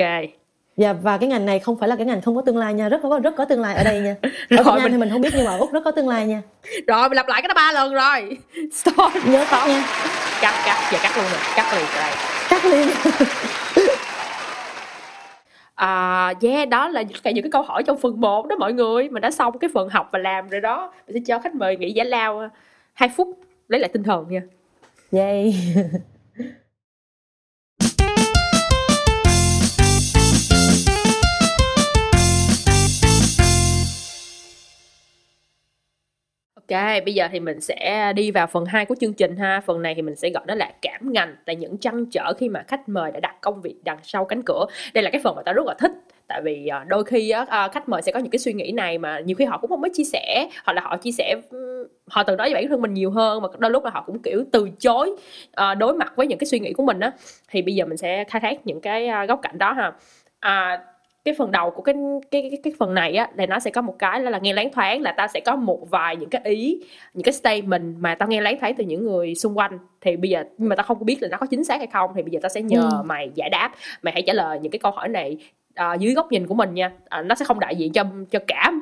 [0.77, 2.89] Và và cái ngành này không phải là cái ngành không có tương lai nha.
[2.89, 4.17] Rất có rất có tương lai ở đây nha.
[4.23, 5.91] Ở Việt Rồi, Nam mình- thì mình không biết nhưng mà ở úc rất có
[5.91, 6.43] tương lai nha.
[6.87, 8.39] Rồi mình lặp lại cái đó ba lần rồi.
[8.73, 9.13] Stop.
[9.27, 9.85] Nhớ cắt nha.
[10.41, 12.11] Cắt cắt giờ cắt luôn nè cắt liền rồi.
[12.49, 12.89] Cắt liền
[15.81, 18.73] À, yeah, đó là tất cả những cái câu hỏi trong phần 1 đó mọi
[18.73, 20.93] người Mình đã xong cái phần học và làm rồi đó.
[21.07, 22.49] Mình sẽ cho khách mời nghỉ giải lao ờ,
[22.93, 24.43] 2 phút lấy lại tinh thần nha.
[25.13, 25.55] Yay.
[36.71, 39.61] Ok, bây giờ thì mình sẽ đi vào phần 2 của chương trình ha.
[39.67, 42.49] Phần này thì mình sẽ gọi nó là cảm ngành tại những trăn trở khi
[42.49, 44.67] mà khách mời đã đặt công việc đằng sau cánh cửa.
[44.95, 45.93] Đây là cái phần mà tao rất là thích
[46.29, 48.99] Tại vì ờ, đôi khi ờ, khách mời sẽ có những cái suy nghĩ này
[48.99, 51.37] mà nhiều khi họ cũng không mới chia sẻ Hoặc là họ chia sẻ
[52.07, 54.23] họ từ nói với bản thân mình nhiều hơn Mà đôi lúc là họ cũng
[54.23, 55.17] kiểu từ chối
[55.53, 57.13] ờ, đối mặt với những cái suy nghĩ của mình á.
[57.51, 59.93] Thì bây giờ mình sẽ khai thác những cái góc cạnh đó ha.
[60.41, 60.79] À,
[61.25, 61.95] cái phần đầu của cái
[62.31, 64.53] cái cái, cái phần này á là nó sẽ có một cái là, là nghe
[64.53, 66.81] láng thoáng là ta sẽ có một vài những cái ý
[67.15, 69.79] những cái statement mà tao nghe láng thoáng từ những người xung quanh.
[70.01, 71.87] Thì bây giờ nhưng mà tao không có biết là nó có chính xác hay
[71.87, 73.03] không thì bây giờ tao sẽ nhờ Ừ.
[73.05, 75.37] mày giải đáp mày hãy trả lời những cái câu hỏi này
[75.75, 76.93] à, dưới góc nhìn của mình nha.
[77.09, 78.73] À, nó sẽ không đại diện cho cho cả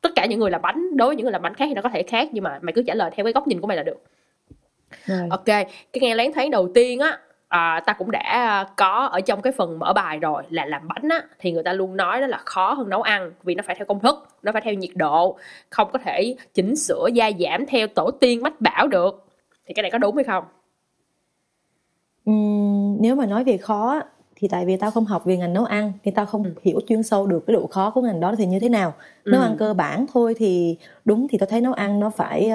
[0.00, 1.82] tất cả những người làm bánh đối với những người làm bánh khác thì nó
[1.82, 3.76] có thể khác nhưng mà mày cứ trả lời theo cái góc nhìn của mày
[3.76, 4.02] là được.
[5.04, 5.28] Rồi.
[5.30, 7.18] Ok, cái nghe lén thoáng đầu tiên á
[7.48, 11.08] à, ta cũng đã có ở trong cái phần mở bài rồi là làm bánh
[11.10, 13.74] á thì người ta luôn nói đó là khó hơn nấu ăn vì nó phải
[13.76, 15.36] theo công thức, nó phải theo nhiệt độ,
[15.70, 19.24] không có thể chỉnh sửa gia giảm theo tổ tiên mách bảo được.
[19.66, 20.44] Thì cái này có đúng hay không?
[22.24, 24.00] Ừm, nếu mà nói về khó
[24.36, 26.50] thì tại vì tao không học về ngành nấu ăn thì tao không Ừ.
[26.62, 28.94] hiểu chuyên sâu được cái độ khó của ngành đó thì như thế nào
[29.24, 29.44] nấu Ừ.
[29.44, 32.50] ăn cơ bản thôi thì đúng thì tao thấy nấu ăn nó phải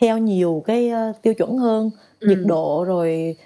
[0.00, 2.26] theo nhiều cái tiêu chuẩn hơn Ừ.
[2.28, 3.36] nhiệt độ rồi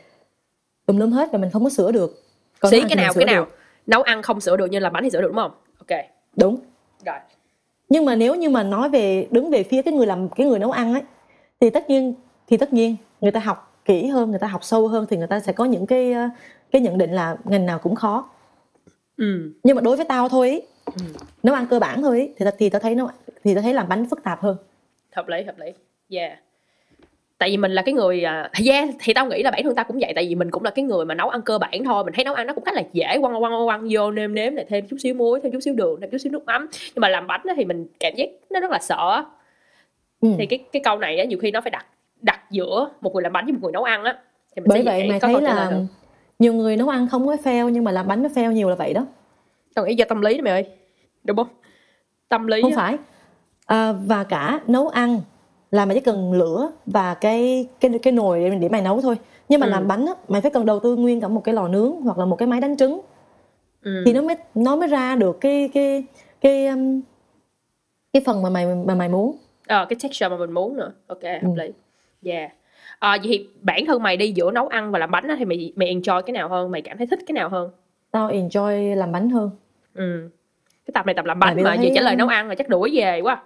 [0.87, 2.23] tùm lum hết và mình không có sửa được
[2.61, 3.45] Còn Xí cái nào cái nào?
[3.45, 3.57] được.
[3.87, 5.51] Nấu ăn không sửa được nhưng làm bánh thì sửa được đúng không?
[5.79, 5.99] Ok,
[6.37, 6.57] đúng
[7.07, 7.17] rồi.
[7.89, 10.59] nhưng mà nếu như mà nói về đứng về phía cái người làm cái người
[10.59, 11.03] nấu ăn ấy
[11.61, 12.15] thì tất nhiên
[12.47, 15.27] thì tất nhiên người ta học kỹ hơn người ta học sâu hơn thì người
[15.27, 16.31] ta sẽ có những cái uh,
[16.71, 18.29] cái nhận định là ngành nào cũng khó
[19.17, 19.53] Ừ.
[19.63, 20.93] nhưng mà đối với tao thôi ý, Ừ.
[21.43, 23.09] nấu ăn cơ bản thôi ý, thì ta- thì tao thấy nó
[23.45, 24.57] thì tao thấy làm bánh phức tạp hơn
[25.13, 25.67] hợp lý hợp lý
[26.19, 26.39] yeah
[27.43, 29.85] tại vì mình là cái người à, yeah thì tao nghĩ là bản thân tao
[29.85, 32.05] cũng vậy tại vì mình cũng là cái người mà nấu ăn cơ bản thôi
[32.05, 34.55] mình thấy nấu ăn nó cũng khá là dễ quăng quăng quăng, vô nêm nếm
[34.55, 36.69] này thêm chút xíu muối thêm chút xíu đường thêm chút xíu nước mắm.
[36.73, 39.25] Nhưng mà làm bánh thì mình cảm giác nó rất là sợ
[40.21, 40.29] ừ.
[40.39, 41.87] thì cái cái câu này á nhiều khi nó phải đặt
[42.21, 44.17] đặt giữa một người làm bánh với một người nấu ăn á
[44.57, 45.73] thì mình bởi vậy có thấy là
[46.39, 48.75] nhiều người nấu ăn không có fail nhưng mà làm bánh nó fail nhiều là
[48.75, 49.07] vậy đó.
[49.75, 50.67] Tao nghĩ do tâm lý đó mày ơi
[51.25, 51.49] đúng không?
[52.29, 52.77] Tâm lý không á.
[52.77, 52.97] phải.
[53.67, 55.21] À, và cả nấu ăn
[55.73, 59.17] là mày chỉ cần lửa và cái cái cái nồi để, để mày nấu thôi.
[59.49, 59.71] Nhưng mà Ừ.
[59.71, 62.19] làm bánh á, mày phải cần đầu tư nguyên cả một cái lò nướng hoặc
[62.19, 63.01] là một cái máy đánh trứng.
[63.83, 64.03] Ừ.
[64.07, 66.05] thì nó mới nó mới ra được cái cái
[66.41, 67.01] cái um,
[68.13, 69.37] cái phần mà mày mà mày muốn.
[69.67, 70.93] Ờ, cái texture mà mình muốn nữa.
[71.07, 71.49] Ok hợp Ừ.
[71.63, 71.71] lý.
[72.33, 72.51] Yeah.
[72.99, 75.45] À, vậy thì bản thân mày đi giữa nấu ăn và làm bánh á, thì
[75.45, 76.71] mày mày enjoy cái nào hơn?
[76.71, 77.71] Mày cảm thấy thích cái nào hơn?
[78.11, 79.51] Tao enjoy làm bánh hơn.
[79.95, 80.29] Ừ.
[80.87, 82.91] Cái tập này tập làm bánh mà thấy- trả lời nấu ăn là chắc đuổi
[82.95, 83.43] về quá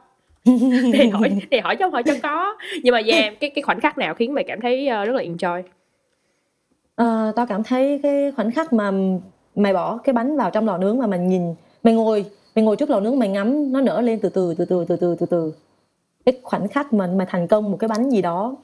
[0.92, 2.56] thì hỏi thì hỏi cho hỏi cho có.
[2.82, 5.22] Nhưng mà yeah cái cái khoảnh khắc nào khiến mày cảm thấy ờ, rất là
[5.22, 5.62] enjoy?
[6.94, 8.90] Ờ, tao cảm thấy cái khoảnh khắc mà
[9.56, 12.24] mày bỏ cái bánh vào trong lò nướng và mày nhìn mày ngồi
[12.54, 14.96] mày ngồi trước lò nướng mày ngắm nó nở lên từ từ từ từ từ
[14.96, 15.52] từ từ từ.
[16.26, 18.56] Cái khoảnh khắc mà mày thành công một cái bánh gì đó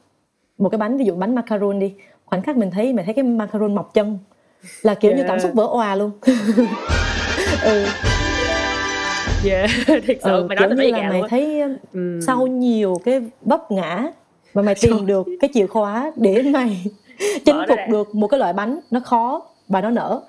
[0.59, 3.24] một cái bánh ví dụ bánh macaron đi khoảnh khắc mình thấy mày thấy cái
[3.24, 4.18] macaron mọc chân
[4.83, 5.28] là kiểu như Yeah.
[5.28, 6.11] cảm xúc vỡ òa luôn.
[7.64, 7.85] Ừ,
[9.45, 11.28] yeah thiệt sự ừ mày nói như là mày luôn á.
[11.30, 11.62] thấy
[11.93, 12.20] ừ.
[12.26, 14.07] sau nhiều cái vấp ngã
[14.55, 16.84] mà mày tìm được cái chìa khóa để mày
[17.45, 20.20] chinh nó phục được một cái loại bánh nó khó và nó nở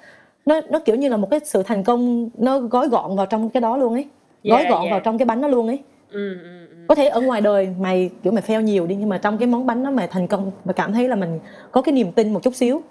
[0.45, 3.49] nó nó kiểu như là một cái sự thành công nó gói gọn vào trong
[3.49, 4.05] cái đó luôn ấy
[4.43, 4.91] gói Yeah, gọn yeah.
[4.91, 5.79] vào trong cái bánh đó luôn ấy
[6.11, 6.75] ừ, ừ, ừ.
[6.87, 9.47] có thể ở ngoài đời mày kiểu mày fail nhiều đi nhưng mà trong cái
[9.47, 11.39] món bánh đó mày thành công mày cảm thấy là mình
[11.71, 12.81] có cái niềm tin một chút xíu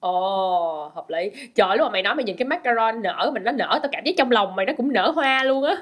[0.00, 1.30] Ồ, hợp lý.
[1.54, 4.04] Trời lúc mà mày nói mày nhìn cái macaron nở mình nó nở tao cảm
[4.04, 5.76] giác trong lòng mày nó cũng nở hoa luôn á.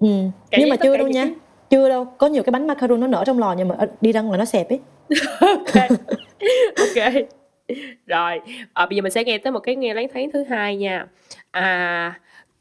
[0.00, 0.08] ừ.
[0.50, 1.24] Cảm nhưng mà chưa đâu nha.
[1.24, 1.34] cái-
[1.70, 2.04] chưa đâu.
[2.18, 4.38] Có nhiều cái bánh macaron nó nở trong lò nhưng mà ờ, đi ra ngoài
[4.38, 4.80] nó xẹp ấy.
[5.40, 5.88] Ok.
[6.78, 7.14] Ok.
[8.06, 8.40] Rồi
[8.72, 11.06] à, bây giờ mình sẽ nghe tới một cái nghe láng thoáng thứ hai nha.
[11.50, 12.20] À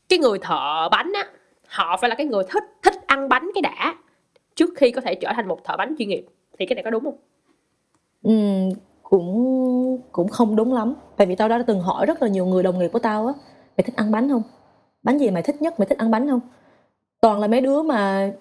[0.10, 1.24] cái người thợ bánh á
[1.68, 3.96] họ phải là cái người thích thích ăn bánh cái đã
[4.56, 6.26] trước khi có thể trở thành một thợ bánh chuyên nghiệp.
[6.60, 7.18] Thì cái này có đúng không?
[8.24, 8.70] Ừm,
[9.04, 10.96] cũng cũng không đúng lắm.
[11.18, 13.34] Tại vì tao đã từng hỏi rất là nhiều người đồng nghiệp của tao á,
[13.78, 14.44] mày thích ăn bánh không?
[15.04, 15.80] Bánh gì mày thích nhất?
[15.80, 16.40] Mày thích ăn bánh không?
[17.22, 18.32] Toàn là mấy đứa mà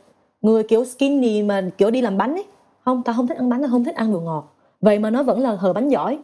[0.40, 2.44] người kiểu skinny mà kiểu đi làm bánh ấy.
[2.84, 4.54] Không, tao không thích ăn bánh, tao không thích ăn đồ ngọt.
[4.80, 6.18] Vậy mà nó vẫn là hờ bánh giỏi.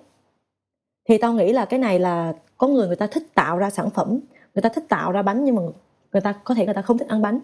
[1.09, 3.91] Thì tao nghĩ là cái này là có người người ta thích tạo ra sản
[3.91, 4.21] phẩm,
[4.55, 5.63] người ta thích tạo ra bánh nhưng mà
[6.13, 7.41] người ta, có thể người ta không thích ăn bánh.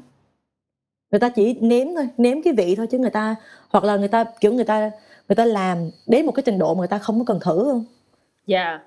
[1.11, 3.37] Người ta chỉ nếm thôi, nếm cái vị thôi chứ người ta,
[3.69, 4.91] hoặc là người ta, kiểu người ta
[5.29, 7.65] người ta làm đến một cái trình độ mà người ta không có cần thử
[7.71, 7.85] không
[8.47, 8.81] dạ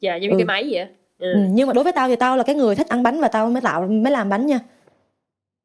[0.00, 0.38] dạ giống như Ừ.
[0.38, 0.86] cái máy vậy
[1.18, 1.32] ừ.
[1.32, 1.38] ừ.
[1.50, 3.50] nhưng mà đối với tao thì tao là cái người thích ăn bánh và tao
[3.50, 4.60] mới tạo mới làm bánh nha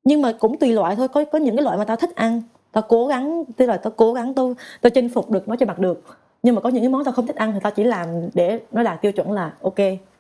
[0.04, 2.42] nhưng mà cũng tùy loại thôi có có những cái loại mà tao thích ăn
[2.72, 5.66] tao cố gắng tức là tao cố gắng tao tao chinh phục được nó cho
[5.66, 6.04] bằng được
[6.44, 8.60] nhưng mà có những cái món tao không thích ăn thì tao chỉ làm để
[8.72, 9.76] nó đạt tiêu chuẩn là ok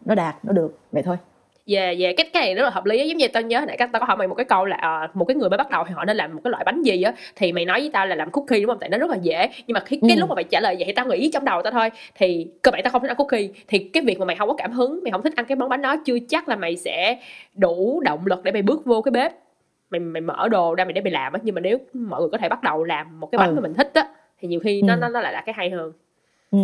[0.05, 1.17] nó đạt nó được vậy thôi
[1.69, 3.03] dạ dạ cái cái này rất là hợp lý á.
[3.05, 5.07] giống như tao nhớ hồi nãy tao có hỏi mày một cái câu là à,
[5.13, 7.01] một cái người mới bắt đầu thì họ nên làm một cái loại bánh gì
[7.01, 7.13] á?
[7.35, 8.77] Thì mày nói với tao là làm cookie đúng không?
[8.79, 9.49] Tại nó rất là dễ.
[9.67, 10.19] Nhưng mà khi cái Ừ.
[10.19, 11.89] lúc mà mày trả lời vậy thì tao nghĩ trong đầu tao thôi.
[12.15, 13.49] Thì cơ bản tao không thích ăn cookie.
[13.67, 15.69] Thì cái việc mà mày không có cảm hứng mày không thích ăn cái món
[15.69, 17.17] bánh đó chưa chắc là mày sẽ
[17.53, 19.31] đủ động lực để mày bước vô cái bếp.
[19.89, 21.39] Mày mày mở đồ ra mày để mày làm á.
[21.43, 23.53] Nhưng mà nếu mọi người có thể bắt đầu làm một cái bánh Ừ.
[23.55, 24.07] mà mình thích á
[24.41, 24.97] thì nhiều khi nó Ừ.
[25.01, 25.91] nó nó lại là cái hay hơn.
[26.51, 26.57] Ừ.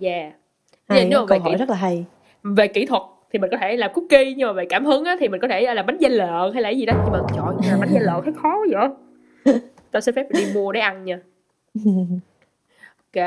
[0.00, 0.32] yeah.
[0.88, 2.04] Hay nếu mà câu về hỏi kỹ- rất là hay.
[2.42, 3.02] Về kỹ thuật
[3.34, 5.48] thì mình có thể làm cookie nhưng mà về cảm hứng á, thì mình có
[5.48, 6.94] thể làm bánh da lợn hay là cái gì đó.
[7.04, 8.88] Nhưng mà trời ơi, làm bánh da lợn thấy khó vậy.
[9.90, 11.20] Tao xin phép đi mua để ăn nha.
[13.14, 13.24] Ok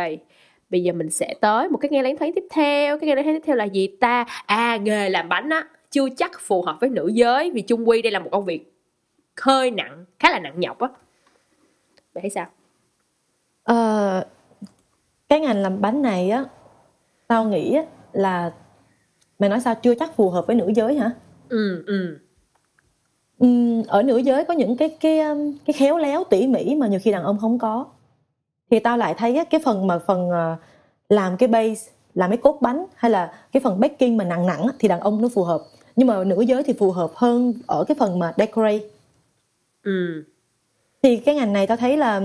[0.69, 2.99] bây giờ mình sẽ tới một cái nghe lén thoáng tiếp theo.
[2.99, 4.25] Cái nghe lén thoáng tiếp theo là gì ta?
[4.45, 8.01] À nghề làm bánh á chưa chắc phù hợp với nữ giới vì chung quy
[8.01, 8.73] đây là một công việc
[9.41, 10.87] hơi nặng khá là nặng nhọc á.
[12.13, 12.45] Bạn thấy sao?
[13.63, 14.25] Ờ,
[15.29, 16.43] cái ngành làm bánh này á
[17.27, 17.83] tao nghĩ á,
[18.13, 18.51] là
[19.39, 19.75] mày nói sao?
[19.75, 21.11] Chưa chắc phù hợp với nữ giới hả?
[21.49, 22.17] Ừ ừ.
[23.39, 26.87] Ừm, ở nữ giới có những cái cái um, cái khéo léo tỉ mỉ mà
[26.87, 27.85] nhiều khi đàn ông không có.
[28.71, 30.55] Thì tao lại thấy cái phần mà phần ờ,
[31.09, 34.67] làm cái base làm cái cốt bánh hay là cái phần baking mà nặng nặng
[34.79, 35.61] thì đàn ông nó phù hợp.
[35.95, 38.85] Nhưng mà nữ giới thì phù hợp hơn ở cái phần mà decorate.
[39.83, 40.23] Ừ.
[41.03, 42.21] Thì cái ngành này tao thấy là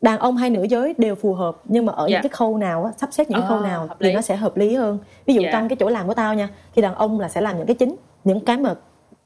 [0.00, 2.12] đàn ông hay nữ giới đều phù hợp nhưng mà ở Dạ.
[2.16, 4.20] những cái khâu nào á, sắp xếp những cái À, khâu nào hợp thì nó
[4.20, 4.98] sẽ hợp lý hơn.
[5.26, 5.50] Ví dụ Dạ.
[5.52, 7.76] trong cái chỗ làm của tao nha thì đàn ông là sẽ làm những cái
[7.76, 8.74] chính những cái mà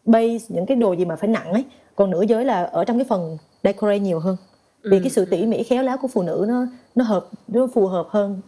[0.05, 1.64] base những cái đồ gì mà phải nặng ấy.
[1.97, 4.37] Còn nữ giới là ở trong cái phần decorate nhiều hơn.
[4.85, 7.66] Vì Ừ, cái sự tỉ mỉ khéo léo của phụ nữ nó nó hợp nó
[7.75, 8.41] phù hợp hơn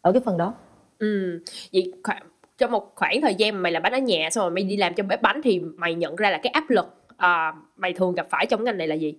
[0.00, 0.54] ở cái phần đó.
[0.98, 1.40] Ừ,
[1.72, 2.22] vậy khoảng,
[2.58, 4.76] trong một khoảng thời gian mà mày làm bánh ở nhà xong rồi mày đi
[4.76, 6.86] làm trong bếp bánh thì mày nhận ra là cái áp lực
[7.16, 9.14] à, mày thường gặp phải trong ngành này là gì?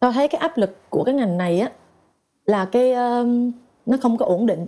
[0.00, 1.70] Tao thấy cái áp lực của cái ngành này á
[2.44, 3.52] là cái um,
[3.86, 4.66] nó không có ổn định.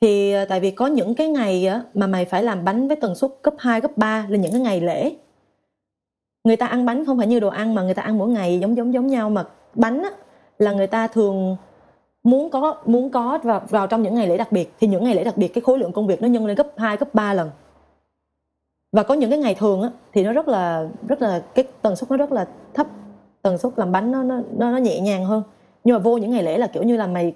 [0.00, 2.96] Thì uh, tại vì có những cái ngày á mà mày phải làm bánh với
[2.96, 5.16] tần suất cấp 2, cấp 3 là những cái ngày lễ.
[6.44, 8.58] Người ta ăn bánh không phải như đồ ăn mà người ta ăn mỗi ngày
[8.60, 10.10] giống giống giống nhau mà bánh á
[10.58, 11.56] là người ta thường
[12.22, 14.72] muốn có muốn có vào vào trong những ngày lễ đặc biệt.
[14.80, 16.68] Thì những ngày lễ đặc biệt cái khối lượng công việc nó nhân lên gấp
[16.76, 17.50] 2, gấp 3 lần.
[18.92, 21.96] Và có những cái ngày thường á thì nó rất là rất là cái tần
[21.96, 22.86] suất nó rất là thấp
[23.42, 25.42] tần suất làm bánh nó nó nó, nhẹ nhàng hơn
[25.84, 27.34] nhưng mà vô những ngày lễ là kiểu như là mày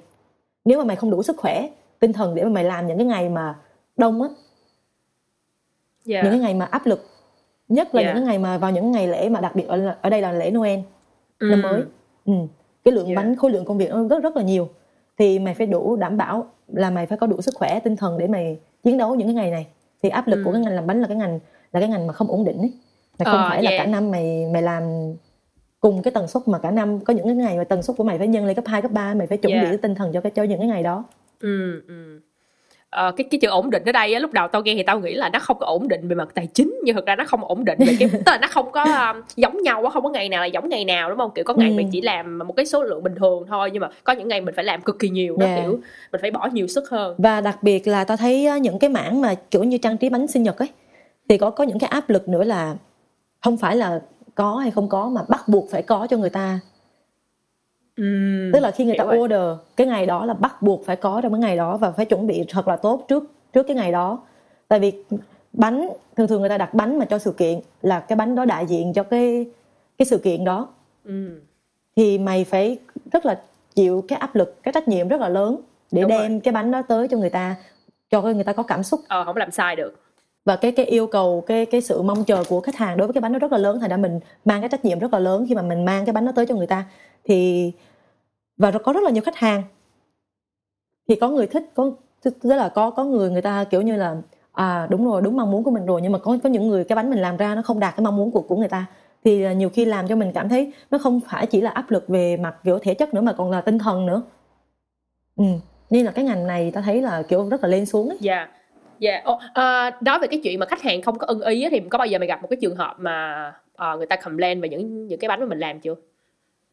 [0.65, 3.07] nếu mà mày không đủ sức khỏe tinh thần để mà mày làm những cái
[3.07, 3.55] ngày mà
[3.97, 4.29] đông á
[6.05, 6.23] Dạ.
[6.23, 7.07] những cái ngày mà áp lực
[7.69, 8.07] nhất là Dạ.
[8.09, 10.33] những cái ngày mà vào những ngày lễ mà đặc biệt ở ở đây là
[10.33, 10.79] lễ Noel
[11.39, 11.47] Ừ.
[11.51, 11.83] năm mới
[12.27, 12.33] ừ.
[12.85, 13.15] cái lượng Dạ.
[13.17, 14.69] bánh khối lượng công việc nó rất rất là nhiều
[15.19, 18.19] thì mày phải đủ đảm bảo là mày phải có đủ sức khỏe tinh thần
[18.19, 19.67] để mày chiến đấu những cái ngày này
[20.03, 20.43] thì áp lực Ừ.
[20.45, 21.39] của cái ngành làm bánh là cái ngành
[21.73, 22.73] là cái ngành mà không ổn định ấy
[23.19, 23.79] mày không Ờ, phải là dạ.
[23.79, 24.83] cả năm mày mày làm
[25.81, 28.05] cùng cái tần suất mà cả năm có những cái ngày mà tần suất của
[28.05, 29.61] mày phải nhân lên cấp 2, cấp 3 mày phải chuẩn Dạ.
[29.63, 31.05] bị cái tinh thần cho cái cho những cái ngày đó
[31.41, 32.21] Ừ, ừ.
[32.91, 35.01] Ờ, cái cái chữ ổn định ở đây á, lúc đầu tao nghe thì tao
[35.01, 37.25] nghĩ là nó không có ổn định về mặt tài chính nhưng thực ra nó
[37.25, 40.03] không ổn định về cái tức là nó không có um, giống nhau á không
[40.03, 41.75] có ngày nào là giống ngày nào đúng không kiểu có ngày Ừ.
[41.75, 44.41] mình chỉ làm một cái số lượng bình thường thôi nhưng mà có những ngày
[44.41, 45.57] mình phải làm cực kỳ nhiều Dạ.
[45.57, 45.79] kiểu
[46.13, 48.91] mình phải bỏ nhiều sức hơn và đặc biệt là tao thấy á, những cái
[48.91, 50.69] mảng mà kiểu như trang trí bánh sinh nhật ấy
[51.29, 52.75] thì có có những cái áp lực nữa là
[53.45, 54.01] không phải là
[54.37, 56.61] có hay không có mà bắt buộc phải có cho người ta
[57.97, 58.05] ừ.
[58.53, 59.19] tức là khi người ta rồi.
[59.19, 62.07] order cái ngày đó là bắt buộc phải có trong cái ngày đó và phải
[62.07, 64.19] chuẩn bị thật là tốt trước trước cái ngày đó
[64.69, 64.93] tại vì
[65.53, 68.45] bánh thường thường người ta đặt bánh mà cho sự kiện là cái bánh đó
[68.45, 69.47] đại diện cho cái
[69.99, 70.69] cái sự kiện đó
[71.05, 71.41] ừ.
[71.97, 72.79] thì mày phải
[73.13, 73.41] rất là
[73.75, 75.61] chịu cái áp lực cái trách nhiệm rất là lớn
[75.93, 77.57] để Đúng đem cái bánh đó tới cho người ta
[78.11, 80.06] cho người ta có cảm xúc ờ không làm sai được
[80.47, 83.15] và cái cái yêu cầu, cái cái sự mong chờ của khách hàng đối với
[83.15, 85.19] cái bánh nó rất là lớn, thành ra mình mang cái trách nhiệm rất là
[85.19, 86.85] lớn khi mà mình mang cái bánh nó tới cho người ta.
[87.25, 87.73] Thì,
[88.57, 89.63] và có rất là nhiều khách hàng.
[91.09, 91.91] Thì có người thích, có,
[92.23, 94.17] tức là có có người người ta kiểu như là
[94.53, 96.85] à đúng rồi, đúng mong muốn của mình rồi, nhưng mà có có những người
[96.85, 98.87] cái bánh mình làm ra nó không đạt cái mong muốn của của người ta.
[99.25, 102.09] Thì nhiều khi làm cho mình cảm thấy nó không phải chỉ là áp lực
[102.09, 104.23] về mặt kiểu thể chất nữa mà còn là tinh thần nữa.
[105.37, 105.45] Ừ
[105.91, 108.19] nên là cái ngành này ta thấy là kiểu rất là lên xuống ấy.
[108.21, 108.49] Dạ
[108.99, 111.81] dạ oh, uh, nói về cái chuyện mà khách hàng không có ưng ý thì
[111.91, 113.49] có bao giờ mày gặp một cái trường hợp mà
[113.93, 115.95] uh, người ta complain về những những cái bánh mà mình làm chưa?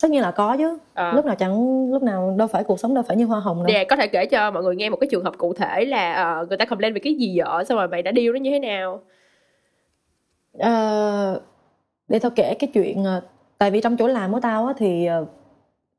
[0.02, 0.78] Tất nhiên là có chứ.
[0.94, 1.14] À.
[1.16, 3.74] lúc nào chẳng lúc nào đâu phải cuộc sống đâu phải như hoa hồng đâu.
[3.76, 6.40] Yeah, có thể kể cho mọi người nghe một cái trường hợp cụ thể là
[6.41, 8.52] uh, người ta complain về cái gì vậy xong rồi mày đã điêu nó như
[8.52, 9.02] thế nào?
[10.58, 11.41] Uh,
[12.08, 13.24] để tao kể cái chuyện uh,
[13.58, 15.28] tại vì trong chỗ làm của tao á, thì uh,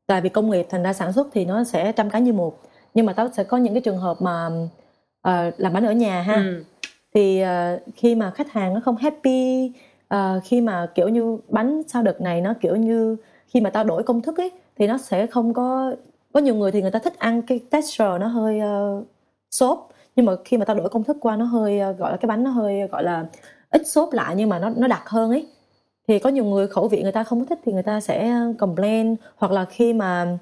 [0.07, 2.61] tại vì công nghiệp thành ra sản xuất thì nó sẽ trăm cái như một.
[2.95, 4.49] Nhưng mà tao sẽ có những cái trường hợp mà
[5.29, 6.35] uh, làm bánh ở nhà ha.
[6.35, 6.65] Ừ.
[7.15, 9.73] thì uh, khi mà khách hàng nó không happy
[10.15, 13.17] uh, khi mà kiểu như bánh sau đợt này nó kiểu như
[13.49, 15.95] khi mà tao đổi công thức ấy thì nó sẽ không có
[16.33, 19.07] có nhiều người thì người ta thích ăn cái texture nó hơi uh,
[19.51, 19.91] xốp.
[20.17, 22.27] Nhưng mà khi mà tao đổi công thức qua nó hơi uh, gọi là cái
[22.27, 23.27] bánh nó hơi gọi là
[23.71, 25.47] ít xốp lại nhưng mà nó nó đặc hơn ấy.
[26.09, 28.35] Thì có nhiều người khẩu vị người ta không có thích thì người ta sẽ
[28.59, 29.17] complain.
[29.37, 30.39] Hoặc là khi mà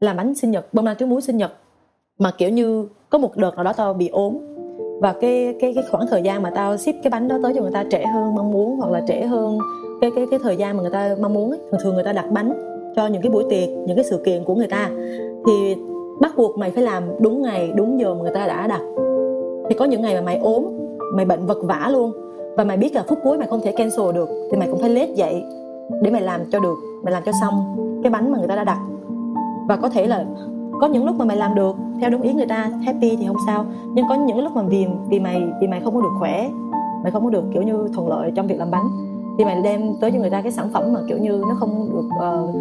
[0.00, 1.52] làm bánh sinh nhật bông lan trứng muối sinh nhật
[2.18, 4.36] mà kiểu như có một đợt nào đó tao bị ốm.
[5.00, 7.62] Và cái cái cái khoảng thời gian mà tao ship cái bánh đó tới cho
[7.62, 9.58] người ta trễ hơn, mong muốn, hoặc là trễ hơn
[10.00, 11.58] cái cái cái thời gian mà người ta mong muốn ấy.
[11.70, 12.52] thường thường người ta đặt bánh
[12.96, 14.90] cho những cái buổi tiệc, những cái sự kiện của người ta.
[15.46, 15.76] Thì
[16.20, 18.80] bắt buộc mày phải làm đúng ngày, đúng giờ mà người ta đã đặt.
[19.68, 20.64] Thì có những ngày mà mày ốm,
[21.16, 22.12] mày bệnh vật vã luôn.
[22.56, 24.90] Và mày biết là phút cuối mày không thể cancel được, thì mày cũng phải
[24.90, 25.42] lết dậy
[26.02, 28.64] để mày làm cho được, mày làm cho xong cái bánh mà người ta đã
[28.64, 28.78] đặt.
[29.68, 30.24] Và có thể là
[30.80, 33.36] có những lúc mà mày làm được theo đúng ý người ta happy thì không
[33.46, 33.64] sao.
[33.94, 36.50] Nhưng có những lúc mà vì vì mày vì mày không có được khỏe
[37.02, 38.88] mày không có được kiểu như thuận lợi trong việc làm bánh
[39.38, 41.90] thì mày đem tới cho người ta cái sản phẩm mà kiểu như nó không
[41.92, 42.54] được uh,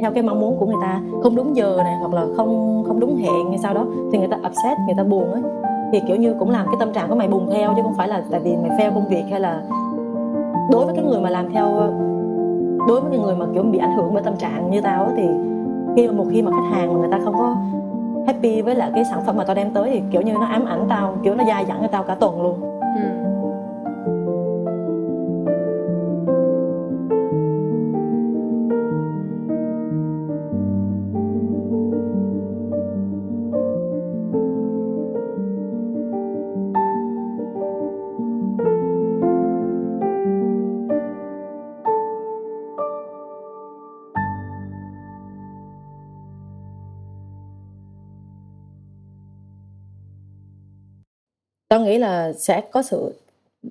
[0.00, 3.00] theo cái mong muốn của người ta không đúng giờ này hoặc là không không
[3.00, 5.42] đúng hẹn hay sao đó thì người ta upset người ta buồn ấy
[5.92, 8.08] thì kiểu như cũng làm cái tâm trạng của mày buồn theo chứ không phải
[8.08, 9.62] là tại vì mày fail công việc hay là
[10.70, 11.92] đối với cái người mà làm theo
[12.88, 15.22] đối với cái người mà kiểu bị ảnh hưởng bởi tâm trạng như tao thì
[15.98, 17.56] khi mà một khi mà khách hàng mà người ta không có
[18.26, 20.64] happy với lại cái sản phẩm mà tao đem tới thì kiểu như nó ám
[20.64, 22.60] ảnh tao, kiểu nó dai dẳng cho tao cả tuần luôn.
[22.80, 23.27] Ừ.
[51.68, 53.14] tao nghĩ là sẽ có sự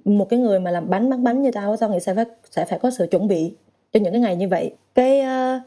[0.06, 2.66] một cái người mà làm bánh bán bánh như tao tao nghĩ sẽ phải sẽ
[2.66, 3.54] phải có sự chuẩn bị
[3.94, 4.72] cho những cái ngày như vậy.
[4.96, 5.60] Cái ờ,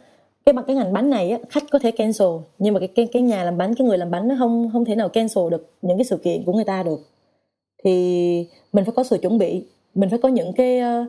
[0.47, 2.29] cái mặt cái ngành bánh này á, khách có thể cancel
[2.59, 4.85] nhưng mà cái cái cái nhà làm bánh cái người làm bánh nó không không
[4.85, 7.01] thể nào cancel được những cái sự kiện của người ta được.
[7.85, 11.05] Thì mình phải có sự chuẩn bị mình phải có những cái ờ,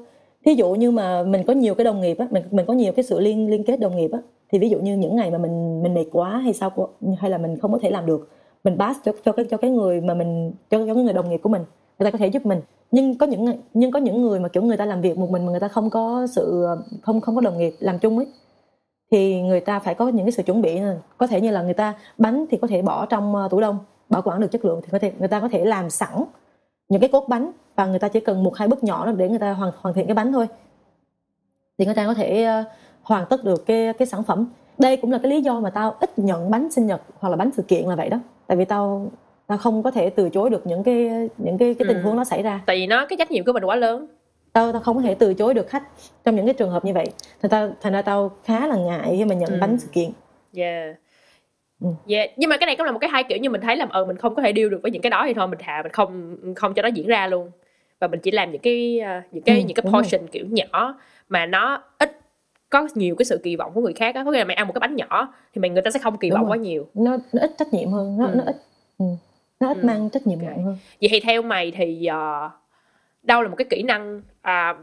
[0.45, 2.73] thí ví dụ như mà mình có nhiều cái đồng nghiệp á mình mình có
[2.73, 4.19] nhiều cái sự liên liên kết đồng nghiệp á
[4.51, 6.71] thì ví dụ như những ngày mà mình mình mệt quá hay sao
[7.17, 8.29] hay là mình không có thể làm được
[8.63, 11.29] mình pass cho cho cái cho cái người mà mình, cho cho cái người đồng
[11.29, 11.63] nghiệp của mình,
[11.99, 12.61] người ta có thể giúp mình.
[12.91, 15.45] Nhưng có những nhưng có những người mà kiểu người ta làm việc một mình
[15.45, 16.65] mà người ta không có sự,
[17.01, 18.27] không không có đồng nghiệp làm chung ấy,
[19.11, 20.79] thì người ta phải có những cái sự chuẩn bị.
[21.17, 23.79] Có thể như là người ta bánh thì có thể bỏ trong ờ, tủ đông,
[24.09, 26.23] bảo quản được chất lượng thì có thể, người ta có thể làm sẵn
[26.89, 29.39] những cái cốt bánh và người ta chỉ cần một hai bước nhỏ để người
[29.39, 30.47] ta hoàn hoàn thiện cái bánh thôi.
[31.77, 32.63] Thì người ta có thể ờ,
[33.03, 34.45] hoàn tất được cái cái sản phẩm.
[34.77, 37.35] Đây cũng là cái lý do mà tao ít nhận bánh sinh nhật hoặc là
[37.35, 38.19] bánh sự kiện là vậy đó
[38.51, 39.11] tại vì tao
[39.47, 42.03] tao không có thể từ chối được những cái những cái cái tình ừ.
[42.03, 44.07] huống nó xảy ra tại vì nó cái trách nhiệm của mình quá lớn
[44.53, 45.83] tao tao không có thể từ chối được khách
[46.25, 47.05] trong những cái trường hợp như vậy
[47.41, 49.57] thành ra thành ra tao khá là ngại khi mà nhận ừ.
[49.61, 50.09] bánh sự kiện
[50.55, 50.95] yeah
[51.81, 51.87] Ừ.
[52.07, 52.29] Yeah.
[52.37, 54.05] nhưng mà cái này cũng là một cái hai kiểu như mình thấy là ờ
[54.05, 55.91] mình không có thể điêu được với những cái đó thì thôi mình thà mình
[55.91, 57.51] không không cho nó diễn ra luôn
[57.99, 60.29] và mình chỉ làm những cái uh, những cái ừ, những cái portion rồi.
[60.31, 60.99] kiểu nhỏ
[61.29, 62.20] mà nó ít
[62.71, 64.67] có nhiều cái sự kỳ vọng của người khác á có nghĩa là mày ăn
[64.67, 66.57] một cái bánh nhỏ thì mày người ta sẽ không kỳ Đúng vọng rồi.
[66.57, 68.35] quá nhiều nó, nó ít trách nhiệm hơn nó ừ.
[68.35, 68.55] nó ít
[68.97, 69.05] ừ.
[69.59, 69.85] nó ít ừ.
[69.85, 70.63] mang trách nhiệm okay.
[70.63, 72.51] hơn vậy thì theo mày thì uh,
[73.23, 74.77] đâu là một cái kỹ năng uh,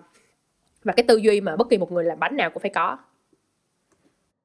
[0.85, 2.97] và cái tư duy mà bất kỳ một người làm bánh nào cũng phải có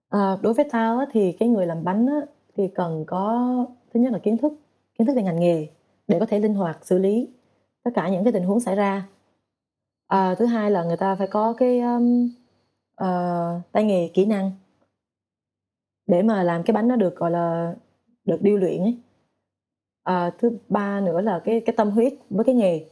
[0.09, 2.19] à, đối với tao á, thì cái người làm bánh á,
[2.57, 3.55] thì cần có
[3.93, 4.53] thứ nhất là kiến thức
[4.99, 5.67] kiến thức về ngành nghề
[6.07, 7.29] để có thể linh hoạt xử lý
[7.83, 9.07] tất cả những cái tình huống xảy ra
[10.07, 12.29] à, thứ hai là người ta phải có cái um,
[13.03, 14.51] uh, tay nghề kỹ năng
[16.07, 17.75] để mà làm cái bánh nó được gọi là
[18.25, 18.97] được điêu luyện ấy.
[20.03, 22.85] À, thứ ba nữa là cái cái tâm huyết với cái nghề.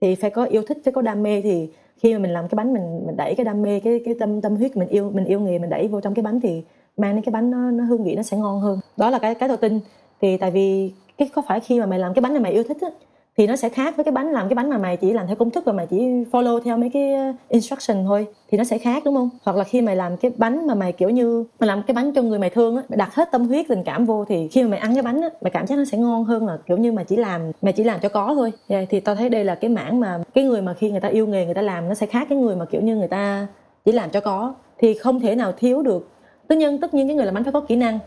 [0.00, 2.56] Thì phải có yêu thích phải có đam mê thì khi mà mình làm cái
[2.56, 5.24] bánh mình mình đẩy cái đam mê cái cái tâm tâm huyết mình yêu mình
[5.24, 6.62] yêu nghề mình đẩy vô trong cái bánh thì
[6.96, 8.80] mang đến cái bánh nó, nó hương vị nó sẽ ngon hơn.
[8.96, 9.80] Đó là cái cái tôi tin
[10.20, 12.62] thì tại vì cái có phải khi mà mày làm cái bánh này mày yêu
[12.62, 12.88] thích á
[13.36, 15.36] thì nó sẽ khác với cái bánh làm cái bánh mà mày chỉ làm theo
[15.36, 15.96] công thức và mày chỉ
[16.32, 18.26] follow theo mấy cái uh, instruction thôi.
[18.50, 19.30] Thì nó sẽ khác đúng không?
[19.42, 22.12] Hoặc là khi mày làm cái bánh mà mày kiểu như mày làm cái bánh
[22.12, 24.62] cho người mày thương á mày đặt hết tâm huyết tình cảm vô thì khi
[24.62, 26.76] mà mày ăn cái bánh á mày cảm giác nó sẽ ngon hơn là kiểu
[26.76, 28.52] như mày chỉ làm mày chỉ làm cho có thôi.
[28.68, 31.08] Yeah, thì tao thấy đây là cái mảng mà cái người mà khi người ta
[31.08, 33.46] yêu nghề người ta làm nó sẽ khác cái người mà kiểu như người ta
[33.84, 34.54] chỉ làm cho có.
[34.78, 36.08] Thì không thể nào thiếu được.
[36.48, 37.98] Tất nhiên tất nhiên cái người làm bánh phải có kỹ năng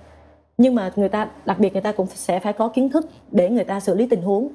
[0.57, 3.49] nhưng mà người ta đặc biệt người ta cũng sẽ phải có kiến thức để
[3.49, 4.49] người ta xử lý tình huống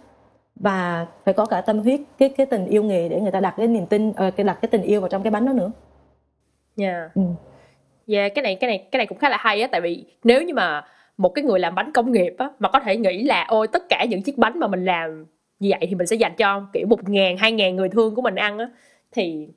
[0.57, 3.55] và phải có cả tâm huyết cái cái tình yêu nghề để người ta đặt
[3.57, 5.71] cái niềm tin uh, cái đặt cái tình yêu vào trong cái bánh đó nữa.
[6.77, 6.87] Dạ.
[6.87, 7.15] Yeah.
[7.15, 7.23] Ừ.
[8.07, 10.43] Yeah, cái này cái này cái này cũng khá là hay á tại vì nếu
[10.43, 10.85] như mà
[11.17, 13.89] một cái người làm bánh công nghiệp á mà có thể nghĩ là ôi tất
[13.89, 15.27] cả những chiếc bánh mà mình làm
[15.59, 18.23] như vậy thì mình sẽ dành cho kiểu một ngàn hai ngàn người thương của
[18.23, 18.71] mình ăn á
[19.13, 19.49] thì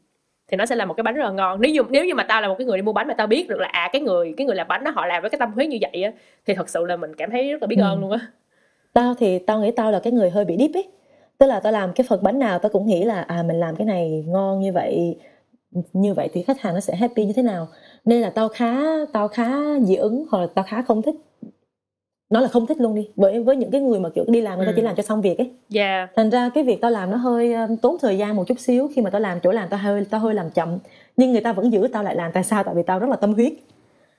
[0.48, 2.24] thì nó sẽ là một cái bánh rất là ngon nếu như nếu như mà
[2.24, 4.02] tao là một cái người đi mua bánh mà tao biết được là à cái
[4.02, 6.11] người cái người làm bánh đó họ làm với cái tâm huyết như vậy á
[6.45, 7.84] thì thật sự là mình cảm thấy rất là biết ừ.
[7.84, 8.20] ơn luôn á
[8.94, 10.88] tao thì tao nghĩ tao là cái người hơi bị deep ấy.
[11.38, 13.76] Tức là tao làm cái phần bánh nào tao cũng nghĩ là à mình làm
[13.76, 15.18] cái này ngon như vậy
[15.94, 17.68] như vậy thì khách hàng nó sẽ happy như thế nào.
[18.06, 18.82] Nên là tao khá
[19.14, 21.15] tao khá dị ứng hoặc là tao khá không thích.
[22.30, 24.57] Nó là không thích luôn đi với với những cái người mà kiểu đi làm
[24.57, 24.76] người ta ừ.
[24.76, 25.52] chỉ làm cho xong việc ấy.
[25.76, 26.10] Yeah.
[26.15, 29.02] thành ra cái việc tao làm nó hơi tốn thời gian một chút xíu khi
[29.02, 30.78] mà tao làm chỗ làm tao hơi tao hơi làm chậm.
[31.18, 32.64] Nhưng người ta vẫn giữ tao lại làm tại sao?
[32.64, 33.53] Tại vì tao rất là tâm huyết.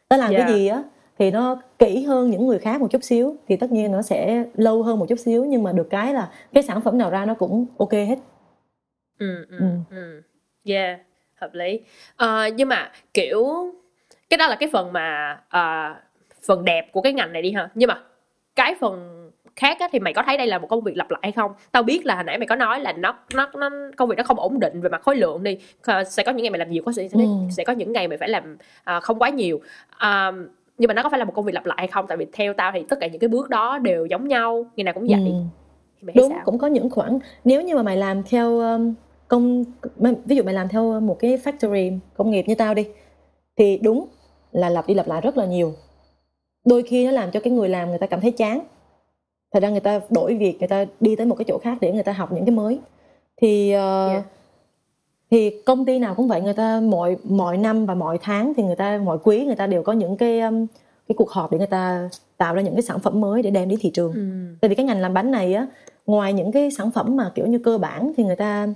[0.09, 0.47] Tao làm yeah.
[0.47, 0.83] cái gì á
[1.19, 4.45] thì nó kỹ hơn những người khác một chút xíu thì tất nhiên nó sẽ
[4.55, 7.25] lâu hơn một chút xíu nhưng mà được cái là cái sản phẩm nào ra
[7.25, 8.19] nó cũng ok hết.
[9.19, 10.23] Ừ ừ ừ, ừ.
[10.65, 11.01] yeah
[11.35, 11.81] hợp lý.
[12.25, 13.73] Uh, nhưng mà kiểu
[14.31, 15.97] cái đó là cái phần mà uh,
[16.47, 17.69] phần đẹp của cái ngành này đi ha.
[17.75, 18.01] Nhưng mà
[18.57, 21.21] cái phần khác á, thì mày có thấy đây là một công việc lặp lại
[21.23, 21.53] hay không?
[21.73, 24.25] Tao biết là hồi nãy mày có nói là nó nó nó công việc nó
[24.25, 25.59] không ổn định về mặt khối lượng đi.
[26.07, 27.21] Sẽ có những ngày mày làm nhiều có sẽ, ừ.
[27.57, 28.57] sẽ có những ngày mày phải làm
[28.97, 29.61] uh, không quá nhiều.
[29.97, 30.35] Uh,
[30.79, 32.27] nhưng mà nó có phải là một công việc lặp lại hay không tại vì
[32.33, 35.07] theo tao thì tất cả những cái bước đó đều giống nhau ngày nào cũng
[35.09, 35.35] vậy
[36.01, 36.13] ừ.
[36.15, 36.41] đúng sao?
[36.45, 38.95] cũng có những khoảng nếu như mà mày làm theo um,
[39.29, 39.65] công
[40.25, 42.87] ví dụ mày làm theo một cái factory công nghiệp như tao đi
[43.57, 44.07] thì đúng
[44.53, 45.73] là lặp đi lặp lại rất là nhiều
[46.65, 48.61] đôi khi nó làm cho cái người làm người ta cảm thấy chán
[49.53, 51.93] thật ra người ta đổi việc người ta đi tới một cái chỗ khác để
[51.93, 52.79] người ta học những cái mới
[53.37, 54.25] thì uh, yeah.
[55.35, 58.63] Thì công ty nào cũng vậy người ta mọi mọi năm và mọi tháng thì
[58.63, 60.67] người ta mọi quý người ta đều có những cái um,
[61.09, 63.69] cái cuộc họp để người ta tạo ra những cái sản phẩm mới để đem
[63.69, 64.21] đến thị trường ừ.
[64.61, 65.67] tại vì cái ngành làm bánh này á
[66.07, 68.69] ngoài những cái sản phẩm mà kiểu như cơ bản thì người ta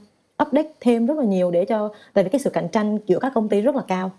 [0.43, 3.33] update thêm rất là nhiều để cho tại vì cái sự cạnh tranh giữa các
[3.35, 4.11] công ty rất là cao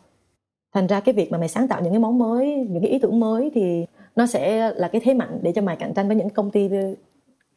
[0.74, 3.00] thành ra cái việc mà mày sáng tạo những cái món mới những cái ý
[3.00, 3.86] tưởng mới thì
[4.16, 6.70] nó sẽ là cái thế mạnh để cho mày cạnh tranh với những công ty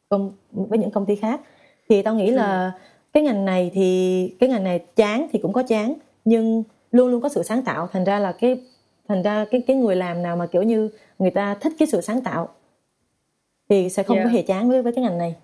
[0.09, 1.41] công với những công ty khác
[1.89, 2.71] thì tao nghĩ là ừ.
[3.13, 5.95] Cái ngành này thì cái ngành này chán thì cũng có chán
[6.25, 8.61] nhưng luôn luôn có sự sáng tạo thành ra là cái
[9.09, 12.01] thành ra cái cái người làm nào mà kiểu như người ta thích cái sự
[12.01, 12.49] sáng tạo
[13.69, 14.27] thì sẽ không yeah.
[14.27, 15.35] có hề chán với với cái ngành này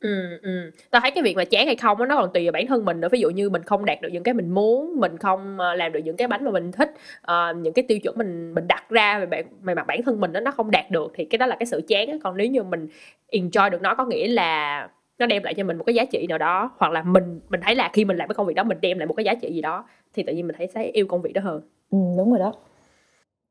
[0.00, 0.70] Ừ, ừm.
[0.90, 2.84] Tao thấy cái việc mà chán hay không á, nó còn tùy vào bản thân
[2.84, 3.08] mình nữa.
[3.12, 5.92] Ví dụ như mình không đạt được những cái mình muốn, mình không, ờ, làm
[5.92, 6.90] được những cái bánh mà mình thích,
[7.22, 10.20] ờ, những cái tiêu chuẩn mình mình đặt ra về bản về mặt bản thân
[10.20, 12.20] mình á, nó không đạt được thì cái đó là cái sự chán.
[12.24, 12.88] Còn nếu như mình
[13.32, 14.88] enjoy được nó có nghĩa là
[15.18, 17.60] nó đem lại cho mình một cái giá trị nào đó, hoặc là mình mình
[17.64, 19.34] thấy là khi mình làm cái công việc đó mình đem lại một cái giá
[19.34, 19.84] trị gì đó,
[20.14, 21.60] thì tự nhiên mình thấy sẽ yêu công việc đó hơn.
[21.90, 22.52] Ừm, đúng rồi đó.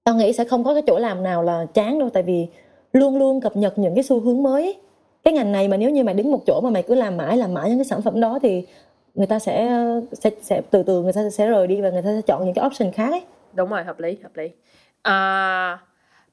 [0.04, 2.48] Tao nghĩ sẽ không có cái chỗ làm nào là chán đâu, tại vì
[2.94, 4.78] luôn luôn cập nhật những cái xu hướng mới
[5.24, 7.38] cái ngành này mà nếu như mày đứng một chỗ mà mày cứ làm mãi
[7.38, 8.66] làm mãi những cái sản phẩm đó thì
[9.14, 12.08] người ta sẽ sẽ sẽ từ từ người ta sẽ rời đi và người ta
[12.08, 13.22] sẽ chọn những cái option khác ấy
[13.54, 14.50] đúng rồi hợp lý hợp lý
[15.02, 15.80] à,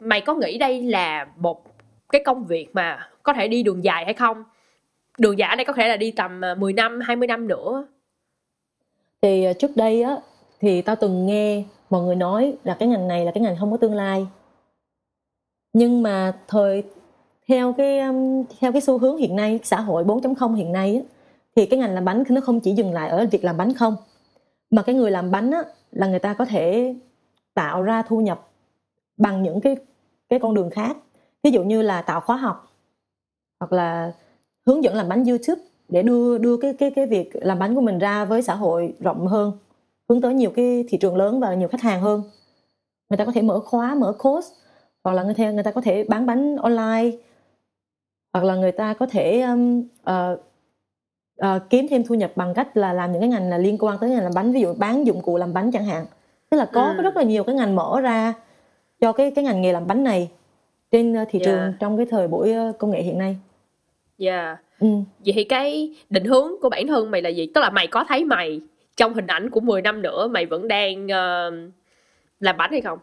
[0.01, 1.63] mày có nghĩ đây là một
[2.09, 4.45] cái công việc mà có thể đi đường dài hay không
[5.19, 7.87] đường giả này đây có thể là đi tầm à, 10 năm 20 năm nữa.
[9.23, 10.17] Thì à, trước đây á
[10.61, 13.71] thì tao từng nghe mọi người nói là cái ngành này là cái ngành không
[13.71, 14.27] có tương lai.
[15.73, 16.83] Nhưng mà thời
[17.49, 18.01] theo cái
[18.61, 21.03] theo cái xu hướng hiện nay xã hội 4.0 hiện nay á,
[21.57, 23.97] thì cái ngành làm bánh nó không chỉ dừng lại ở việc làm bánh không.
[24.71, 25.63] Mà cái người làm bánh á,
[25.93, 26.95] là người ta có thể
[27.55, 28.49] tạo ra thu nhập
[29.17, 29.77] bằng những cái
[30.29, 30.97] cái con đường khác.
[31.43, 32.73] Ví dụ như là tạo khóa học
[33.61, 34.13] hoặc là
[34.67, 37.81] hướng dẫn làm bánh YouTube để đưa đưa cái cái cái việc làm bánh của
[37.81, 39.53] mình ra với xã hội rộng hơn
[40.09, 42.23] hướng tới nhiều cái thị trường lớn và nhiều khách hàng hơn
[43.11, 44.49] người ta có thể mở khóa mở course
[45.05, 47.11] hoặc là người ta người ta có thể bán bánh online
[48.33, 49.81] hoặc là người ta có thể um,
[50.11, 50.41] uh,
[51.41, 53.99] uh, kiếm thêm thu nhập bằng cách là làm những cái ngành là liên quan
[53.99, 56.07] tới ngành làm bánh ví dụ bán dụng cụ làm bánh chẳng hạn
[56.51, 57.03] tức là có ừ.
[57.03, 58.35] rất là nhiều cái ngành mở ra
[59.01, 60.31] cho cái cái ngành nghề làm bánh này
[60.91, 61.75] trên thị trường yeah.
[61.81, 63.37] trong cái thời buổi công nghệ hiện nay.
[64.23, 64.59] Yeah.
[64.81, 64.89] Ừ.
[65.25, 67.47] Vậy thì cái định hướng của bản thân mày là gì?
[67.55, 68.61] Tức là mày có thấy mày
[68.97, 71.73] trong hình ảnh của 10 năm nữa mày vẫn đang uh,
[72.41, 72.99] làm bánh hay không?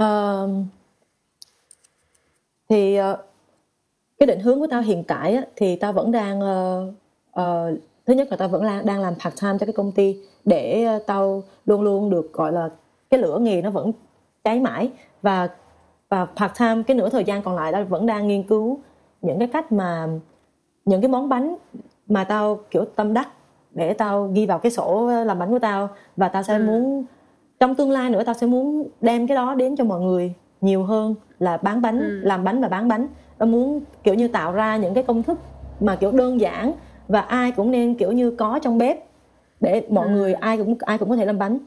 [0.00, 0.66] Uh,
[2.68, 3.18] thì uh,
[4.18, 6.94] cái định hướng của tao hiện tại á, thì tao vẫn đang uh,
[7.40, 10.16] uh, thứ nhất là tao vẫn là, đang làm part time cho cái công ty
[10.44, 12.68] để uh, tao luôn luôn được gọi là
[13.10, 13.92] cái lửa nghề nó vẫn
[14.44, 14.90] cháy mãi
[15.22, 15.48] và
[16.08, 18.80] và part time cái nửa thời gian còn lại tao vẫn đang nghiên cứu
[19.22, 20.08] những cái cách mà
[20.84, 21.56] những cái món bánh
[22.08, 23.28] mà tao kiểu tâm đắc
[23.70, 26.64] để tao ghi vào cái sổ làm bánh của tao và tao sẽ ừ.
[26.64, 27.04] muốn
[27.60, 30.84] trong tương lai nữa tao sẽ muốn đem cái đó đến cho mọi người nhiều
[30.84, 32.20] hơn là bán bánh ừ.
[32.22, 35.38] làm bánh và bán bánh tao muốn kiểu như tạo ra những cái công thức
[35.80, 36.72] mà kiểu đơn giản
[37.08, 39.04] và ai cũng nên kiểu như có trong bếp
[39.60, 40.12] để mọi ừ.
[40.12, 41.58] người ai cũng ai cũng có thể làm bánh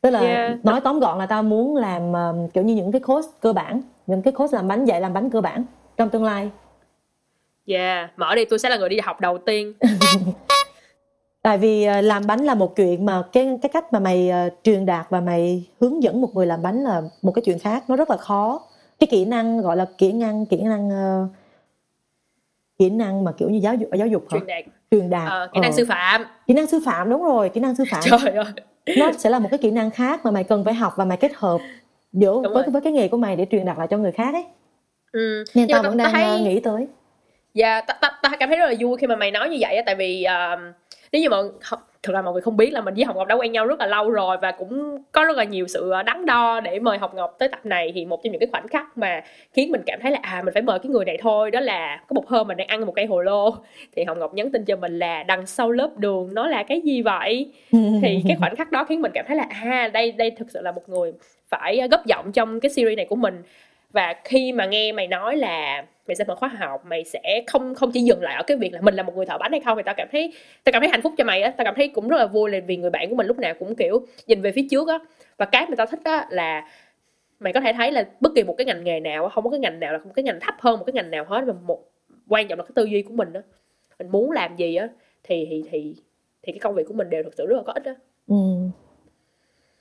[0.00, 0.64] tức là yeah.
[0.64, 3.82] nói tóm gọn là tao muốn làm uh, kiểu như những cái course cơ bản
[4.06, 5.64] những cái course làm bánh dạy làm bánh cơ bản
[5.98, 6.50] trong tương lai.
[7.66, 9.72] Yeah mở đi tôi sẽ là người đi học đầu tiên.
[11.42, 14.52] Tại vì uh, làm bánh là một chuyện mà cái cái cách mà mày uh,
[14.62, 17.84] truyền đạt và mày hướng dẫn một người làm bánh là một cái chuyện khác
[17.88, 18.60] nó rất là khó.
[19.00, 21.30] Cái kỹ năng gọi là kỹ năng kỹ năng uh,
[22.78, 24.64] kỹ năng mà kiểu như giáo dục giáo dục truyền đạt.
[24.90, 25.30] Truyền đạt.
[25.30, 25.76] Ờ, kỹ năng ờ.
[25.76, 26.24] sư phạm.
[26.46, 28.02] Kỹ năng sư phạm đúng rồi kỹ năng sư phạm.
[28.04, 28.52] Trời ơi.
[28.98, 31.16] Nó sẽ là một cái kỹ năng khác mà mày cần phải học và mày
[31.16, 31.58] kết hợp
[32.12, 34.44] giữa với với cái nghề của mày để truyền đạt lại cho người khác ấy
[35.12, 35.44] ừ.
[35.54, 36.40] nên tao vẫn đang thấy...
[36.40, 36.86] nghĩ tới.
[37.54, 39.76] Dạ ta, ta, ta cảm thấy rất là vui khi mà mày nói như vậy
[39.76, 40.60] á tại vì uh,
[41.12, 41.36] nếu như mà
[42.02, 43.80] thực ra mọi người không biết là mình với Hồng Ngọc đã quen nhau rất
[43.80, 46.98] là lâu rồi và cũng có rất là nhiều sự ờ, đắn đo để mời
[46.98, 47.92] Hồng Ngọc tới tập này.
[47.94, 49.22] Thì một trong những cái khoảnh khắc mà
[49.52, 52.00] khiến mình cảm thấy là à mình phải mời cái người này thôi đó là
[52.08, 53.54] có một hôm mình đang ăn một cây hồ lô.
[53.96, 56.80] Thì Hồng Ngọc nhắn tin cho mình là đằng sau lớp đường nó là cái
[56.80, 57.52] gì vậy?
[58.02, 60.60] Thì cái khoảnh khắc đó khiến mình cảm thấy là à đây đây thực sự
[60.60, 61.12] là một người
[61.48, 63.42] phải gấp giọng trong cái series này của mình
[63.90, 67.74] và khi mà nghe mày nói là mày sẽ mở khóa học, mày sẽ không
[67.74, 69.60] không chỉ dừng lại ở cái việc là mình là một người thợ bánh hay
[69.60, 70.32] không, thì tao cảm thấy,
[70.64, 71.50] tao cảm thấy hạnh phúc cho mày á.
[71.50, 73.54] Tao cảm thấy cũng rất là vui là vì người bạn của mình lúc nào
[73.58, 74.98] cũng, kiểu, nhìn về phía trước á.
[75.36, 76.68] Và cái mà tao thích á là
[77.40, 79.60] mày có thể thấy là bất kỳ một cái ngành nghề nào không có cái
[79.60, 81.44] ngành nào là không cái ngành thấp hơn một cái ngành nào hết.
[81.46, 81.80] Mà một,
[82.28, 83.40] quan trọng là cái tư duy của mình đó
[83.98, 84.88] mình muốn làm gì á,
[85.22, 85.94] thì thì thì
[86.42, 87.92] thì cái công việc của mình đều thực sự rất là có ích đó
[88.28, 88.34] ừ.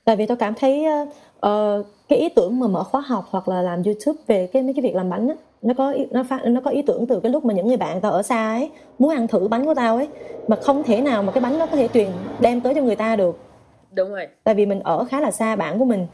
[0.06, 0.86] tại vì tao cảm thấy
[1.46, 4.74] uh, cái ý tưởng mà mở khóa học hoặc là làm youtube về cái mấy
[4.74, 7.32] cái việc làm bánh á nó có nó phát nó có ý tưởng từ cái
[7.32, 8.70] lúc mà những người bạn tao ở xa ấy
[9.00, 10.08] muốn ăn thử bánh của tao ấy
[10.48, 12.10] mà không thể nào mà cái bánh nó có thể truyền
[12.40, 13.40] đem tới cho người ta được
[13.92, 16.08] đúng rồi tại vì mình ở khá là xa bạn của mình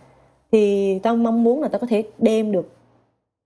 [0.51, 2.69] thì tao mong muốn là tao có thể đem được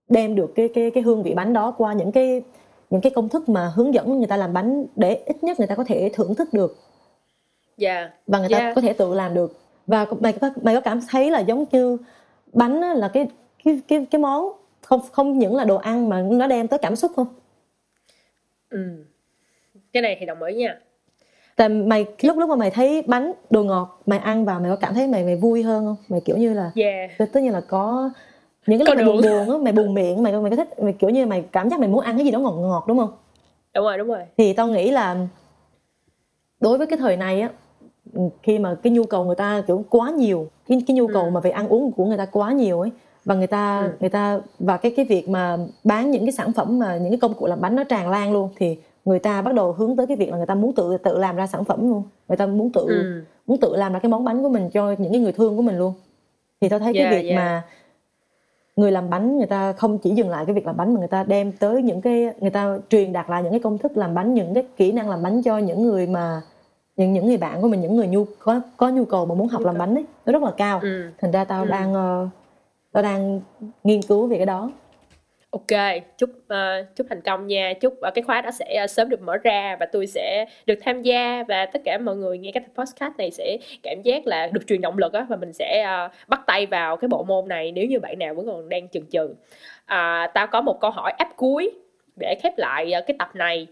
[0.08, 2.42] đem được cái cái cái hương vị bánh đó qua những cái
[2.90, 5.66] những cái công thức mà hướng dẫn người ta làm bánh để ít nhất người
[5.66, 6.76] ta có thể thưởng thức được
[7.78, 8.10] yeah.
[8.26, 8.74] và người ta yeah.
[8.74, 9.52] có thể tự làm được
[9.88, 11.98] và mày có mày có cảm thấy là giống như
[12.52, 13.26] bánh là cái
[13.64, 14.52] cái cái cái món
[14.82, 17.26] không không những là đồ ăn mà nó đem tới cảm xúc không?
[18.70, 19.04] Ừ.
[19.92, 20.78] Cái này thì đồng ý nha.
[21.56, 24.76] Tại mày lúc lúc mà mày thấy bánh đồ ngọt mày ăn vào mày có
[24.76, 25.96] cảm thấy mày mày vui hơn không?
[26.08, 27.10] Mày kiểu như là yeah.
[27.18, 28.10] tất nhiên là có
[28.66, 30.92] những cái lúc mày buồn buồn á mày buồn miệng mày mày có thích mày
[30.92, 33.10] kiểu như mày cảm giác mày muốn ăn cái gì đó ngọt ngọt đúng không?
[33.74, 34.22] Đúng rồi đúng rồi.
[34.36, 35.16] Thì tao nghĩ là
[36.60, 37.48] đối với cái thời này á
[38.42, 41.30] khi mà cái nhu cầu người ta kiểu quá nhiều cái cái nhu cầu ừ.
[41.30, 42.90] mà về ăn uống của người ta quá nhiều ấy
[43.24, 43.90] và người ta ừ.
[44.00, 47.18] người ta và cái cái việc mà bán những cái sản phẩm mà những cái
[47.18, 50.06] công cụ làm bánh nó tràn lan luôn thì người ta bắt đầu hướng tới
[50.06, 52.46] cái việc là người ta muốn tự tự làm ra sản phẩm luôn người ta
[52.46, 53.22] muốn tự ừ.
[53.46, 55.62] muốn tự làm ra cái món bánh của mình cho những cái người thương của
[55.62, 55.92] mình luôn
[56.60, 57.36] thì tao thấy yeah, cái việc yeah.
[57.36, 57.62] mà
[58.76, 61.08] người làm bánh người ta không chỉ dừng lại cái việc làm bánh mà người
[61.08, 64.14] ta đem tới những cái người ta truyền đạt lại những cái công thức làm
[64.14, 66.42] bánh những cái kỹ năng làm bánh cho những người mà
[66.98, 69.48] những những người bạn của mình những người nhu có có nhu cầu mà muốn
[69.48, 70.80] học làm bánh ấy nó rất là cao.
[70.82, 71.10] Ừ.
[71.18, 71.68] thành ra tao ừ.
[71.70, 72.28] đang uh,
[72.92, 73.40] tao đang
[73.84, 74.70] nghiên cứu về cái đó.
[75.50, 77.72] Ok chúc uh, chúc thành công nha.
[77.80, 80.78] Chúc uh, cái khóa đó sẽ uh, sớm được mở ra và tôi sẽ được
[80.82, 84.46] tham gia và tất cả mọi người nghe cái podcast này sẽ cảm giác là
[84.52, 87.48] được truyền động lực á và mình sẽ uh, bắt tay vào cái bộ môn
[87.48, 89.24] này nếu như bạn nào vẫn còn đang chần chừ.
[89.24, 89.34] Uh,
[90.34, 91.70] tao có một câu hỏi áp cuối
[92.20, 93.66] để khép lại uh, cái tập này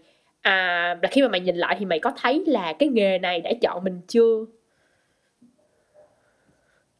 [0.47, 3.41] à, là khi mà mày nhìn lại thì mày có thấy là cái nghề này
[3.41, 4.45] đã chọn mình chưa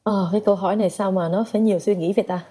[0.04, 2.44] Ờ, cái câu hỏi này sao mà nó phải nhiều suy nghĩ vậy ta?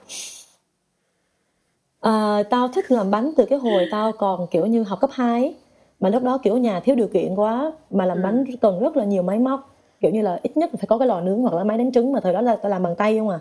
[2.01, 5.43] À, tao thích làm bánh từ cái hồi tao còn kiểu như học cấp 2
[5.43, 5.55] ấy.
[6.01, 8.23] Mà lúc đó kiểu nhà thiếu điều kiện quá Mà làm ừ.
[8.23, 11.09] bánh cần rất là nhiều máy móc Kiểu như là ít nhất phải có cái
[11.09, 13.18] lò nướng hoặc là máy đánh trứng Mà thời đó là tao làm bằng tay
[13.18, 13.40] không à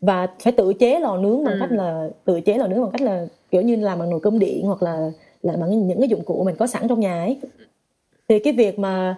[0.00, 1.60] Và phải tự chế lò nướng bằng ừ.
[1.60, 4.38] cách là Tự chế lò nướng bằng cách là kiểu như làm bằng nồi cơm
[4.38, 5.10] điện Hoặc là
[5.46, 7.40] là bằng những cái dụng cụ mình có sẵn trong nhà ấy
[8.28, 9.16] Thì cái việc mà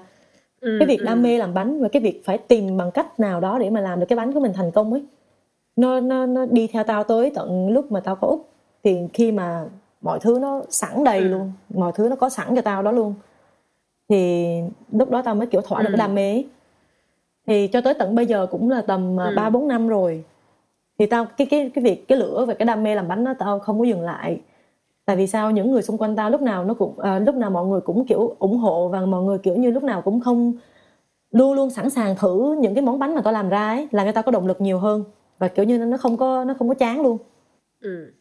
[0.60, 1.22] ừ, cái việc đam ừ.
[1.22, 4.00] mê làm bánh và cái việc phải tìm bằng cách nào đó để mà làm
[4.00, 5.02] được cái bánh của mình thành công ấy
[5.76, 8.48] nó nó nó đi theo tao tới tận lúc mà tao có úc
[8.84, 9.64] thì khi mà
[10.00, 11.28] mọi thứ nó sẵn đầy ừ.
[11.28, 13.14] luôn mọi thứ nó có sẵn cho tao đó luôn
[14.08, 14.46] thì
[14.92, 16.46] lúc đó tao mới kiểu thỏa được cái đam mê ấy.
[17.46, 19.34] thì cho tới tận bây giờ cũng là tầm à, ừ.
[19.36, 20.24] ba bốn năm rồi
[20.98, 23.34] thì tao cái cái cái việc cái lửa và cái đam mê làm bánh đó
[23.38, 24.40] tao không có dừng lại
[25.08, 27.50] tại vì sao những người xung quanh tao lúc nào nó cũng uh, lúc nào
[27.50, 30.52] mọi người cũng kiểu ủng hộ và mọi người kiểu như lúc nào cũng không
[31.30, 34.04] luôn luôn sẵn sàng thử những cái món bánh mà tao làm ra ấy là
[34.04, 35.04] người ta có động lực nhiều hơn
[35.38, 37.18] và kiểu như nó không có nó không có chán luôn
[37.80, 38.12] ừ.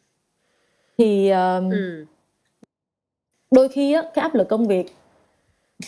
[0.97, 2.05] thì uh, ừ.
[3.51, 4.95] đôi khi á cái áp lực công việc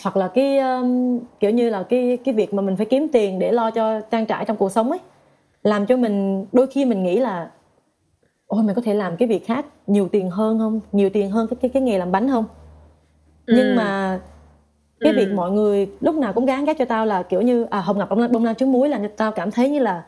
[0.02, 3.38] hoặc là cái um, kiểu như là cái cái việc mà mình phải kiếm tiền
[3.38, 5.00] để lo cho trang trải trong cuộc sống ấy
[5.62, 7.50] làm cho mình đôi khi mình nghĩ là
[8.50, 11.46] ôi mình có thể làm cái việc khác nhiều tiền hơn không nhiều tiền hơn
[11.50, 12.44] cái cái cái nghề làm bánh không
[13.46, 13.54] ừ.
[13.56, 14.20] nhưng mà
[15.00, 15.16] cái ừ.
[15.16, 17.98] việc mọi người lúc nào cũng gán gác cho tao là kiểu như à hồng
[17.98, 20.04] ngọc bông lan, bông lan trứng muối là tao cảm thấy như là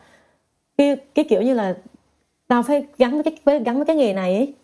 [0.77, 1.77] cái cái kiểu như là
[2.49, 4.55] tao phải gắn với cái với gắn với cái nghề này ấy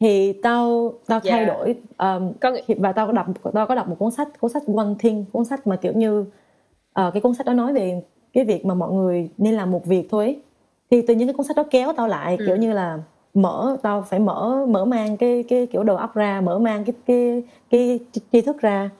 [0.00, 1.54] thì tao tao thay dạ.
[1.54, 2.52] đổi um, có...
[2.78, 5.44] và tao có đọc tao có đọc một cuốn sách cuốn sách One Thing cuốn
[5.44, 6.26] sách mà kiểu như uh,
[6.94, 10.08] cái cuốn sách đó nói về cái việc mà mọi người nên làm một việc
[10.10, 10.42] thôi ấy.
[10.90, 12.44] thì từ những cái cuốn sách đó kéo tao lại ừ.
[12.46, 12.98] kiểu như là
[13.36, 16.94] mở tao phải mở mở mang cái cái kiểu đầu óc ra mở mang cái
[17.06, 17.98] cái cái
[18.32, 18.90] tri thức ra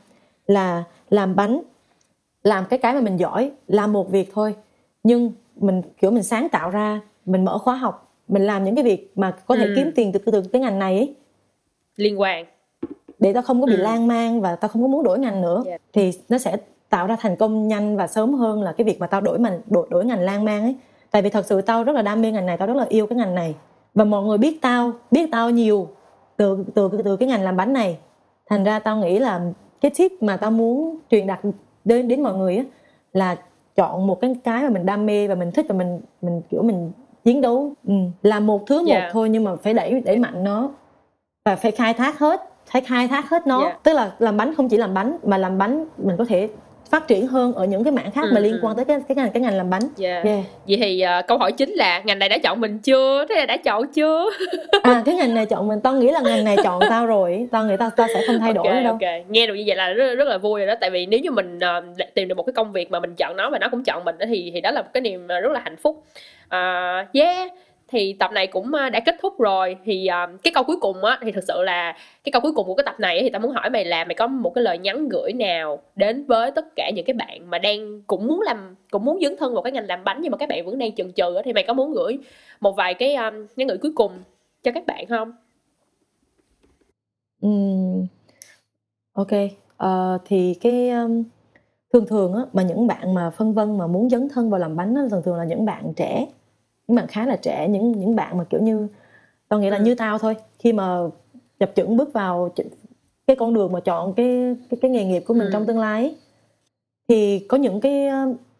[0.46, 1.62] là làm bánh
[2.42, 4.54] làm cái cái mà mình giỏi làm một việc thôi
[5.02, 8.84] nhưng mình kiểu mình sáng tạo ra mình mở khóa học mình làm những cái
[8.84, 9.72] việc mà có thể ừ.
[9.76, 11.14] kiếm tiền từ từ cái ngành này ấy
[11.96, 12.44] liên quan
[13.18, 13.82] để tao không có bị ừ.
[13.82, 15.80] lan man và tao không có muốn đổi ngành nữa yeah.
[15.92, 16.56] Thì nó sẽ
[16.88, 19.60] tạo ra thành công nhanh và sớm hơn là cái việc mà tao đổi mình
[19.66, 20.74] đổi đổi ngành lan man ấy
[21.10, 23.06] tại vì thật sự tao rất là đam mê ngành này tao rất là yêu
[23.06, 23.54] cái ngành này
[23.96, 25.88] và mọi người biết tao biết tao nhiều
[26.36, 27.98] từ từ từ cái ngành làm bánh này
[28.50, 29.40] thành ra tao nghĩ là
[29.80, 31.40] cái tip mà tao muốn truyền đạt
[31.84, 32.64] đến đến mọi người á
[33.12, 33.36] là
[33.76, 36.62] chọn một cái cái mà mình đam mê và mình thích và mình mình kiểu
[36.62, 36.92] mình
[37.24, 37.94] chiến đấu ừ.
[38.22, 39.02] làm một thứ yeah.
[39.02, 40.70] một thôi nhưng mà phải đẩy đẩy mạnh nó
[41.44, 43.82] và phải khai thác hết phải khai thác hết nó yeah.
[43.82, 46.48] tức là làm bánh không chỉ làm bánh mà làm bánh mình có thể
[46.90, 48.58] phát triển hơn ở những cái mảng khác ừ, mà liên ừ.
[48.62, 49.82] quan tới cái cái ngành cái ngành làm bánh.
[50.02, 50.24] Yeah.
[50.24, 50.38] yeah.
[50.68, 53.24] Vậy thì uh, câu hỏi chính là ngành này đã chọn mình chưa?
[53.28, 54.24] Thế là đã chọn chưa?
[54.82, 57.64] à cái ngành này chọn mình, tao nghĩ là ngành này chọn tao rồi, tao
[57.64, 58.92] nghĩ tao tao sẽ không thay đổi okay, đâu.
[58.92, 59.24] Okay.
[59.28, 61.30] Nghe được như vậy là rất, rất là vui rồi đó, tại vì nếu như
[61.30, 63.84] mình uh, tìm được một cái công việc mà mình chọn nó và nó cũng
[63.84, 66.04] chọn mình thì thì đó là một cái niềm rất là hạnh phúc.
[66.46, 67.52] Uh, yeah
[67.88, 69.76] thì tập này cũng đã kết thúc rồi.
[69.84, 72.66] Thì uh, cái câu cuối cùng á thì thực sự là cái câu cuối cùng
[72.66, 74.78] của cái tập này thì tao muốn hỏi mày là mày có một cái lời
[74.78, 78.74] nhắn gửi nào đến với tất cả những cái bạn mà đang cũng muốn làm
[78.90, 80.94] cũng muốn dấn thân vào cái ngành làm bánh nhưng mà các bạn vẫn đang
[80.94, 82.18] chần chừ á thì mày có muốn gửi
[82.60, 84.12] một vài cái um, nhắn gửi cuối cùng
[84.62, 85.32] cho các bạn không?
[87.40, 88.06] Um,
[89.12, 89.32] ok.
[89.84, 91.24] Uh, thì cái um,
[91.92, 94.76] thường thường á mà những bạn mà phân vân mà muốn dấn thân vào làm
[94.76, 96.26] bánh á, thường thường là những bạn trẻ
[96.86, 98.88] những bạn khá là trẻ những những bạn mà kiểu như
[99.48, 99.82] tao nghĩ là ừ.
[99.82, 100.98] như tao thôi khi mà
[101.58, 102.50] chập chững bước vào
[103.26, 105.50] cái con đường mà chọn cái cái, cái nghề nghiệp của mình ừ.
[105.52, 106.14] trong tương lai
[107.08, 108.08] thì có những cái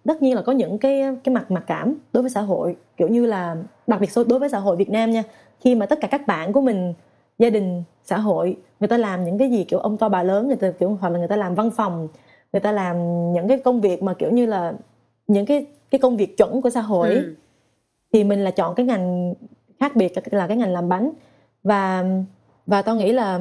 [0.05, 3.09] tất nhiên là có những cái cái mặt mặc cảm đối với xã hội kiểu
[3.09, 5.23] như là đặc biệt đối với xã hội Việt Nam nha
[5.61, 6.95] khi mà tất cả các bạn của mình
[7.39, 10.47] gia đình xã hội người ta làm những cái gì kiểu ông to bà lớn
[10.47, 12.09] người ta kiểu hoặc là người ta làm văn phòng
[12.53, 12.97] người ta làm
[13.33, 14.73] những cái công việc mà kiểu như là
[15.27, 17.35] những cái cái công việc chuẩn của xã hội ừ
[18.13, 19.35] thì mình là chọn cái ngành
[19.81, 21.11] khác biệt là cái ngành làm bánh.
[21.63, 22.05] Và
[22.67, 23.41] và tao nghĩ là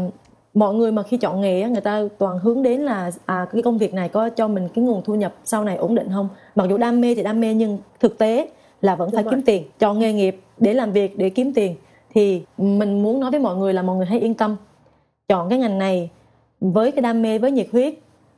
[0.54, 3.78] mọi người mà khi chọn nghề người ta toàn hướng đến là à cái công
[3.78, 6.30] việc này có cho mình cái nguồn thu nhập sau này ổn định không?
[6.56, 8.50] Mặc dù đam mê thì đam mê nhưng thực tế
[8.82, 9.34] là vẫn Đúng phải rồi.
[9.34, 11.76] kiếm tiền chọn nghề nghiệp để làm việc để kiếm tiền.
[12.14, 14.56] Thì mình muốn nói với mọi người là mọi người hãy yên tâm.
[15.30, 16.10] Chọn cái ngành này
[16.60, 17.94] với cái đam mê với nhiệt huyết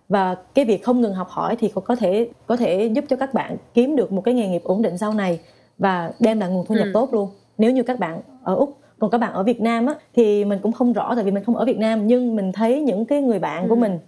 [0.09, 3.33] và cái việc không ngừng học hỏi thì có thể có thể giúp cho các
[3.33, 5.39] bạn kiếm được một cái nghề nghiệp ổn định sau này
[5.77, 6.91] và đem lại nguồn thu nhập ừ.
[6.93, 7.29] tốt luôn.
[7.57, 10.59] Nếu như các bạn ở úc còn các bạn ở việt nam á thì mình
[10.61, 13.21] cũng không rõ tại vì mình không ở việt nam nhưng mình thấy những cái
[13.21, 13.69] người bạn ừ.
[13.69, 13.99] của mình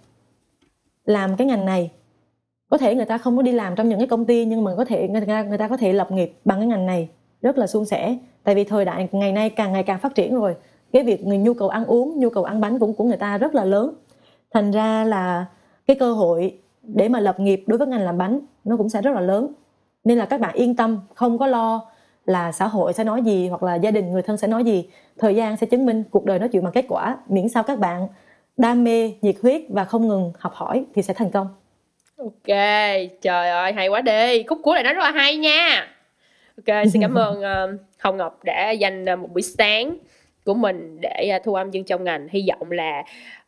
[1.04, 1.90] làm cái ngành này
[2.70, 4.74] có thể người ta không có đi làm trong những cái công ty nhưng mà
[4.76, 7.08] có thể người ta người ta có thể lập nghiệp bằng cái ngành này
[7.42, 8.18] rất là suôn sẻ.
[8.44, 10.54] Tại vì thời đại ngày nay càng ngày càng phát triển rồi.
[10.92, 13.38] Cái việc người nhu cầu ăn uống nhu cầu ăn bánh cũng của người ta
[13.38, 13.94] rất là lớn.
[14.54, 15.46] Thành ra là
[15.86, 19.02] cái cơ hội để mà lập nghiệp đối với ngành làm bánh nó cũng sẽ
[19.02, 19.52] rất là lớn
[20.04, 21.86] nên là các bạn yên tâm không có lo
[22.26, 24.88] là xã hội sẽ nói gì hoặc là gia đình người thân sẽ nói gì.
[25.18, 27.78] Thời gian sẽ chứng minh cuộc đời nói chuyện bằng kết quả miễn sao các
[27.78, 28.08] bạn
[28.56, 31.46] đam mê nhiệt huyết và không ngừng học hỏi thì sẽ thành công.
[32.18, 32.56] Ok
[33.20, 34.42] trời ơi hay quá đi.
[34.42, 35.88] Khúc cuối này nó rất là hay nha.
[36.56, 39.96] Ok xin cảm ơn uh, hồng ngọc đã dành uh, một buổi sáng
[40.44, 42.28] của mình để uh, thu âm dân trong ngành.
[42.30, 43.00] Hy vọng là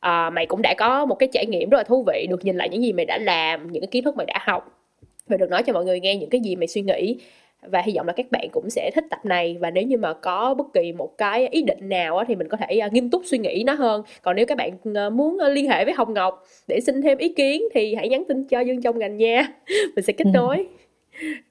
[0.07, 2.57] uh, mày cũng đã có một cái trải nghiệm rất là thú vị được nhìn
[2.57, 4.82] lại những gì mày đã làm những cái kiến thức mày đã học
[5.27, 7.17] và được nói cho mọi người nghe những cái gì mày suy nghĩ
[7.63, 9.57] và hy vọng là các bạn cũng sẽ thích tập này.
[9.61, 12.49] Và nếu như mà có bất kỳ một cái ý định nào á, thì mình
[12.49, 14.03] có thể uh, nghiêm túc suy nghĩ nó hơn.
[14.23, 17.19] Còn nếu các bạn uh, muốn uh, liên hệ với hồng ngọc để xin thêm
[17.19, 19.49] ý kiến thì hãy nhắn tin cho dương trong ngành nha.
[19.97, 20.67] Mình sẽ kết nối.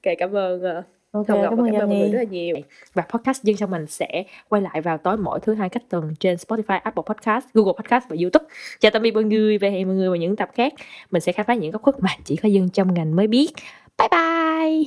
[0.04, 0.82] Ok cảm ơn
[1.12, 2.56] ok Hồng Ngọc cảm cảm ơn mọi người rất là nhiều.
[2.94, 6.14] Và podcast dân trong mình sẽ quay lại vào tối mỗi thứ hai cách tuần
[6.20, 8.44] trên Spotify, Apple Podcast, Google Podcast và YouTube.
[8.80, 10.72] Chào tạm biệt mọi người và hẹn mọi người vào những tập khác.
[11.10, 13.52] Mình sẽ khám phá những góc khuất mà chỉ có dân trong ngành mới biết.
[13.98, 14.84] Bye bye